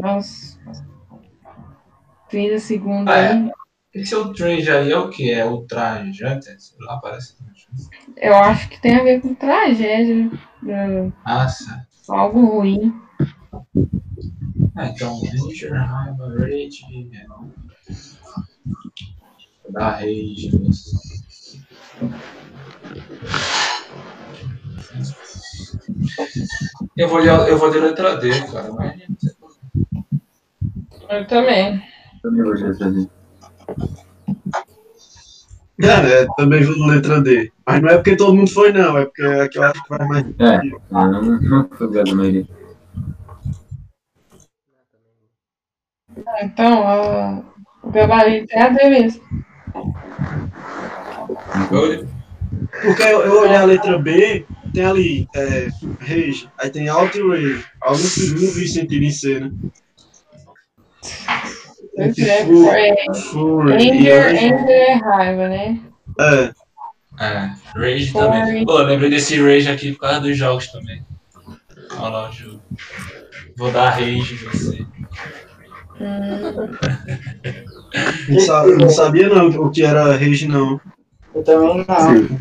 [0.00, 0.58] Nossa.
[2.28, 3.32] 30 segundos Ah, é.
[3.32, 3.50] aí.
[3.92, 5.32] Esse outrage aí é o que?
[5.32, 6.44] É ultrajante?
[6.60, 7.36] Sei lá, parece.
[8.16, 10.30] Eu acho que tem a ver com tragédia.
[10.62, 11.12] né?
[11.26, 11.86] Nossa.
[12.08, 12.94] Algo ruim.
[14.76, 16.82] Ah, então, Ranger, raiva, rage.
[17.12, 17.26] é.
[19.72, 20.50] Da rage.
[26.96, 28.72] Eu vou, ler, eu vou ler a letra D, cara.
[28.72, 29.00] Mas...
[31.08, 31.82] Eu também.
[32.22, 33.08] Também vou já trazer.
[35.82, 37.50] É, também vou na letra D.
[37.66, 38.98] Mas não é porque todo mundo foi, não.
[38.98, 40.26] É porque é que eu acho que vai mais.
[40.38, 40.60] É,
[40.92, 42.46] ah, não, não foi obrigado a maioria.
[46.42, 47.42] Então, a-
[47.82, 49.22] o gabarito é a D mesmo.
[52.82, 55.68] Porque eu, eu olhei a letra B, tem ali é,
[56.00, 57.64] rage, aí tem alto e rage.
[57.82, 59.50] Aí eu não, vi sentido em C, né?
[61.96, 64.44] Pois Esse é, fu- foi Fury Anger, rage.
[64.46, 65.80] anger é raiva, né?
[66.18, 66.52] É,
[67.20, 68.64] É, Rage também.
[68.64, 71.04] Pô, eu lembrei desse Rage aqui por causa dos jogos também.
[71.98, 72.62] Olha lá o jogo.
[73.56, 74.86] Vou dar Rage em você.
[76.00, 76.70] Hum,
[78.30, 80.80] não, sa- não sabia não o que era rage, não.
[81.34, 82.26] Eu também não.
[82.26, 82.38] Que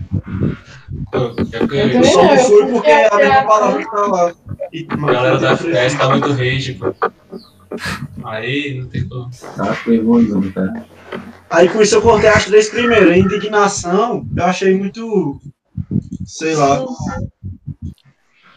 [1.11, 4.33] Eu só não, fui porque a mesma palavra que tá lá.
[4.89, 6.93] A galera da FPS tá muito Rage, pô.
[8.23, 9.29] Aí não tem como.
[9.55, 10.85] Tá, foi evoluindo, cara.
[11.49, 13.17] Aí com isso eu cortei as três primeiras.
[13.17, 15.39] Indignação, eu achei muito.
[16.25, 16.85] Sei lá.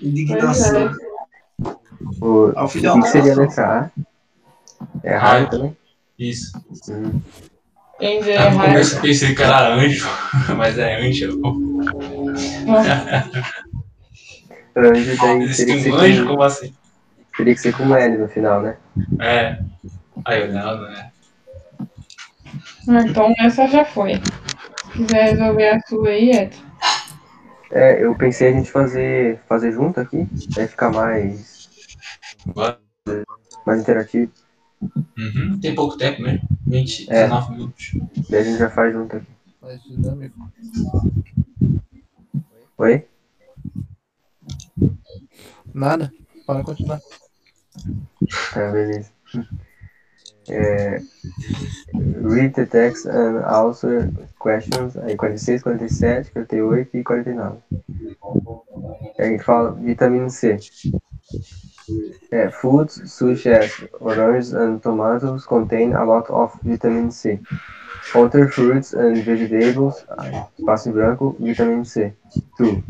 [0.00, 0.94] Indignação.
[2.20, 3.00] O, Ao o final.
[3.00, 4.02] que seria a letra A?
[5.02, 5.76] É raiva também?
[6.18, 6.52] Isso.
[6.88, 7.20] Hum.
[8.06, 8.62] Anger é Ah, raiva.
[8.66, 10.08] começo eu pensei que era anjo,
[10.56, 11.32] mas é Angel.
[14.76, 16.22] Anjo daí Existe teria que, ser um anjo?
[16.24, 16.74] com, Como assim?
[17.36, 18.76] teria que ser com L no final, né?
[19.20, 19.58] É.
[20.24, 21.10] Aí não, né?
[22.88, 24.14] Ah, Então essa já foi.
[24.16, 26.62] Se quiser resolver a sua aí, Edson.
[27.70, 30.26] É, eu pensei a gente fazer, fazer junto aqui,
[30.58, 31.68] aí ficar mais,
[32.46, 32.78] Bora.
[33.66, 34.30] mais interativo.
[35.18, 35.60] Uhum.
[35.60, 36.48] Tem pouco tempo mesmo.
[36.66, 37.24] 20, É.
[37.24, 37.92] 19 minutos.
[38.28, 39.26] Daí a gente já faz junto aqui.
[39.60, 40.52] Mais dinâmico.
[42.78, 43.04] Oi?
[45.72, 46.12] Nada.
[46.46, 47.00] Pode continuar.
[48.52, 49.10] Tá, beleza.
[50.48, 51.00] É,
[51.94, 54.10] read the text and answer
[54.42, 54.96] questions.
[54.96, 57.58] Aí 46, 47, 48 e 49.
[59.18, 60.58] Aí fala vitamina C.
[62.30, 67.38] É, foods such as oranges and tomatoes contain a lot of vitamin C.
[68.14, 70.04] Other fruits and vegetables,
[70.58, 72.12] espaço branco, vitamin C.
[72.56, 72.82] 2.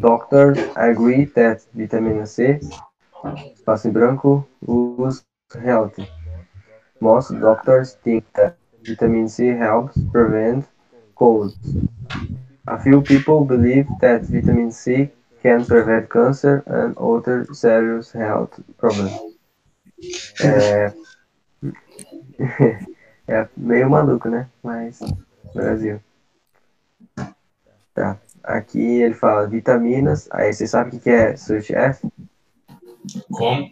[0.00, 2.60] Doctors agree that vitamin C,
[3.24, 6.08] em branco, was healthy.
[7.00, 10.64] Most doctors think that vitamin C helps prevent
[11.14, 11.56] colds.
[12.66, 15.10] A few people believe that vitamin C
[15.46, 19.12] can prevent cancer and other serious health problems.
[20.42, 20.92] É,
[23.28, 24.48] é meio maluco, né?
[24.60, 24.98] Mas
[25.54, 26.00] Brasil.
[27.94, 28.18] Tá.
[28.42, 30.28] Aqui ele fala vitaminas.
[30.32, 32.02] Aí você sabe o que é such as?
[33.30, 33.70] Como?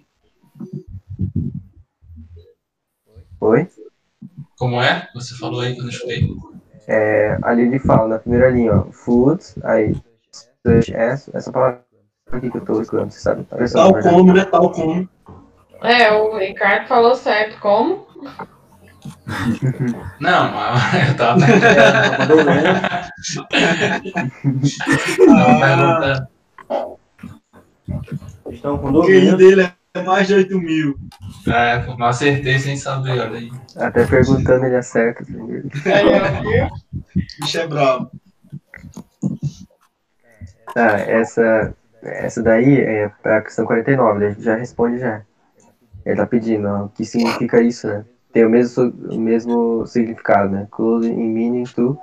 [3.41, 3.69] Oi?
[4.57, 5.09] Como é?
[5.13, 6.29] Você falou aí que eu não escutei.
[6.87, 9.95] É, ali ele fala na primeira linha, ó, foods, aí
[10.67, 11.85] as, essa palavra
[12.33, 13.47] aqui que eu tô escutando, você sabe?
[13.51, 14.09] Na Tal verdade.
[14.09, 14.45] como, né?
[14.45, 15.09] Tal como.
[15.83, 17.59] É, o Ricardo falou certo.
[17.61, 18.07] Como?
[20.21, 20.47] Não,
[21.09, 21.41] eu tava
[25.21, 26.29] É, perguntando.
[28.51, 29.37] Estão com O QI dúvida?
[29.37, 30.97] dele é mais de 8 mil.
[31.47, 33.51] É, eu acertei sem saber, olha aí.
[33.77, 35.23] Até perguntando ele acerta.
[35.25, 36.67] ó, viu?
[36.67, 38.11] O bicho é bravo.
[40.75, 45.23] Tá, essa, essa daí é pra questão 49, daí a gente já responde já.
[46.05, 48.05] Ele tá pedindo, ó, o que significa isso, né?
[48.33, 50.67] Tem o mesmo, o mesmo significado, né?
[50.71, 51.97] Close in meaning to.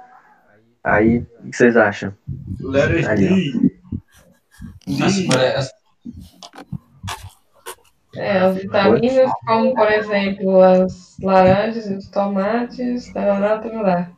[0.84, 2.14] Aí, o que vocês acham?
[2.60, 3.80] Letter Ali.
[4.88, 5.72] Nossa, parece-
[8.16, 14.12] É, as vitaminas, como por exemplo as laranjas e os tomates, tarará, tarará.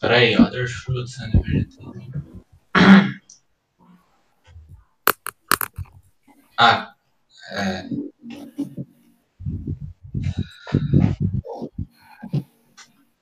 [0.00, 2.11] Peraí, other fruits and vegetables.
[6.64, 6.94] Ah,
[7.50, 7.88] é...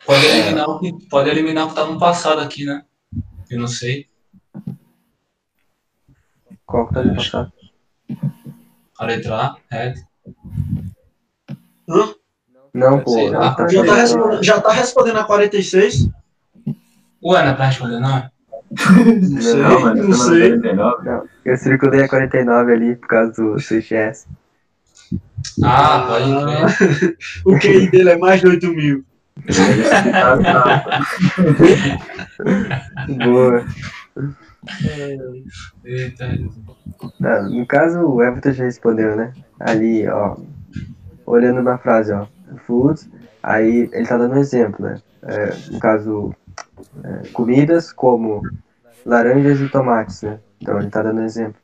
[0.05, 2.85] Pode eliminar, o que, pode eliminar o que tá no passado aqui, né?
[3.49, 4.09] Eu não sei.
[6.67, 7.51] Qual que tá de passado?
[8.99, 9.95] A letra A, red.
[11.89, 12.15] Hã?
[12.75, 13.31] Não, pô.
[13.31, 16.11] Não tá Já tá, respondendo, já tá respondendo a 46?
[17.25, 18.01] Ué, não é pra responder,
[18.71, 19.41] não?
[19.41, 19.55] é?
[19.57, 20.51] Não, mas não sei.
[20.51, 21.05] 49.
[21.05, 24.29] Não, eu circulei a 49 ali por causa do CX.
[25.63, 26.25] Ah, pode
[26.99, 27.17] crer.
[27.45, 29.05] O QI dele é mais de 8 mil.
[33.25, 33.65] Boa.
[35.85, 36.39] Eita.
[37.19, 39.33] Não, no caso, o Everton já respondeu, né?
[39.59, 40.37] Ali, ó.
[41.27, 42.27] Olhando na frase, ó.
[42.67, 43.09] Foods,
[43.43, 45.01] aí ele tá dando um exemplo, né?
[45.23, 46.35] É, no caso,
[47.05, 48.43] é, comidas como
[49.05, 50.41] laranjas e tomates, né?
[50.61, 51.61] Então ele tá dando exemplo.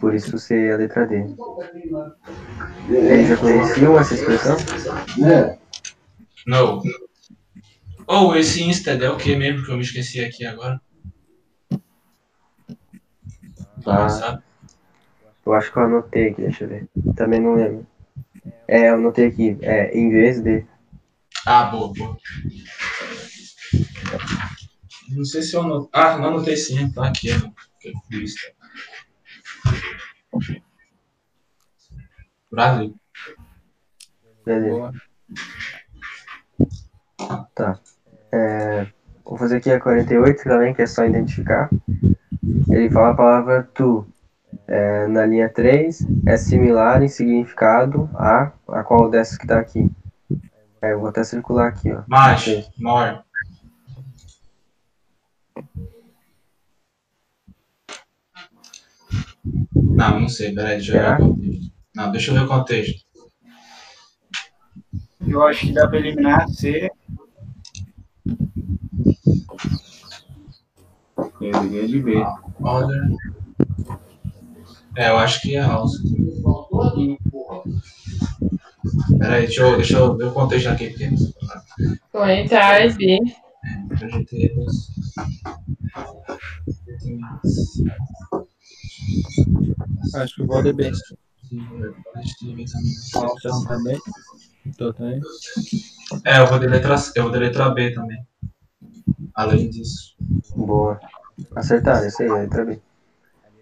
[0.00, 1.24] Por isso ser a letra D.
[2.88, 4.56] Eles já conheciam essa expressão?
[6.46, 6.82] Não.
[8.06, 10.80] Ou esse Instead é o que mesmo que eu me esqueci aqui agora?
[13.84, 14.42] Sabe?
[15.44, 16.88] Eu acho que eu anotei aqui, deixa eu ver.
[17.16, 17.86] Também não lembro.
[18.66, 19.56] É, eu anotei aqui.
[19.62, 20.64] É, em vez de.
[21.46, 22.16] Ah, boa, boa.
[25.10, 25.88] Não sei se eu anotei.
[25.92, 27.30] Ah, não anotei sim, tá aqui.
[32.50, 32.94] Brasil.
[34.44, 34.76] Beleza.
[34.76, 34.92] Boa.
[37.54, 37.78] Tá.
[38.32, 38.86] É,
[39.24, 41.68] vou fazer aqui a 48 também, que é só identificar.
[42.70, 44.06] Ele fala a palavra tu.
[44.66, 49.90] É, na linha 3, é similar em significado a a qual dessas que tá aqui.
[50.80, 52.02] É, eu vou até circular aqui, ó.
[52.06, 52.46] Mais,
[52.78, 53.20] more.
[59.74, 61.16] Não, não sei, peraí, deixa eu ver Será?
[61.16, 61.72] o contexto.
[61.94, 63.08] Não, deixa eu ver o contexto.
[65.26, 66.90] Eu acho que dá pra eliminar C.
[71.40, 72.14] Eu liguei de B.
[72.60, 73.02] Order.
[74.96, 75.92] É, eu acho que é house.
[79.18, 80.90] Peraí, deixa eu, deixa eu ver o contexto aqui.
[80.90, 81.08] Porque...
[82.10, 82.96] Comentários
[90.14, 90.92] Acho que o Valder bem.
[93.66, 93.98] Também.
[94.76, 95.20] Tô também.
[96.24, 98.26] É, eu vou de letra, eu vou de letra B também.
[99.34, 100.16] Além disso.
[100.54, 101.00] Boa.
[101.54, 102.80] Acertaram, isso aí, a letra B.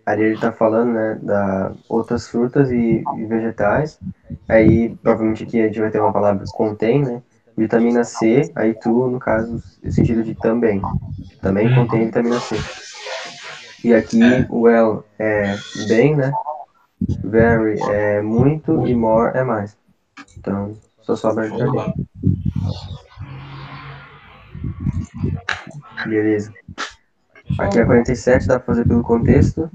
[0.04, 3.98] Ali ele tá falando, né, da outras frutas e, e vegetais.
[4.48, 7.22] Aí, provavelmente aqui a gente vai ter uma palavra contém, né?
[7.56, 10.82] Vitamina C, aí tu, no caso, no sentido de também.
[11.40, 12.56] Também contém vitamina C.
[13.84, 14.20] E aqui
[14.50, 15.56] o well é
[15.88, 16.32] bem, né?
[17.22, 19.76] Very é muito e more é mais.
[20.36, 21.78] Então, só sobra a letra B.
[21.78, 21.94] Opa.
[26.06, 26.52] Beleza.
[27.58, 29.70] Aqui a 47 dá pra fazer pelo contexto.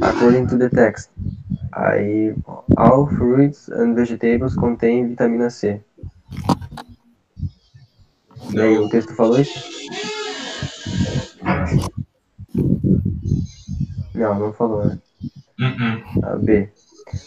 [0.00, 1.10] According to the text.
[1.72, 2.34] Aí,
[2.76, 5.80] all fruits and vegetables contém vitamina C.
[8.52, 9.58] E aí, o texto falou isso?
[14.14, 14.98] Não, não falou, né?
[15.60, 16.26] Uh-uh.
[16.26, 16.68] A B.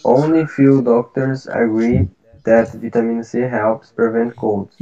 [0.03, 2.09] Only few doctors agree
[2.43, 4.75] that vitamin C helps prevent colds.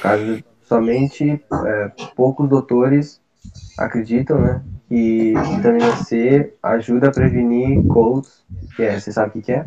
[0.00, 3.20] Caso, somente é, poucos doutores
[3.78, 8.44] acreditam, né, que vitamina C ajuda a prevenir colds.
[8.76, 9.66] Que é, você sabe o que, que é?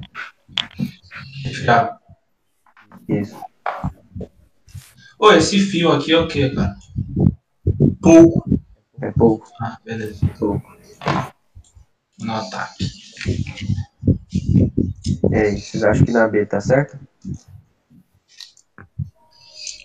[1.64, 1.98] Já.
[3.08, 3.36] Isso.
[5.20, 6.76] Ô, esse fio aqui é o que, cara?
[8.02, 8.50] Pouco.
[9.02, 9.48] É pouco.
[9.62, 10.28] Ah, beleza.
[10.38, 10.72] Pouco.
[12.20, 12.86] No ataque.
[15.32, 17.00] E aí, vocês acham que na B tá certo?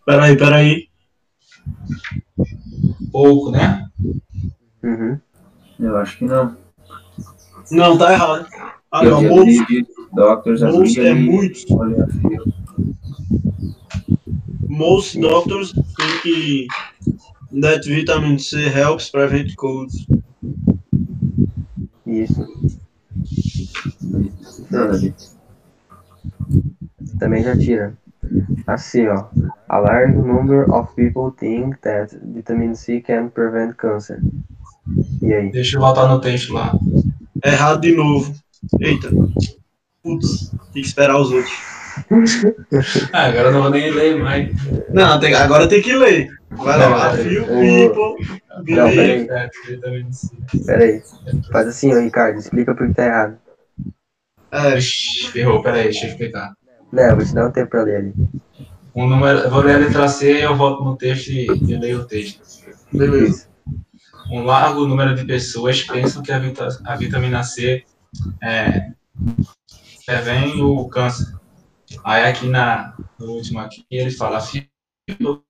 [0.04, 0.88] Peraí, peraí.
[3.10, 3.88] Pouco, né?
[4.82, 5.20] Uhum.
[5.78, 6.56] Eu acho que não.
[7.70, 8.48] Não, tá errado.
[8.90, 11.20] Ah, Eu não, vi doctors most agree é ali.
[11.30, 11.74] muito.
[11.74, 12.08] Olha,
[14.68, 15.72] Most doctors
[16.22, 16.68] think
[17.60, 20.06] that vitamin C helps prevent colds.
[22.06, 22.46] Isso.
[24.70, 24.98] nada.
[27.18, 27.94] Também já tira.
[28.66, 29.26] A C, ó.
[29.68, 34.20] A large number of people think that vitamin C can prevent cancer.
[35.20, 35.50] E aí?
[35.50, 36.72] Deixa eu voltar no texto lá.
[37.44, 38.34] Errado de novo.
[38.80, 39.10] Eita.
[40.02, 41.52] Putz, tem que esperar os outros.
[43.12, 44.48] Ah, agora eu não vou nem ler mais.
[44.88, 46.26] Não, tem- agora tem que ler.
[46.50, 47.08] Vai lá.
[47.10, 49.50] A few people peraí, É,
[50.10, 50.64] C.
[50.64, 51.02] peraí.
[51.52, 53.38] Faz assim, ô Ricardo, explica por que tá errado.
[54.50, 56.54] É, Ixi, ferrou, peraí, deixa eu explicar.
[56.90, 58.14] Não, vou te dar um tempo pra ler ali.
[58.94, 62.00] Um número, eu vou ler a letra C, eu volto no texto e, e leio
[62.00, 62.40] o texto.
[62.90, 63.48] beleza.
[64.30, 67.84] Um largo número de pessoas pensam que a, vita- a vitamina C
[68.42, 68.92] é,
[70.04, 71.34] prevém o câncer.
[72.04, 75.40] Aí aqui na, no último aqui, ele fala "Fibra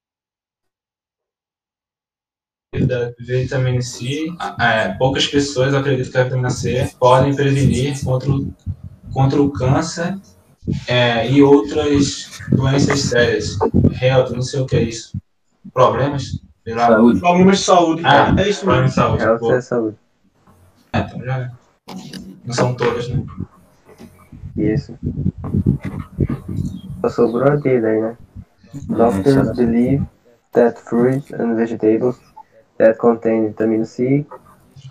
[2.87, 8.55] da vitamina C, é, poucas pessoas acreditam que a vitamina C podem prevenir contra o,
[9.13, 10.19] contra o câncer
[10.89, 13.59] é, e outras doenças sérias.
[14.01, 15.13] Health, não sei o que é isso.
[15.73, 16.41] Problemas?
[16.65, 16.87] Sei lá.
[16.89, 17.21] Saúde.
[17.21, 18.03] Problemas de saúde.
[18.05, 18.85] Ah, é isso mesmo.
[18.85, 19.23] de saúde.
[19.23, 19.97] Health é saúde.
[20.93, 21.51] é, então já é.
[22.45, 23.23] Não são todas, né?
[24.57, 24.99] Isso.
[27.01, 28.17] Só sobrou a D daí, né?
[28.89, 30.05] Doctors essa- believe
[30.53, 32.19] that fruits and vegetables
[32.79, 34.27] that contain vitamin C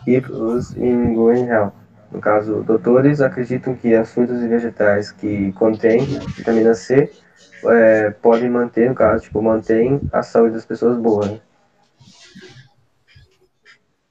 [0.06, 1.74] keep us in good health.
[2.12, 6.04] No caso, doutores acreditam que as frutas e vegetais que contêm
[6.36, 7.10] vitamina C
[7.64, 11.26] é, podem manter, no caso, tipo, mantém a saúde das pessoas boa.
[11.26, 11.40] Né?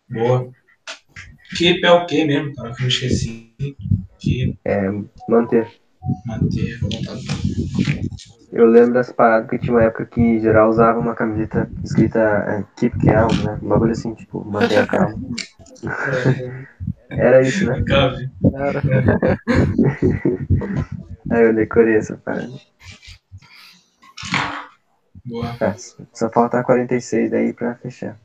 [0.09, 0.51] Boa.
[1.57, 2.75] Keep é o que mesmo, cara?
[2.75, 3.50] Que eu esqueci.
[4.19, 4.91] Keep, É,
[5.29, 5.69] manter.
[6.27, 8.09] manter, botar aqui.
[8.53, 12.65] Eu lembro das paradas que tinha uma época que geral usava uma camiseta escrita é,
[12.77, 13.59] Keep Calm, né?
[13.63, 15.15] Um bagulho assim, tipo, mantenha calma.
[17.11, 17.83] Era isso, né?
[17.87, 18.31] Cabe.
[21.31, 22.51] Aí eu decorei essa parada.
[25.25, 25.55] Boa.
[25.61, 25.75] Ah,
[26.13, 28.19] só falta 46 daí pra fechar.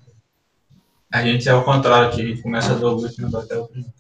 [1.12, 3.94] A gente é o contrário aqui, a gente começa do último até o primeiro.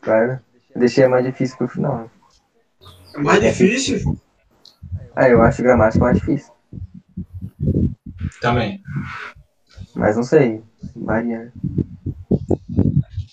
[0.00, 0.40] Claro.
[0.78, 1.98] Deixei a mais difícil pro final.
[1.98, 2.10] né?
[3.14, 4.18] É mais difícil.
[5.16, 6.52] Ah, eu acho gramática mais difícil.
[8.40, 8.80] Também.
[9.94, 10.62] Mas não sei.
[10.94, 11.52] Varia.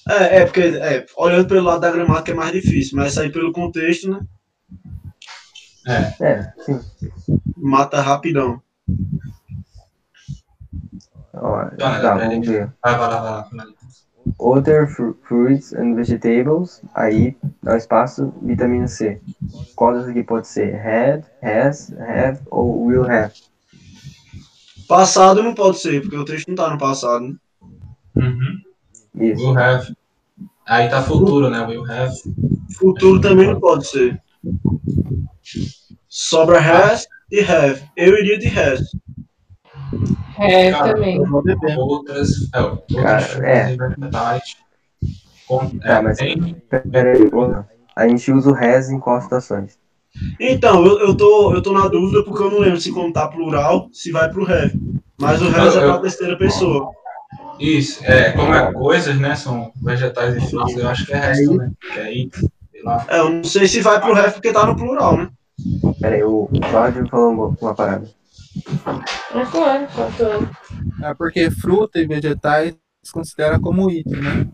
[0.07, 3.51] É, é porque, é, olhando pelo lado da gramática é mais difícil, mas aí pelo
[3.51, 4.19] contexto, né?
[5.87, 6.25] É.
[6.25, 6.79] É, sim.
[7.57, 8.61] Mata rapidão.
[11.33, 12.71] Ó, Tá, tá, vamos ver.
[12.83, 13.73] Vai, vai lá, vai lá.
[14.37, 19.21] Other fru- fruits and vegetables, aí dá um espaço, vitamina C.
[19.75, 20.75] Qual das aqui pode ser?
[20.75, 23.33] Had, has, have ou will have?
[24.87, 27.35] Passado não pode ser, porque o texto não tá no passado, né?
[28.15, 28.61] Uhum.
[29.15, 29.47] Isso.
[29.47, 29.95] Will have.
[30.67, 31.65] Aí tá futuro, né?
[31.65, 32.13] Will have.
[32.77, 34.21] Futuro também não pode ser.
[36.07, 37.81] Sobra has e have.
[37.95, 38.81] Eu iria de has.
[40.39, 41.17] É, Cara, também.
[41.17, 41.77] Eu vou beber.
[41.77, 42.29] Outras.
[42.53, 43.03] É, outras
[43.33, 43.73] Cara, é.
[43.73, 44.57] e vegetais.
[45.47, 46.55] Com, Tá, é, mas- tem,
[46.91, 47.69] Pera aí, porra.
[47.95, 49.77] A gente usa o has em qual situações?
[50.39, 53.89] Então, eu, eu, tô, eu tô na dúvida porque eu não lembro se contar plural,
[53.93, 54.73] se vai pro have.
[55.19, 56.89] Mas o has é pra terceira pessoa.
[57.59, 59.35] Isso, é, como é coisas, né?
[59.35, 61.71] São vegetais e frutas, eu acho que é resto, né?
[61.93, 62.29] Que é aí,
[62.71, 63.05] sei lá.
[63.07, 65.29] É, eu não sei se vai pro have porque tá no plural, né?
[66.01, 68.09] Pera aí, o Cláudio falou uma, uma parada.
[69.33, 70.49] É claro, faltou.
[71.03, 74.51] É porque fruta e vegetais se considera como item, né?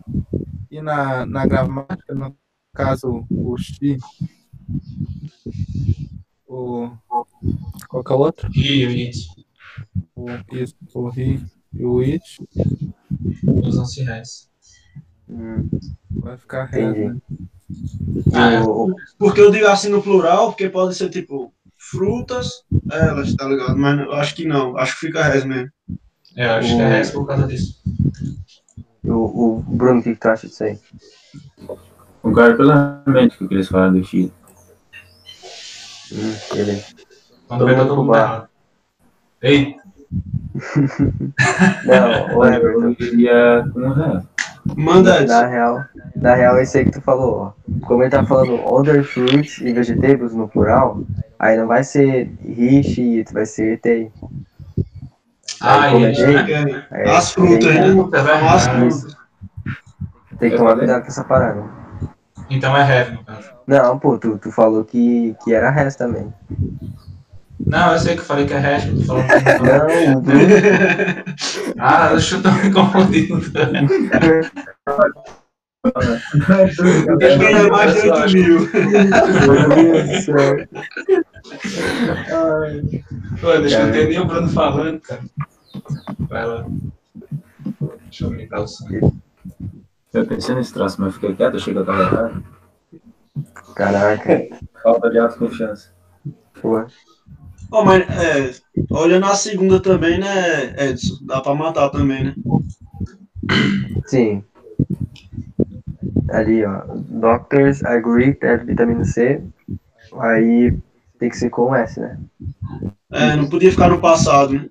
[0.70, 2.36] E na, na gramática, no
[2.74, 4.02] caso, o X,
[6.48, 6.92] o.
[7.88, 8.50] Qual que é o outro?
[8.56, 9.28] E o it,
[10.16, 10.26] O,
[10.56, 11.44] isso, o ri
[11.74, 12.24] e o it
[13.44, 14.50] usam-se res.
[15.30, 15.70] Hum,
[16.10, 17.22] vai ficar reto, né?
[18.34, 18.62] Ah, é.
[19.18, 21.54] Porque eu digo assim no plural, porque pode ser tipo
[21.92, 23.78] frutas, elas, tá ligado?
[23.78, 25.70] Mas eu acho que não, acho que fica res mesmo.
[26.36, 27.82] É, acho que é res por causa disso.
[29.04, 30.80] o, o Bruno, o que, que tu acha disso aí?
[32.22, 34.32] Concordo plenamente com o que eles falaram do Chile.
[36.12, 36.86] Hum, beleza.
[37.48, 38.48] Quando Todo tá mundo todo mundo.
[39.42, 39.76] Ei,
[41.86, 42.96] Não, o Eu Everton.
[43.00, 44.22] iria com o ré.
[44.76, 45.26] Manda.
[45.26, 45.86] Na real,
[46.16, 47.86] na real, esse aí que tu falou, ó.
[47.86, 51.00] Como ele tá falando other fruits e vegetables no plural,
[51.40, 52.32] aí não vai ser
[52.84, 54.12] she, it, vai ser it.
[55.62, 56.12] ah, é?
[56.14, 57.88] É, Aí, As frutas, né?
[57.88, 59.18] É As frutas.
[60.40, 61.64] Tem que tomar cuidado com essa parada.
[62.50, 63.50] Então é have, no caso.
[63.66, 66.34] Não, pô, tu, tu falou que, que era res também.
[67.66, 70.22] Não, eu sei que eu falei que é eu tô falando que não.
[70.22, 71.24] Não.
[71.84, 73.42] Ah, deixa eu tô me confundindo.
[77.20, 78.70] Ele ganha mais de 8 mil.
[78.72, 80.68] Meu Deus do céu.
[83.42, 85.22] Pô, deixa eu nem o Bruno falando, cara.
[86.20, 86.66] Vai lá.
[88.04, 88.86] Deixa eu aumentar o som.
[90.14, 92.44] Eu pensei nesse troço, mas fiquei quieto, achei que eu tava errado.
[93.76, 94.48] Caraca.
[94.84, 95.94] Falta de autoconfiança.
[96.64, 96.86] Ué.
[97.72, 98.52] Ó, mas é,
[98.90, 101.18] olhando a segunda também, né, Edson?
[101.26, 102.36] Dá pra matar também, né?
[104.06, 104.44] Sim.
[106.30, 106.84] Ali, ó.
[107.10, 109.42] Doctors agree that vitamina C.
[110.20, 110.78] Aí
[111.18, 112.20] tem que ser com S, né?
[113.10, 114.68] É, não podia ficar no passado, né?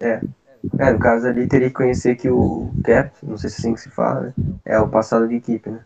[0.00, 0.20] É,
[0.92, 3.80] no caso ali teria que conhecer que o cap, não sei se é assim que
[3.80, 4.32] se fala, né?
[4.64, 5.80] É o passado de equipe, né?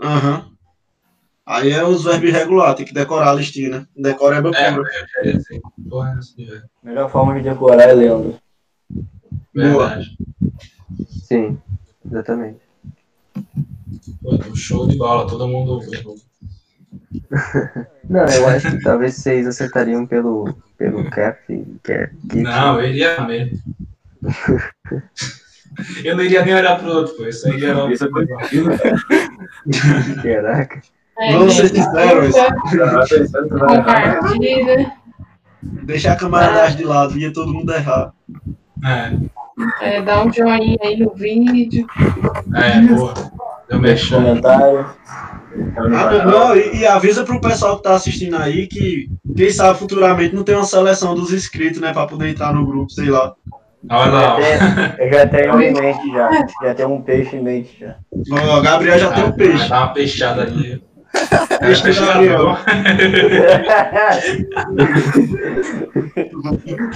[0.00, 0.57] Aham.
[1.50, 3.86] Aí é os verbos irregulares, tem que decorar a listinha, né?
[3.96, 4.82] Decora é É, bacana.
[5.24, 5.60] é, é, assim,
[6.18, 8.38] assim, é Melhor forma de decorar é lendo.
[9.54, 10.14] verdade.
[11.08, 11.56] Sim,
[12.04, 12.58] exatamente.
[14.22, 16.16] Pô, um show de bola, todo mundo errou.
[18.04, 21.40] Não, eu acho que talvez vocês acertariam pelo, pelo cap,
[21.82, 22.42] que é keep.
[22.42, 23.58] Não, eu iria mesmo.
[26.04, 27.24] Eu não iria nem olhar pro outro, pô.
[27.26, 27.90] Isso aí era um...
[27.90, 28.08] Isso é
[30.22, 30.82] Caraca.
[31.20, 32.34] É, Vamos ser sinceros.
[33.48, 34.92] Compartilha.
[35.62, 38.12] Deixar a camaradagem de lado, ia todo mundo errar.
[38.84, 39.12] É,
[39.80, 41.86] É, dá um joinha aí no vídeo.
[42.54, 43.14] é, porra.
[43.68, 44.24] Deu Deixa mexendo.
[44.40, 44.86] comentário.
[45.76, 49.78] Ah, não, não, e, e avisa pro pessoal que tá assistindo aí que, quem sabe
[49.78, 51.92] futuramente não tem uma seleção dos inscritos, né?
[51.92, 53.34] Pra poder entrar no grupo, sei lá.
[53.90, 54.40] Olha lá, ó.
[54.98, 56.30] Eu já tenho em mente já.
[56.62, 57.96] Já tenho um peixe em mente já.
[58.30, 59.68] Ó, o Gabriel já tem um peixe.
[59.68, 60.82] Dá uma peixada ali.
[61.12, 62.56] Gabriel.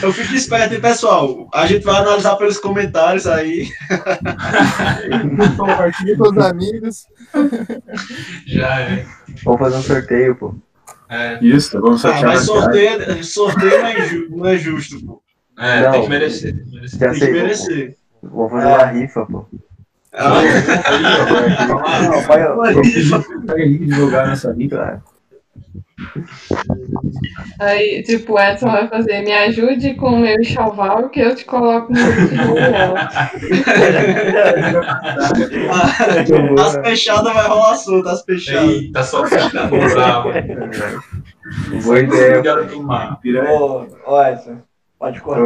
[0.03, 1.49] Eu fico esperto, hein, pessoal?
[1.55, 3.69] A gente vai analisar pelos comentários aí.
[5.57, 7.07] Compartilha com os amigos.
[8.47, 9.07] Já é.
[9.45, 10.55] Vamos fazer um sorteio, pô.
[11.09, 12.65] É, Isso, vamos Ah, sortear mas na cara.
[12.65, 15.23] sorteio, sorteio não, é ju- não é justo, pô.
[15.59, 15.91] é Não.
[15.93, 16.55] tem que merecer.
[16.55, 16.99] Tem que merecer.
[17.01, 17.33] Já Tem que sei.
[17.33, 17.97] merecer.
[18.23, 19.47] Vamos fazer uma rifa, pô.
[20.13, 20.43] Não,
[23.57, 24.77] de jogar nessa rica.
[24.77, 25.03] Claro.
[27.59, 31.45] Aí, tipo, o Edson vai fazer, me ajude com o meu enxoval que eu te
[31.45, 33.09] coloco no dela.
[36.61, 38.71] as fechadas vai rolar solta, as fechadas.
[38.71, 39.69] Eita, só fechada.
[41.85, 42.43] Boa ideia.
[43.51, 44.59] Ô, ó, Edson,
[44.99, 45.41] pode cortar.